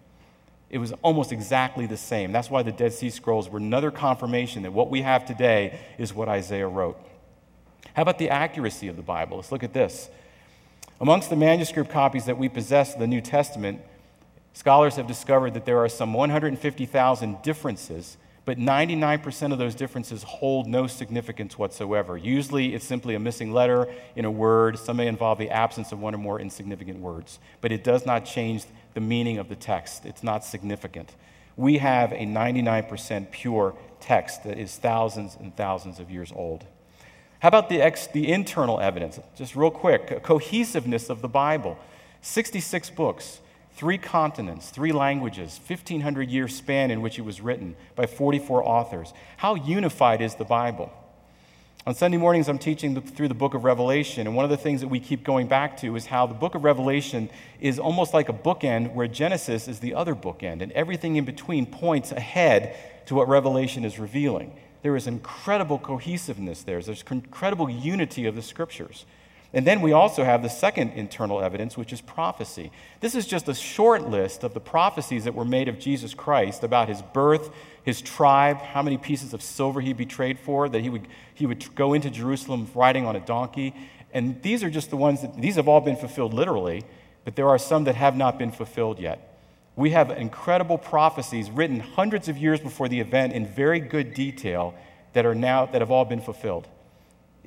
It 0.70 0.80
was 0.80 0.92
almost 1.02 1.32
exactly 1.32 1.86
the 1.86 1.98
same. 1.98 2.32
That's 2.32 2.50
why 2.50 2.64
the 2.64 2.72
Dead 2.72 2.94
Sea 2.94 3.10
Scrolls 3.10 3.50
were 3.50 3.60
another 3.60 3.92
confirmation 3.92 4.64
that 4.64 4.74
what 4.74 4.90
we 4.90 5.02
have 5.02 5.26
today 5.26 5.80
is 5.98 6.14
what 6.14 6.28
Isaiah 6.28 6.68
wrote. 6.68 7.00
How 7.94 8.02
about 8.02 8.18
the 8.18 8.30
accuracy 8.30 8.90
of 8.90 8.98
the 8.98 9.02
Bible? 9.02 9.38
Let's 9.38 9.52
look 9.52 9.64
at 9.64 9.74
this. 9.74 10.10
Amongst 11.00 11.30
the 11.30 11.36
manuscript 11.36 11.90
copies 11.90 12.26
that 12.26 12.38
we 12.38 12.50
possess 12.50 12.96
of 12.96 13.00
the 13.00 13.08
New 13.08 13.22
Testament, 13.22 13.82
Scholars 14.58 14.96
have 14.96 15.06
discovered 15.06 15.54
that 15.54 15.66
there 15.66 15.78
are 15.78 15.88
some 15.88 16.16
150,000 16.16 17.42
differences, 17.44 18.18
but 18.44 18.58
99% 18.58 19.54
of 19.54 19.60
those 19.60 19.76
differences 19.76 20.24
hold 20.24 20.66
no 20.66 20.88
significance 20.88 21.60
whatsoever. 21.60 22.18
Usually 22.18 22.74
it's 22.74 22.84
simply 22.84 23.14
a 23.14 23.20
missing 23.20 23.54
letter 23.54 23.88
in 24.16 24.26
a 24.26 24.32
word. 24.32 24.80
Some 24.80 24.98
may 24.98 25.06
involve 25.06 25.38
the 25.38 25.52
absence 25.52 25.92
of 25.92 26.00
one 26.00 26.16
or 26.16 26.18
more 26.18 26.42
insignificant 26.42 27.00
words, 27.00 27.38
but 27.62 27.72
it 27.72 27.84
does 27.84 28.04
not 28.04 28.26
change 28.26 28.66
the 28.96 29.00
meaning 29.00 29.38
of 29.38 29.48
the 29.48 29.56
text. 29.56 30.08
It's 30.08 30.24
not 30.24 30.44
significant. 30.44 31.14
We 31.56 31.78
have 31.78 32.12
a 32.12 32.26
99% 32.26 33.30
pure 33.30 33.76
text 34.00 34.44
that 34.46 34.58
is 34.58 34.76
thousands 34.76 35.38
and 35.40 35.56
thousands 35.56 36.00
of 36.00 36.10
years 36.10 36.34
old. 36.36 36.66
How 37.42 37.50
about 37.50 37.70
the, 37.70 37.80
ex, 37.80 38.08
the 38.08 38.32
internal 38.32 38.80
evidence? 38.80 39.20
Just 39.36 39.56
real 39.56 39.70
quick 39.70 40.24
cohesiveness 40.24 41.12
of 41.12 41.22
the 41.22 41.30
Bible 41.30 41.78
66 42.22 42.90
books 42.90 43.42
three 43.78 44.00
continents, 44.00 44.72
three 44.72 44.92
languages, 44.92 45.60
1,500 45.68 46.30
year 46.30 46.48
span 46.48 46.90
in 46.90 47.02
which 47.02 47.20
it 47.20 47.22
was 47.22 47.40
written 47.40 47.76
by 47.96 48.08
44 48.08 48.68
authors. 48.68 49.14
How 49.38 49.54
unified 49.54 50.20
is 50.20 50.34
the 50.34 50.46
Bible? 50.46 50.92
On 51.86 51.94
Sunday 51.94 52.18
mornings, 52.18 52.50
I'm 52.50 52.58
teaching 52.58 53.00
through 53.00 53.28
the 53.28 53.36
book 53.36 53.54
of 53.54 53.64
Revelation, 53.64 54.26
and 54.28 54.36
one 54.36 54.44
of 54.44 54.50
the 54.50 54.58
things 54.58 54.82
that 54.82 54.88
we 54.88 55.00
keep 55.00 55.24
going 55.24 55.48
back 55.48 55.78
to 55.78 55.96
is 55.96 56.08
how 56.08 56.26
the 56.26 56.34
book 56.34 56.56
of 56.56 56.64
Revelation 56.64 57.30
is 57.62 57.78
almost 57.80 58.14
like 58.14 58.28
a 58.28 58.34
bookend 58.34 58.94
where 58.94 59.08
Genesis 59.08 59.68
is 59.68 59.80
the 59.80 59.94
other 59.94 60.16
bookend, 60.16 60.62
and 60.62 60.72
everything 60.74 61.16
in 61.16 61.24
between 61.24 61.66
points 61.66 62.12
ahead 62.12 62.76
to 63.06 63.16
what 63.16 63.30
Revelation 63.30 63.86
is 63.86 64.00
revealing. 64.00 64.60
There 64.82 64.98
is 64.98 65.08
incredible 65.08 65.80
cohesiveness 65.80 66.64
there, 66.64 66.82
there's 66.82 67.04
incredible 67.10 67.70
unity 67.70 68.26
of 68.26 68.36
the 68.36 68.42
scriptures. 68.42 69.06
And 69.54 69.66
then 69.66 69.82
we 69.82 69.94
also 69.94 70.24
have 70.24 70.44
the 70.44 70.50
second 70.50 70.92
internal 70.94 71.42
evidence, 71.42 71.78
which 71.78 71.94
is 71.94 72.02
prophecy. 72.02 72.72
This 73.00 73.16
is 73.16 73.26
just 73.26 73.48
a 73.48 73.54
short 73.56 74.10
list 74.10 74.44
of 74.44 74.54
the 74.54 74.60
prophecies 74.60 75.24
that 75.24 75.34
were 75.34 75.46
made 75.46 75.70
of 75.70 75.80
Jesus 75.80 76.14
Christ 76.14 76.64
about 76.64 76.90
his 76.90 77.02
birth, 77.02 77.50
his 77.84 78.02
tribe, 78.02 78.58
how 78.58 78.82
many 78.82 78.98
pieces 78.98 79.34
of 79.34 79.42
silver 79.42 79.80
he 79.80 79.94
betrayed 79.94 80.38
for, 80.38 80.68
that 80.68 80.82
he 80.82 80.90
would, 80.90 81.08
he 81.34 81.46
would 81.46 81.74
go 81.76 81.94
into 81.94 82.10
Jerusalem 82.10 82.70
riding 82.76 83.06
on 83.06 83.16
a 83.16 83.22
donkey. 83.22 83.74
And 84.14 84.42
these 84.42 84.64
are 84.64 84.70
just 84.70 84.90
the 84.90 84.98
ones 84.98 85.22
that, 85.22 85.40
these 85.40 85.56
have 85.56 85.70
all 85.70 85.82
been 85.82 85.96
fulfilled 85.96 86.34
literally, 86.34 86.84
but 87.24 87.36
there 87.38 87.48
are 87.48 87.58
some 87.58 87.86
that 87.86 87.96
have 87.96 88.18
not 88.18 88.38
been 88.38 88.52
fulfilled 88.52 89.00
yet. 89.00 89.40
We 89.78 89.92
have 89.92 90.12
incredible 90.12 90.78
prophecies 90.78 91.50
written 91.52 91.80
hundreds 91.80 92.28
of 92.28 92.38
years 92.38 92.60
before 92.60 92.90
the 92.90 93.00
event 93.00 93.34
in 93.34 93.46
very 93.46 93.80
good 93.80 94.14
detail 94.14 94.74
that 95.14 95.26
are 95.26 95.36
now, 95.36 95.68
that 95.68 95.82
have 95.82 95.92
all 95.92 96.04
been 96.04 96.20
fulfilled. 96.20 96.68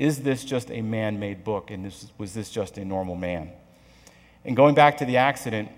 Is 0.01 0.23
this 0.23 0.45
just 0.45 0.71
a 0.71 0.81
man 0.81 1.21
made 1.21 1.45
book? 1.45 1.71
And 1.71 1.85
this, 1.85 2.07
was 2.17 2.33
this 2.33 2.49
just 2.49 2.79
a 2.79 2.85
normal 2.87 3.17
man? 3.17 3.51
And 4.47 4.57
going 4.57 4.75
back 4.75 4.97
to 4.97 5.05
the 5.05 5.19
accident, 5.19 5.69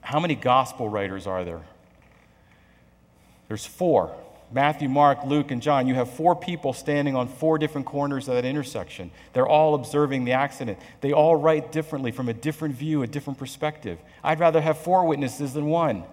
how 0.00 0.18
many 0.20 0.34
gospel 0.34 0.88
writers 0.88 1.26
are 1.26 1.44
there? 1.44 1.60
There's 3.48 3.66
four. 3.66 4.16
Matthew, 4.50 4.88
Mark, 4.88 5.18
Luke, 5.26 5.50
and 5.50 5.60
John, 5.60 5.86
you 5.86 5.94
have 5.96 6.08
four 6.08 6.34
people 6.34 6.72
standing 6.72 7.14
on 7.14 7.28
four 7.28 7.58
different 7.58 7.86
corners 7.86 8.26
of 8.26 8.36
that 8.36 8.46
intersection. 8.46 9.10
They're 9.34 9.46
all 9.46 9.74
observing 9.74 10.24
the 10.24 10.32
accident. 10.32 10.78
They 11.02 11.12
all 11.12 11.36
write 11.36 11.72
differently 11.72 12.12
from 12.12 12.30
a 12.30 12.34
different 12.34 12.74
view, 12.74 13.02
a 13.02 13.06
different 13.06 13.38
perspective. 13.38 13.98
I'd 14.24 14.40
rather 14.40 14.62
have 14.62 14.78
four 14.78 15.04
witnesses 15.04 15.52
than 15.52 15.66
one, 15.66 16.04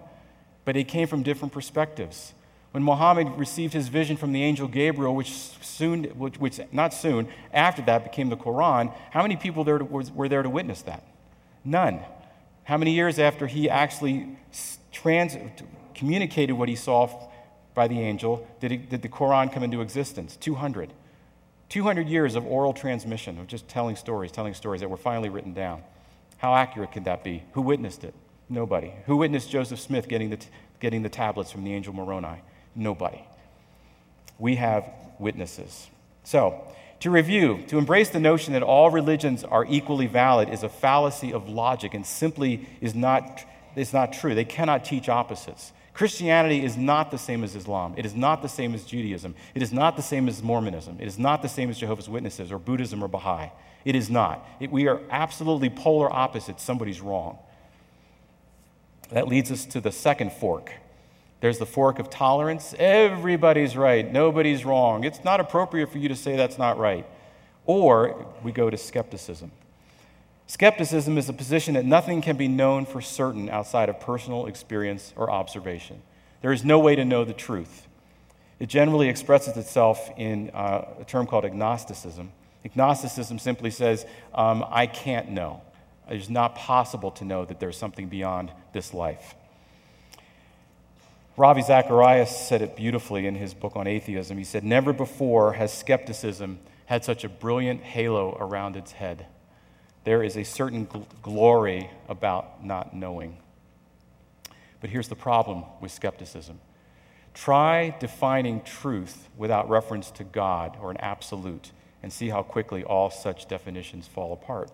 but 0.66 0.76
it 0.76 0.88
came 0.88 1.08
from 1.08 1.22
different 1.22 1.54
perspectives. 1.54 2.34
When 2.74 2.82
Muhammad 2.82 3.38
received 3.38 3.72
his 3.72 3.86
vision 3.86 4.16
from 4.16 4.32
the 4.32 4.42
angel 4.42 4.66
Gabriel, 4.66 5.14
which 5.14 5.30
soon, 5.30 6.06
which, 6.18 6.38
which 6.38 6.58
not 6.72 6.92
soon, 6.92 7.28
after 7.52 7.82
that 7.82 8.02
became 8.02 8.30
the 8.30 8.36
Quran, 8.36 8.92
how 9.12 9.22
many 9.22 9.36
people 9.36 9.62
there 9.62 9.78
to, 9.78 9.84
were 9.84 10.28
there 10.28 10.42
to 10.42 10.50
witness 10.50 10.82
that? 10.82 11.04
None. 11.64 12.00
How 12.64 12.76
many 12.76 12.90
years 12.90 13.20
after 13.20 13.46
he 13.46 13.70
actually 13.70 14.26
trans, 14.90 15.36
communicated 15.94 16.54
what 16.54 16.68
he 16.68 16.74
saw 16.74 17.08
by 17.74 17.86
the 17.86 18.00
angel 18.00 18.44
did, 18.58 18.72
it, 18.72 18.90
did 18.90 19.02
the 19.02 19.08
Quran 19.08 19.52
come 19.52 19.62
into 19.62 19.80
existence? 19.80 20.34
200. 20.34 20.92
200 21.68 22.08
years 22.08 22.34
of 22.34 22.44
oral 22.44 22.72
transmission 22.72 23.38
of 23.38 23.46
just 23.46 23.68
telling 23.68 23.94
stories, 23.94 24.32
telling 24.32 24.52
stories 24.52 24.80
that 24.80 24.90
were 24.90 24.96
finally 24.96 25.28
written 25.28 25.54
down. 25.54 25.80
How 26.38 26.56
accurate 26.56 26.90
could 26.90 27.04
that 27.04 27.22
be? 27.22 27.44
Who 27.52 27.62
witnessed 27.62 28.02
it? 28.02 28.14
Nobody. 28.48 28.94
Who 29.06 29.18
witnessed 29.18 29.48
Joseph 29.48 29.78
Smith 29.78 30.08
getting 30.08 30.30
the, 30.30 30.40
getting 30.80 31.04
the 31.04 31.08
tablets 31.08 31.52
from 31.52 31.62
the 31.62 31.72
angel 31.72 31.94
Moroni? 31.94 32.40
Nobody. 32.74 33.22
We 34.38 34.56
have 34.56 34.84
witnesses. 35.18 35.88
So, 36.24 36.64
to 37.00 37.10
review, 37.10 37.64
to 37.68 37.78
embrace 37.78 38.08
the 38.10 38.20
notion 38.20 38.54
that 38.54 38.62
all 38.62 38.90
religions 38.90 39.44
are 39.44 39.66
equally 39.68 40.06
valid 40.06 40.48
is 40.48 40.62
a 40.62 40.68
fallacy 40.68 41.32
of 41.32 41.48
logic 41.48 41.92
and 41.92 42.06
simply 42.06 42.66
is 42.80 42.94
not, 42.94 43.44
is 43.76 43.92
not 43.92 44.12
true. 44.12 44.34
They 44.34 44.44
cannot 44.44 44.84
teach 44.84 45.08
opposites. 45.08 45.72
Christianity 45.92 46.64
is 46.64 46.76
not 46.76 47.10
the 47.10 47.18
same 47.18 47.44
as 47.44 47.54
Islam. 47.54 47.94
It 47.96 48.04
is 48.04 48.14
not 48.14 48.42
the 48.42 48.48
same 48.48 48.74
as 48.74 48.84
Judaism. 48.84 49.34
It 49.54 49.62
is 49.62 49.72
not 49.72 49.96
the 49.96 50.02
same 50.02 50.28
as 50.28 50.42
Mormonism. 50.42 50.96
It 50.98 51.06
is 51.06 51.18
not 51.18 51.42
the 51.42 51.48
same 51.48 51.70
as 51.70 51.78
Jehovah's 51.78 52.08
Witnesses 52.08 52.50
or 52.50 52.58
Buddhism 52.58 53.02
or 53.02 53.08
Baha'i. 53.08 53.50
It 53.84 53.94
is 53.94 54.10
not. 54.10 54.44
It, 54.58 54.72
we 54.72 54.88
are 54.88 55.00
absolutely 55.10 55.70
polar 55.70 56.10
opposites. 56.12 56.64
Somebody's 56.64 57.00
wrong. 57.00 57.38
That 59.10 59.28
leads 59.28 59.52
us 59.52 59.66
to 59.66 59.80
the 59.80 59.92
second 59.92 60.32
fork. 60.32 60.72
There's 61.44 61.58
the 61.58 61.66
fork 61.66 61.98
of 61.98 62.08
tolerance. 62.08 62.74
Everybody's 62.78 63.76
right. 63.76 64.10
Nobody's 64.10 64.64
wrong. 64.64 65.04
It's 65.04 65.22
not 65.24 65.40
appropriate 65.40 65.92
for 65.92 65.98
you 65.98 66.08
to 66.08 66.16
say 66.16 66.36
that's 66.36 66.56
not 66.56 66.78
right. 66.78 67.06
Or 67.66 68.32
we 68.42 68.50
go 68.50 68.70
to 68.70 68.78
skepticism. 68.78 69.52
Skepticism 70.46 71.18
is 71.18 71.26
the 71.26 71.34
position 71.34 71.74
that 71.74 71.84
nothing 71.84 72.22
can 72.22 72.38
be 72.38 72.48
known 72.48 72.86
for 72.86 73.02
certain 73.02 73.50
outside 73.50 73.90
of 73.90 74.00
personal 74.00 74.46
experience 74.46 75.12
or 75.16 75.30
observation. 75.30 76.00
There 76.40 76.50
is 76.50 76.64
no 76.64 76.78
way 76.78 76.96
to 76.96 77.04
know 77.04 77.26
the 77.26 77.34
truth. 77.34 77.88
It 78.58 78.70
generally 78.70 79.10
expresses 79.10 79.54
itself 79.58 80.10
in 80.16 80.48
uh, 80.54 80.94
a 81.00 81.04
term 81.04 81.26
called 81.26 81.44
agnosticism. 81.44 82.32
Agnosticism 82.64 83.38
simply 83.38 83.70
says, 83.70 84.06
um, 84.34 84.64
I 84.70 84.86
can't 84.86 85.28
know. 85.28 85.60
It 86.10 86.16
is 86.16 86.30
not 86.30 86.54
possible 86.54 87.10
to 87.10 87.24
know 87.26 87.44
that 87.44 87.60
there's 87.60 87.76
something 87.76 88.08
beyond 88.08 88.50
this 88.72 88.94
life. 88.94 89.34
Ravi 91.36 91.62
Zacharias 91.62 92.48
said 92.48 92.62
it 92.62 92.76
beautifully 92.76 93.26
in 93.26 93.34
his 93.34 93.54
book 93.54 93.74
on 93.76 93.86
atheism. 93.86 94.38
He 94.38 94.44
said, 94.44 94.64
Never 94.64 94.92
before 94.92 95.54
has 95.54 95.72
skepticism 95.72 96.60
had 96.86 97.04
such 97.04 97.24
a 97.24 97.28
brilliant 97.28 97.82
halo 97.82 98.36
around 98.38 98.76
its 98.76 98.92
head 98.92 99.26
there 100.04 100.22
is 100.22 100.36
a 100.36 100.44
certain 100.44 100.86
gl- 100.86 101.06
glory 101.22 101.90
about 102.08 102.64
not 102.64 102.94
knowing. 102.94 103.38
But 104.80 104.90
here's 104.90 105.08
the 105.08 105.16
problem 105.16 105.64
with 105.80 105.90
skepticism 105.90 106.60
try 107.32 107.96
defining 107.98 108.62
truth 108.62 109.28
without 109.36 109.68
reference 109.68 110.12
to 110.12 110.22
God 110.22 110.76
or 110.80 110.92
an 110.92 110.98
absolute, 110.98 111.72
and 112.00 112.12
see 112.12 112.28
how 112.28 112.42
quickly 112.42 112.84
all 112.84 113.10
such 113.10 113.48
definitions 113.48 114.06
fall 114.06 114.32
apart. 114.32 114.70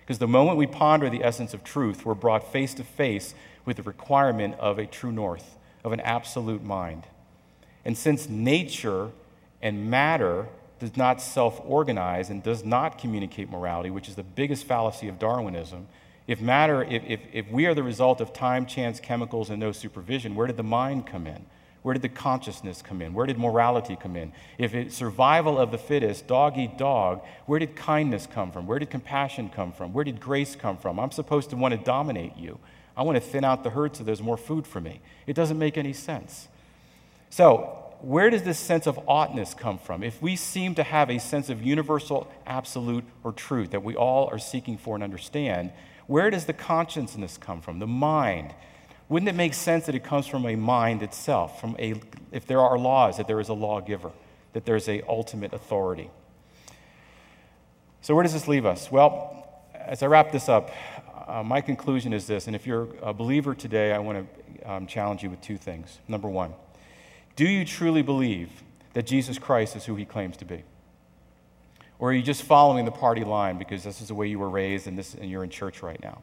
Because 0.00 0.18
the 0.18 0.28
moment 0.28 0.58
we 0.58 0.66
ponder 0.66 1.08
the 1.08 1.24
essence 1.24 1.54
of 1.54 1.64
truth, 1.64 2.04
we're 2.04 2.14
brought 2.14 2.52
face 2.52 2.74
to 2.74 2.84
face 2.84 3.34
with 3.64 3.78
the 3.78 3.82
requirement 3.84 4.56
of 4.58 4.78
a 4.78 4.84
true 4.84 5.12
north, 5.12 5.56
of 5.84 5.92
an 5.92 6.00
absolute 6.00 6.62
mind. 6.62 7.04
And 7.84 7.96
since 7.96 8.28
nature 8.28 9.10
and 9.60 9.90
matter 9.90 10.48
does 10.78 10.96
not 10.96 11.20
self 11.20 11.60
organize 11.64 12.30
and 12.30 12.42
does 12.42 12.64
not 12.64 12.98
communicate 12.98 13.50
morality, 13.50 13.90
which 13.90 14.08
is 14.08 14.16
the 14.16 14.22
biggest 14.22 14.64
fallacy 14.64 15.08
of 15.08 15.18
Darwinism, 15.18 15.86
if 16.26 16.40
matter, 16.40 16.84
if, 16.84 17.02
if, 17.04 17.20
if 17.32 17.50
we 17.50 17.66
are 17.66 17.74
the 17.74 17.82
result 17.82 18.20
of 18.20 18.32
time, 18.32 18.66
chance, 18.66 19.00
chemicals, 19.00 19.50
and 19.50 19.58
no 19.58 19.72
supervision, 19.72 20.34
where 20.34 20.46
did 20.46 20.56
the 20.56 20.62
mind 20.62 21.06
come 21.06 21.26
in? 21.26 21.44
Where 21.82 21.94
did 21.94 22.02
the 22.02 22.08
consciousness 22.08 22.80
come 22.80 23.02
in? 23.02 23.12
Where 23.12 23.26
did 23.26 23.38
morality 23.38 23.96
come 23.96 24.14
in? 24.14 24.32
If 24.56 24.72
it's 24.72 24.94
survival 24.96 25.58
of 25.58 25.72
the 25.72 25.78
fittest, 25.78 26.28
dog 26.28 26.56
eat 26.56 26.78
dog, 26.78 27.24
where 27.46 27.58
did 27.58 27.74
kindness 27.74 28.28
come 28.32 28.52
from? 28.52 28.68
Where 28.68 28.78
did 28.78 28.88
compassion 28.88 29.50
come 29.50 29.72
from? 29.72 29.92
Where 29.92 30.04
did 30.04 30.20
grace 30.20 30.54
come 30.54 30.76
from? 30.76 31.00
I'm 31.00 31.10
supposed 31.10 31.50
to 31.50 31.56
want 31.56 31.72
to 31.72 31.78
dominate 31.78 32.36
you. 32.36 32.60
I 32.96 33.02
want 33.02 33.16
to 33.16 33.20
thin 33.20 33.44
out 33.44 33.64
the 33.64 33.70
herd 33.70 33.96
so 33.96 34.04
there's 34.04 34.22
more 34.22 34.36
food 34.36 34.66
for 34.66 34.80
me. 34.80 35.00
It 35.26 35.34
doesn't 35.34 35.58
make 35.58 35.78
any 35.78 35.92
sense. 35.92 36.48
So, 37.30 37.78
where 38.00 38.30
does 38.30 38.42
this 38.42 38.58
sense 38.58 38.86
of 38.86 38.98
oughtness 39.08 39.54
come 39.54 39.78
from? 39.78 40.02
If 40.02 40.20
we 40.20 40.34
seem 40.34 40.74
to 40.74 40.82
have 40.82 41.08
a 41.08 41.18
sense 41.18 41.48
of 41.48 41.62
universal, 41.62 42.28
absolute, 42.46 43.04
or 43.22 43.32
truth 43.32 43.70
that 43.70 43.84
we 43.84 43.94
all 43.94 44.28
are 44.28 44.40
seeking 44.40 44.76
for 44.76 44.96
and 44.96 45.04
understand, 45.04 45.72
where 46.08 46.28
does 46.28 46.46
the 46.46 46.52
consciousness 46.52 47.38
come 47.38 47.60
from? 47.60 47.78
The 47.78 47.86
mind. 47.86 48.54
Wouldn't 49.08 49.28
it 49.28 49.34
make 49.34 49.54
sense 49.54 49.86
that 49.86 49.94
it 49.94 50.02
comes 50.02 50.26
from 50.26 50.46
a 50.46 50.56
mind 50.56 51.02
itself? 51.02 51.60
From 51.60 51.76
a, 51.78 51.94
if 52.32 52.46
there 52.46 52.60
are 52.60 52.76
laws, 52.76 53.18
that 53.18 53.28
there 53.28 53.40
is 53.40 53.48
a 53.48 53.54
lawgiver, 53.54 54.10
that 54.52 54.64
there's 54.64 54.88
a 54.88 55.02
ultimate 55.08 55.52
authority. 55.52 56.10
So 58.00 58.14
where 58.16 58.24
does 58.24 58.32
this 58.32 58.48
leave 58.48 58.66
us? 58.66 58.90
Well, 58.90 59.46
as 59.74 60.02
I 60.02 60.06
wrap 60.06 60.32
this 60.32 60.48
up, 60.48 60.70
uh, 61.26 61.42
my 61.42 61.60
conclusion 61.60 62.12
is 62.12 62.26
this, 62.26 62.46
and 62.46 62.56
if 62.56 62.66
you're 62.66 62.88
a 63.02 63.12
believer 63.12 63.54
today, 63.54 63.92
I 63.92 63.98
want 63.98 64.26
to 64.60 64.70
um, 64.70 64.86
challenge 64.86 65.22
you 65.22 65.30
with 65.30 65.40
two 65.40 65.56
things. 65.56 65.98
Number 66.08 66.28
one. 66.28 66.54
Do 67.34 67.48
you 67.48 67.64
truly 67.64 68.02
believe 68.02 68.50
that 68.92 69.06
Jesus 69.06 69.38
Christ 69.38 69.74
is 69.74 69.86
who 69.86 69.96
he 69.96 70.04
claims 70.04 70.36
to 70.38 70.44
be? 70.44 70.64
Or 71.98 72.10
are 72.10 72.12
you 72.12 72.22
just 72.22 72.42
following 72.42 72.84
the 72.84 72.90
party 72.90 73.24
line 73.24 73.58
because 73.58 73.84
this 73.84 74.00
is 74.00 74.08
the 74.08 74.14
way 74.14 74.26
you 74.26 74.38
were 74.38 74.50
raised 74.50 74.86
and, 74.86 74.98
this, 74.98 75.14
and 75.14 75.30
you're 75.30 75.44
in 75.44 75.50
church 75.50 75.82
right 75.82 76.02
now? 76.02 76.22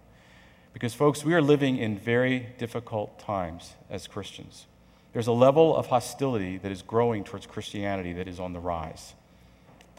Because, 0.73 0.93
folks, 0.93 1.23
we 1.23 1.33
are 1.33 1.41
living 1.41 1.77
in 1.77 1.97
very 1.97 2.47
difficult 2.57 3.17
times 3.17 3.73
as 3.89 4.05
Christians. 4.05 4.65
There's 5.13 5.27
a 5.27 5.31
level 5.31 5.75
of 5.75 5.87
hostility 5.87 6.57
that 6.57 6.71
is 6.71 6.81
growing 6.81 7.23
towards 7.23 7.47
Christianity 7.47 8.13
that 8.13 8.27
is 8.27 8.39
on 8.39 8.53
the 8.53 8.59
rise, 8.59 9.13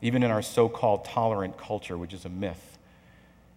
even 0.00 0.22
in 0.22 0.30
our 0.30 0.42
so 0.42 0.68
called 0.68 1.04
tolerant 1.04 1.58
culture, 1.58 1.98
which 1.98 2.12
is 2.12 2.24
a 2.24 2.28
myth. 2.28 2.69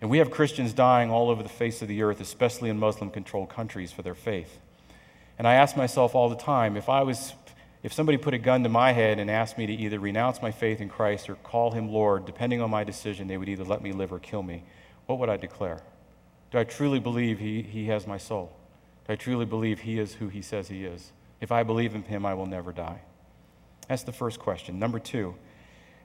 And 0.04 0.10
we 0.10 0.18
have 0.18 0.32
Christians 0.32 0.74
dying 0.74 1.10
all 1.10 1.30
over 1.30 1.42
the 1.42 1.48
face 1.48 1.82
of 1.82 1.88
the 1.88 2.04
earth, 2.04 2.20
especially 2.20 2.70
in 2.70 2.78
Muslim 2.78 3.10
controlled 3.10 3.48
countries, 3.48 3.94
for 3.94 4.02
their 4.02 4.14
faith. 4.14 4.60
And 5.40 5.48
I 5.48 5.54
ask 5.54 5.78
myself 5.78 6.14
all 6.14 6.28
the 6.28 6.36
time 6.36 6.76
if 6.76 6.90
I 6.90 7.04
was 7.04 7.32
if 7.84 7.94
somebody 7.94 8.18
put 8.18 8.34
a 8.34 8.38
gun 8.38 8.64
to 8.64 8.70
my 8.70 8.92
head 8.92 9.18
and 9.18 9.32
asked 9.32 9.58
me 9.58 9.66
to 9.66 9.72
either 9.72 10.00
renounce 10.02 10.42
my 10.42 10.52
faith 10.52 10.82
in 10.82 10.90
Christ 10.90 11.30
or 11.30 11.36
call 11.36 11.72
him 11.72 11.90
Lord, 11.90 12.26
depending 12.26 12.60
on 12.60 12.70
my 12.70 12.84
decision, 12.84 13.30
they 13.30 13.38
would 13.38 13.48
either 13.48 13.64
let 13.64 13.82
me 13.82 13.94
live 13.94 14.12
or 14.12 14.20
kill 14.20 14.44
me, 14.44 14.66
what 15.06 15.20
would 15.20 15.30
I 15.30 15.38
declare? 15.38 15.82
Do 16.52 16.58
I 16.58 16.66
truly 16.66 17.00
believe 17.00 17.40
he, 17.40 17.62
he 17.62 17.86
has 17.86 18.06
my 18.06 18.18
soul? 18.18 18.52
Do 19.08 19.14
I 19.14 19.16
truly 19.16 19.46
believe 19.46 19.80
he 19.80 20.00
is 20.00 20.16
who 20.16 20.28
he 20.28 20.42
says 20.42 20.68
he 20.68 20.84
is? 20.84 21.14
If 21.40 21.50
I 21.50 21.64
believe 21.64 21.96
in 21.96 22.04
him, 22.04 22.26
I 22.26 22.34
will 22.34 22.46
never 22.46 22.74
die. 22.74 23.00
That's 23.88 24.04
the 24.04 24.12
first 24.12 24.38
question. 24.38 24.80
Number 24.80 25.00
two, 25.00 25.36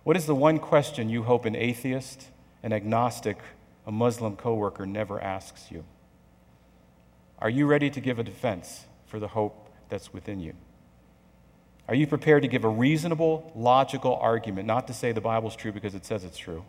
what 0.04 0.16
is 0.16 0.26
the 0.26 0.36
one 0.36 0.60
question 0.60 1.08
you 1.08 1.24
hope 1.24 1.46
an 1.46 1.56
atheist, 1.56 2.28
an 2.62 2.72
agnostic, 2.72 3.38
a 3.88 3.90
Muslim 3.90 4.36
coworker 4.36 4.84
never 4.84 5.18
asks 5.18 5.72
you? 5.72 5.82
Are 7.38 7.48
you 7.48 7.66
ready 7.66 7.88
to 7.88 8.00
give 8.00 8.18
a 8.18 8.22
defense 8.22 8.84
for 9.06 9.18
the 9.18 9.28
hope 9.28 9.70
that's 9.88 10.12
within 10.12 10.40
you? 10.40 10.52
Are 11.88 11.94
you 11.94 12.06
prepared 12.06 12.42
to 12.42 12.48
give 12.48 12.64
a 12.64 12.68
reasonable, 12.68 13.50
logical 13.56 14.16
argument, 14.16 14.66
not 14.66 14.88
to 14.88 14.92
say 14.92 15.12
the 15.12 15.22
Bible's 15.22 15.56
true 15.56 15.72
because 15.72 15.94
it 15.94 16.04
says 16.04 16.22
it's 16.22 16.36
true, 16.36 16.66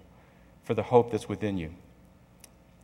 for 0.63 0.73
the 0.73 0.81
hope 0.81 1.11
that's 1.11 1.27
within 1.27 1.57
you? 1.57 1.73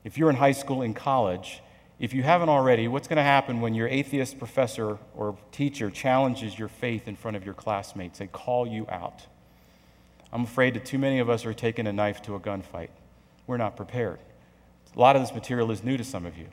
If 0.03 0.17
you're 0.17 0.29
in 0.29 0.36
high 0.36 0.51
school, 0.51 0.81
in 0.81 0.93
college, 0.93 1.61
if 1.97 2.13
you 2.13 2.21
haven't 2.23 2.49
already, 2.49 2.89
what's 2.89 3.07
going 3.07 3.15
to 3.15 3.23
happen 3.23 3.61
when 3.61 3.73
your 3.73 3.88
atheist 3.88 4.38
professor 4.38 4.97
or 5.15 5.38
teacher 5.53 5.89
challenges 5.89 6.59
your 6.59 6.67
faith 6.67 7.07
in 7.07 7.15
front 7.15 7.38
of 7.38 7.45
your 7.45 7.53
classmates? 7.53 8.19
They 8.19 8.27
call 8.27 8.67
you 8.67 8.86
out. 8.89 9.27
I'm 10.33 10.43
afraid 10.43 10.73
that 10.73 10.83
too 10.83 10.97
many 10.97 11.19
of 11.19 11.29
us 11.29 11.45
are 11.45 11.53
taking 11.53 11.88
a 11.88 11.93
knife 11.93 12.21
to 12.23 12.36
a 12.36 12.39
gunfight. 12.39 12.89
We're 13.47 13.57
not 13.57 13.75
prepared. 13.75 14.19
A 14.95 14.99
lot 14.99 15.15
of 15.15 15.21
this 15.21 15.33
material 15.33 15.71
is 15.71 15.83
new 15.83 15.97
to 15.97 16.03
some 16.03 16.25
of 16.25 16.37
you. 16.37 16.47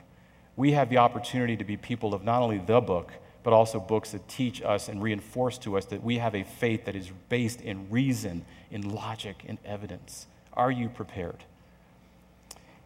We 0.55 0.73
have 0.73 0.89
the 0.89 0.97
opportunity 0.97 1.57
to 1.57 1.63
be 1.63 1.77
people 1.77 2.13
of 2.13 2.23
not 2.23 2.41
only 2.41 2.59
the 2.59 2.81
book, 2.81 3.13
but 3.41 3.53
also 3.53 3.79
books 3.79 4.11
that 4.11 4.27
teach 4.27 4.61
us 4.61 4.87
and 4.87 5.01
reinforce 5.01 5.57
to 5.59 5.77
us 5.77 5.85
that 5.85 6.03
we 6.03 6.17
have 6.17 6.35
a 6.35 6.43
faith 6.43 6.85
that 6.85 6.95
is 6.95 7.11
based 7.29 7.61
in 7.61 7.89
reason, 7.89 8.45
in 8.71 8.93
logic, 8.93 9.43
in 9.45 9.57
evidence. 9.65 10.27
Are 10.53 10.71
you 10.71 10.89
prepared? 10.89 11.43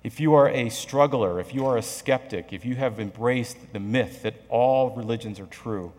If 0.04 0.20
you 0.20 0.34
are 0.36 0.50
a 0.50 0.70
struggler, 0.70 1.40
if 1.40 1.54
you 1.54 1.66
are 1.66 1.78
a 1.78 1.82
skeptic, 1.82 2.54
if 2.54 2.66
you 2.66 2.76
have 2.76 3.00
embraced 3.00 3.74
the 3.74 3.80
myth 3.80 4.22
that 4.24 4.36
all 4.50 4.92
religions 4.92 5.40
are 5.40 5.48
true, 5.48 5.92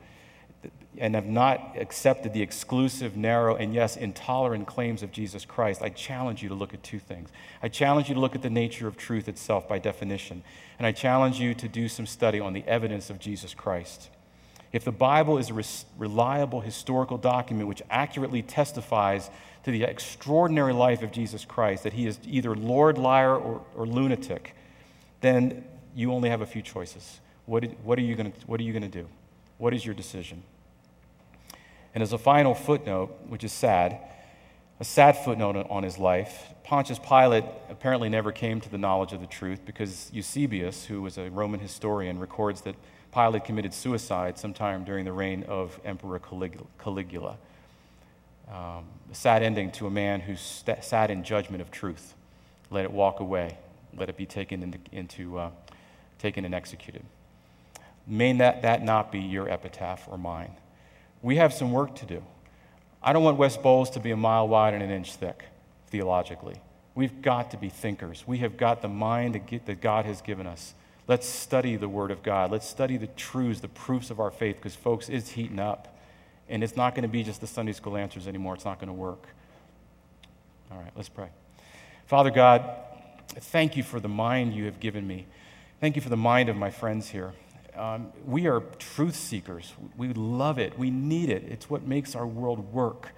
and 1.00 1.14
have 1.14 1.26
not 1.26 1.74
accepted 1.78 2.32
the 2.32 2.42
exclusive, 2.42 3.16
narrow, 3.16 3.56
and 3.56 3.74
yes, 3.74 3.96
intolerant 3.96 4.66
claims 4.66 5.02
of 5.02 5.12
Jesus 5.12 5.44
Christ, 5.44 5.82
I 5.82 5.88
challenge 5.88 6.42
you 6.42 6.48
to 6.48 6.54
look 6.54 6.74
at 6.74 6.82
two 6.82 6.98
things. 6.98 7.30
I 7.62 7.68
challenge 7.68 8.08
you 8.08 8.14
to 8.14 8.20
look 8.20 8.34
at 8.34 8.42
the 8.42 8.50
nature 8.50 8.86
of 8.86 8.96
truth 8.96 9.28
itself 9.28 9.68
by 9.68 9.78
definition, 9.78 10.42
and 10.78 10.86
I 10.86 10.92
challenge 10.92 11.40
you 11.40 11.54
to 11.54 11.68
do 11.68 11.88
some 11.88 12.06
study 12.06 12.40
on 12.40 12.52
the 12.52 12.64
evidence 12.64 13.10
of 13.10 13.18
Jesus 13.18 13.54
Christ. 13.54 14.10
If 14.72 14.84
the 14.84 14.92
Bible 14.92 15.38
is 15.38 15.50
a 15.50 15.62
reliable 15.96 16.60
historical 16.60 17.16
document 17.16 17.68
which 17.68 17.82
accurately 17.90 18.42
testifies 18.42 19.30
to 19.64 19.70
the 19.70 19.84
extraordinary 19.84 20.72
life 20.72 21.02
of 21.02 21.10
Jesus 21.10 21.44
Christ, 21.44 21.84
that 21.84 21.94
he 21.94 22.06
is 22.06 22.18
either 22.26 22.54
Lord, 22.54 22.98
liar, 22.98 23.34
or, 23.34 23.62
or 23.74 23.86
lunatic, 23.86 24.54
then 25.20 25.64
you 25.94 26.12
only 26.12 26.28
have 26.28 26.42
a 26.42 26.46
few 26.46 26.62
choices. 26.62 27.20
What, 27.46 27.64
what 27.82 27.98
are 27.98 28.02
you 28.02 28.14
going 28.14 28.32
to 28.32 28.88
do? 28.88 29.08
What 29.56 29.74
is 29.74 29.84
your 29.84 29.94
decision? 29.94 30.42
And 31.94 32.02
as 32.02 32.12
a 32.12 32.18
final 32.18 32.54
footnote, 32.54 33.16
which 33.28 33.44
is 33.44 33.52
sad, 33.52 33.98
a 34.80 34.84
sad 34.84 35.16
footnote 35.16 35.66
on 35.68 35.82
his 35.82 35.98
life, 35.98 36.54
Pontius 36.62 36.98
Pilate 36.98 37.44
apparently 37.68 38.08
never 38.08 38.30
came 38.30 38.60
to 38.60 38.68
the 38.68 38.78
knowledge 38.78 39.12
of 39.12 39.20
the 39.20 39.26
truth 39.26 39.64
because 39.64 40.10
Eusebius, 40.12 40.84
who 40.84 41.02
was 41.02 41.18
a 41.18 41.30
Roman 41.30 41.60
historian, 41.60 42.18
records 42.18 42.60
that 42.62 42.76
Pilate 43.12 43.44
committed 43.44 43.72
suicide 43.72 44.38
sometime 44.38 44.84
during 44.84 45.04
the 45.04 45.12
reign 45.12 45.44
of 45.48 45.80
Emperor 45.84 46.20
Caligula. 46.20 47.38
Um, 48.48 48.84
a 49.10 49.14
sad 49.14 49.42
ending 49.42 49.70
to 49.72 49.86
a 49.86 49.90
man 49.90 50.20
who 50.20 50.36
st- 50.36 50.84
sat 50.84 51.10
in 51.10 51.24
judgment 51.24 51.60
of 51.60 51.70
truth. 51.70 52.14
Let 52.70 52.84
it 52.84 52.92
walk 52.92 53.20
away. 53.20 53.58
Let 53.96 54.08
it 54.08 54.16
be 54.16 54.26
taken 54.26 54.62
into, 54.62 54.78
into 54.92 55.38
uh, 55.38 55.50
taken 56.18 56.44
and 56.44 56.54
executed. 56.54 57.02
May 58.06 58.32
that, 58.34 58.62
that 58.62 58.82
not 58.82 59.10
be 59.10 59.20
your 59.20 59.48
epitaph 59.48 60.06
or 60.08 60.16
mine. 60.16 60.52
We 61.22 61.36
have 61.36 61.52
some 61.52 61.72
work 61.72 61.94
to 61.96 62.06
do. 62.06 62.22
I 63.02 63.12
don't 63.12 63.24
want 63.24 63.36
West 63.36 63.62
Bowles 63.62 63.90
to 63.90 64.00
be 64.00 64.10
a 64.10 64.16
mile 64.16 64.48
wide 64.48 64.74
and 64.74 64.82
an 64.82 64.90
inch 64.90 65.14
thick, 65.14 65.44
theologically. 65.88 66.56
We've 66.94 67.22
got 67.22 67.52
to 67.52 67.56
be 67.56 67.68
thinkers. 67.68 68.24
We 68.26 68.38
have 68.38 68.56
got 68.56 68.82
the 68.82 68.88
mind 68.88 69.40
that 69.66 69.80
God 69.80 70.04
has 70.04 70.20
given 70.20 70.46
us. 70.46 70.74
Let's 71.06 71.26
study 71.26 71.76
the 71.76 71.88
Word 71.88 72.10
of 72.10 72.22
God. 72.22 72.50
Let's 72.50 72.66
study 72.66 72.96
the 72.96 73.06
truths, 73.06 73.60
the 73.60 73.68
proofs 73.68 74.10
of 74.10 74.20
our 74.20 74.30
faith, 74.30 74.56
because, 74.56 74.74
folks, 74.74 75.08
it's 75.08 75.30
heating 75.30 75.58
up. 75.58 75.96
And 76.48 76.64
it's 76.64 76.76
not 76.76 76.94
going 76.94 77.02
to 77.02 77.08
be 77.08 77.22
just 77.22 77.40
the 77.40 77.46
Sunday 77.46 77.72
school 77.72 77.96
answers 77.96 78.26
anymore. 78.26 78.54
It's 78.54 78.64
not 78.64 78.78
going 78.78 78.88
to 78.88 78.94
work. 78.94 79.26
All 80.70 80.78
right, 80.78 80.92
let's 80.96 81.08
pray. 81.08 81.28
Father 82.06 82.30
God, 82.30 82.68
thank 83.28 83.76
you 83.76 83.82
for 83.82 84.00
the 84.00 84.08
mind 84.08 84.54
you 84.54 84.64
have 84.64 84.80
given 84.80 85.06
me. 85.06 85.26
Thank 85.80 85.94
you 85.94 86.02
for 86.02 86.08
the 86.08 86.16
mind 86.16 86.48
of 86.48 86.56
my 86.56 86.70
friends 86.70 87.08
here. 87.08 87.32
Um, 87.78 88.12
we 88.26 88.48
are 88.48 88.60
truth 88.78 89.14
seekers. 89.14 89.72
We 89.96 90.12
love 90.12 90.58
it. 90.58 90.76
We 90.76 90.90
need 90.90 91.30
it. 91.30 91.44
It's 91.44 91.70
what 91.70 91.86
makes 91.86 92.16
our 92.16 92.26
world 92.26 92.72
work. 92.72 93.12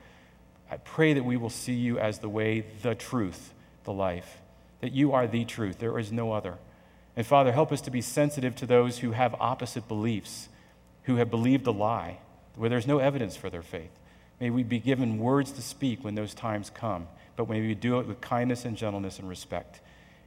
I 0.71 0.77
pray 0.77 1.15
that 1.15 1.25
we 1.25 1.39
will 1.39 1.51
see 1.51 1.73
you 1.73 1.99
as 1.99 2.19
the 2.19 2.29
way, 2.29 2.67
the 2.83 2.95
truth, 2.95 3.55
the 3.85 3.93
life, 3.93 4.43
that 4.83 4.93
you 4.93 5.13
are 5.13 5.27
the 5.27 5.47
truth. 5.47 5.79
There 5.79 5.99
is 5.99 6.13
no 6.13 6.33
other. 6.33 6.59
And 7.17 7.27
Father, 7.27 7.53
help 7.53 7.73
us 7.73 7.81
to 7.83 7.91
be 7.91 8.03
sensitive 8.03 8.55
to 8.57 8.67
those 8.67 8.99
who 8.99 9.13
have 9.13 9.35
opposite 9.41 9.89
beliefs, 9.89 10.51
who 11.05 11.17
have 11.17 11.31
believed 11.31 11.67
a 11.67 11.73
lie, 11.73 12.19
where 12.55 12.69
there's 12.69 12.87
no 12.87 12.99
evidence 12.99 13.37
for 13.37 13.49
their 13.49 13.63
faith. 13.63 13.91
May 14.41 14.51
we 14.51 14.63
be 14.63 14.79
given 14.79 15.19
words 15.19 15.53
to 15.53 15.63
speak 15.63 16.05
when 16.05 16.15
those 16.15 16.35
times 16.35 16.69
come, 16.69 17.09
but 17.35 17.49
may 17.49 17.63
we 17.63 17.75
do 17.75 17.99
it 17.99 18.07
with 18.07 18.21
kindness 18.21 18.67
and 18.67 18.77
gentleness 18.77 19.19
and 19.19 19.29
respect. 19.29 19.81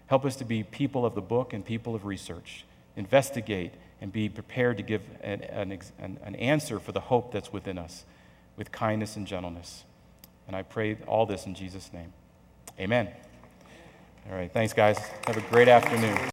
Help 0.08 0.26
us 0.26 0.36
to 0.38 0.46
be 0.46 0.64
people 0.64 1.06
of 1.06 1.14
the 1.14 1.22
book 1.22 1.54
and 1.54 1.64
people 1.64 1.94
of 1.94 2.06
research. 2.06 2.66
Investigate 2.96 3.74
and 4.04 4.12
be 4.12 4.28
prepared 4.28 4.76
to 4.76 4.84
give 4.84 5.02
an, 5.22 5.44
an, 5.44 6.20
an, 6.22 6.36
answer 6.36 6.78
for 6.78 6.92
the 6.92 7.00
hope 7.00 7.32
that's 7.32 7.54
within 7.54 7.78
us 7.78 8.04
with 8.58 8.70
kindness 8.70 9.16
and 9.16 9.26
gentleness. 9.26 9.86
And 10.46 10.58
I 10.58 10.62
pray 10.62 10.98
all 11.08 11.26
this 11.26 11.46
in 11.46 11.56
Jesus' 11.56 11.90
name. 11.94 12.12
Amen. 12.78 13.08
All 14.30 14.36
right. 14.36 14.52
Thanks, 14.52 14.74
guys. 14.74 14.98
Have 15.26 15.38
a 15.38 15.42
great 15.50 15.70
afternoon. 15.70 16.32